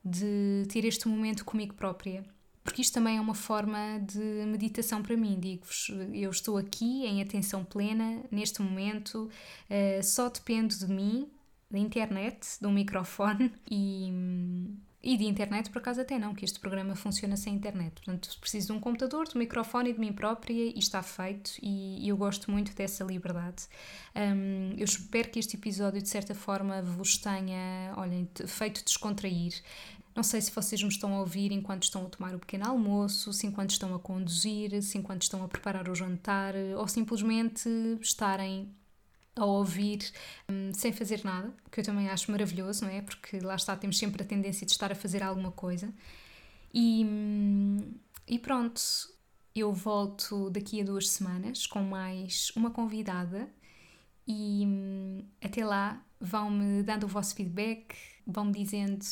de 0.05 0.67
ter 0.69 0.85
este 0.85 1.09
momento 1.09 1.43
comigo 1.43 1.73
própria. 1.73 2.23
Porque 2.63 2.83
isto 2.83 2.93
também 2.93 3.17
é 3.17 3.21
uma 3.21 3.35
forma 3.35 3.99
de 3.99 4.45
meditação 4.47 5.03
para 5.03 5.17
mim, 5.17 5.41
digo-vos. 5.41 5.91
Eu 6.13 6.31
estou 6.31 6.59
aqui 6.59 7.07
em 7.07 7.23
atenção 7.23 7.65
plena, 7.65 8.23
neste 8.31 8.61
momento, 8.61 9.31
uh, 9.71 10.03
só 10.03 10.29
dependo 10.29 10.75
de 10.77 10.87
mim, 10.87 11.31
da 11.73 11.79
internet, 11.79 12.59
de 12.61 12.67
um 12.67 12.73
microfone 12.73 13.53
e. 13.71 14.13
E 15.05 15.17
de 15.17 15.25
internet, 15.25 15.69
por 15.69 15.81
acaso, 15.81 16.01
até 16.01 16.17
não, 16.17 16.33
que 16.33 16.45
este 16.45 16.61
programa 16.61 16.95
funciona 16.95 17.37
sem 17.37 17.57
internet. 17.57 17.93
Portanto, 17.95 18.39
preciso 18.41 18.69
de 18.69 18.73
um 18.75 18.79
computador, 18.79 19.27
de 19.27 19.35
um 19.35 19.41
microfone 19.41 19.91
e 19.91 19.93
de 19.93 19.99
mim 19.99 20.13
própria 20.13 20.53
e 20.53 20.79
está 20.79 21.03
feito. 21.03 21.55
E, 21.61 22.09
eu 22.09 22.17
gosto 22.17 22.49
muito 22.53 22.73
dessa 22.73 23.03
liberdade. 23.03 23.65
Um, 24.15 24.77
eu 24.79 24.85
espero 24.85 25.29
que 25.29 25.41
este 25.41 25.57
episódio, 25.57 26.01
de 26.01 26.09
certa 26.09 26.37
forma, 26.37 26.81
vos 26.83 27.17
tenha, 27.17 27.93
olhem, 27.97 28.29
feito 28.47 28.85
descontrair. 28.85 29.61
Não 30.15 30.23
sei 30.23 30.41
se 30.41 30.53
vocês 30.53 30.81
me 30.81 30.89
estão 30.89 31.13
a 31.15 31.21
ouvir 31.21 31.51
enquanto 31.51 31.83
estão 31.83 32.07
a 32.07 32.09
tomar 32.09 32.35
o 32.37 32.39
pequeno 32.39 32.69
almoço, 32.69 33.33
se 33.33 33.45
enquanto 33.47 33.71
estão 33.71 33.93
a 33.97 33.99
conduzir, 33.99 34.81
se 34.83 34.99
enquanto 34.99 35.23
estão 35.23 35.43
a 35.43 35.49
preparar 35.49 35.89
o 35.89 35.95
jantar 35.97 36.55
ou 36.77 36.87
simplesmente 36.87 37.69
estarem 38.01 38.73
a 39.35 39.45
ouvir 39.45 40.13
um, 40.49 40.73
sem 40.75 40.93
fazer 40.93 41.25
nada, 41.25 41.53
que 41.71 41.81
eu 41.81 41.85
também 41.85 42.09
acho 42.09 42.31
maravilhoso, 42.31 42.85
não 42.85 42.93
é? 42.93 43.01
Porque 43.01 43.41
lá 43.41 43.55
está, 43.55 43.77
temos 43.77 43.99
sempre 43.99 44.23
a 44.23 44.27
tendência 44.27 44.67
de 44.67 44.73
estar 44.73 44.93
a 44.93 44.95
fazer 44.95 45.23
alguma 45.23 45.51
coisa. 45.51 45.93
E, 46.73 47.05
hum, 47.05 47.95
e 48.29 48.39
pronto, 48.39 48.81
eu 49.55 49.73
volto 49.73 50.51
daqui 50.51 50.81
a 50.81 50.85
duas 50.85 51.09
semanas 51.11 51.67
com 51.67 51.83
mais 51.83 52.51
uma 52.57 52.71
convidada 52.71 53.49
e 54.27 54.65
hum, 54.67 55.25
até 55.43 55.65
lá 55.65 56.03
vão-me 56.21 56.83
dando 56.83 57.05
o 57.05 57.09
vosso 57.09 57.35
feedback, 57.35 57.95
vão-me 58.27 58.53
dizendo 58.53 59.05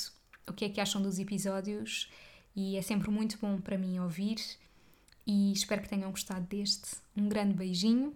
o 0.48 0.52
que 0.52 0.64
é 0.64 0.68
que 0.68 0.80
acham 0.80 1.02
dos 1.02 1.18
episódios 1.18 2.10
e 2.54 2.76
é 2.76 2.82
sempre 2.82 3.10
muito 3.10 3.38
bom 3.38 3.60
para 3.60 3.78
mim 3.78 3.98
ouvir 3.98 4.36
e 5.26 5.52
espero 5.52 5.82
que 5.82 5.88
tenham 5.88 6.10
gostado 6.10 6.46
deste. 6.46 6.96
Um 7.16 7.28
grande 7.28 7.54
beijinho 7.54 8.14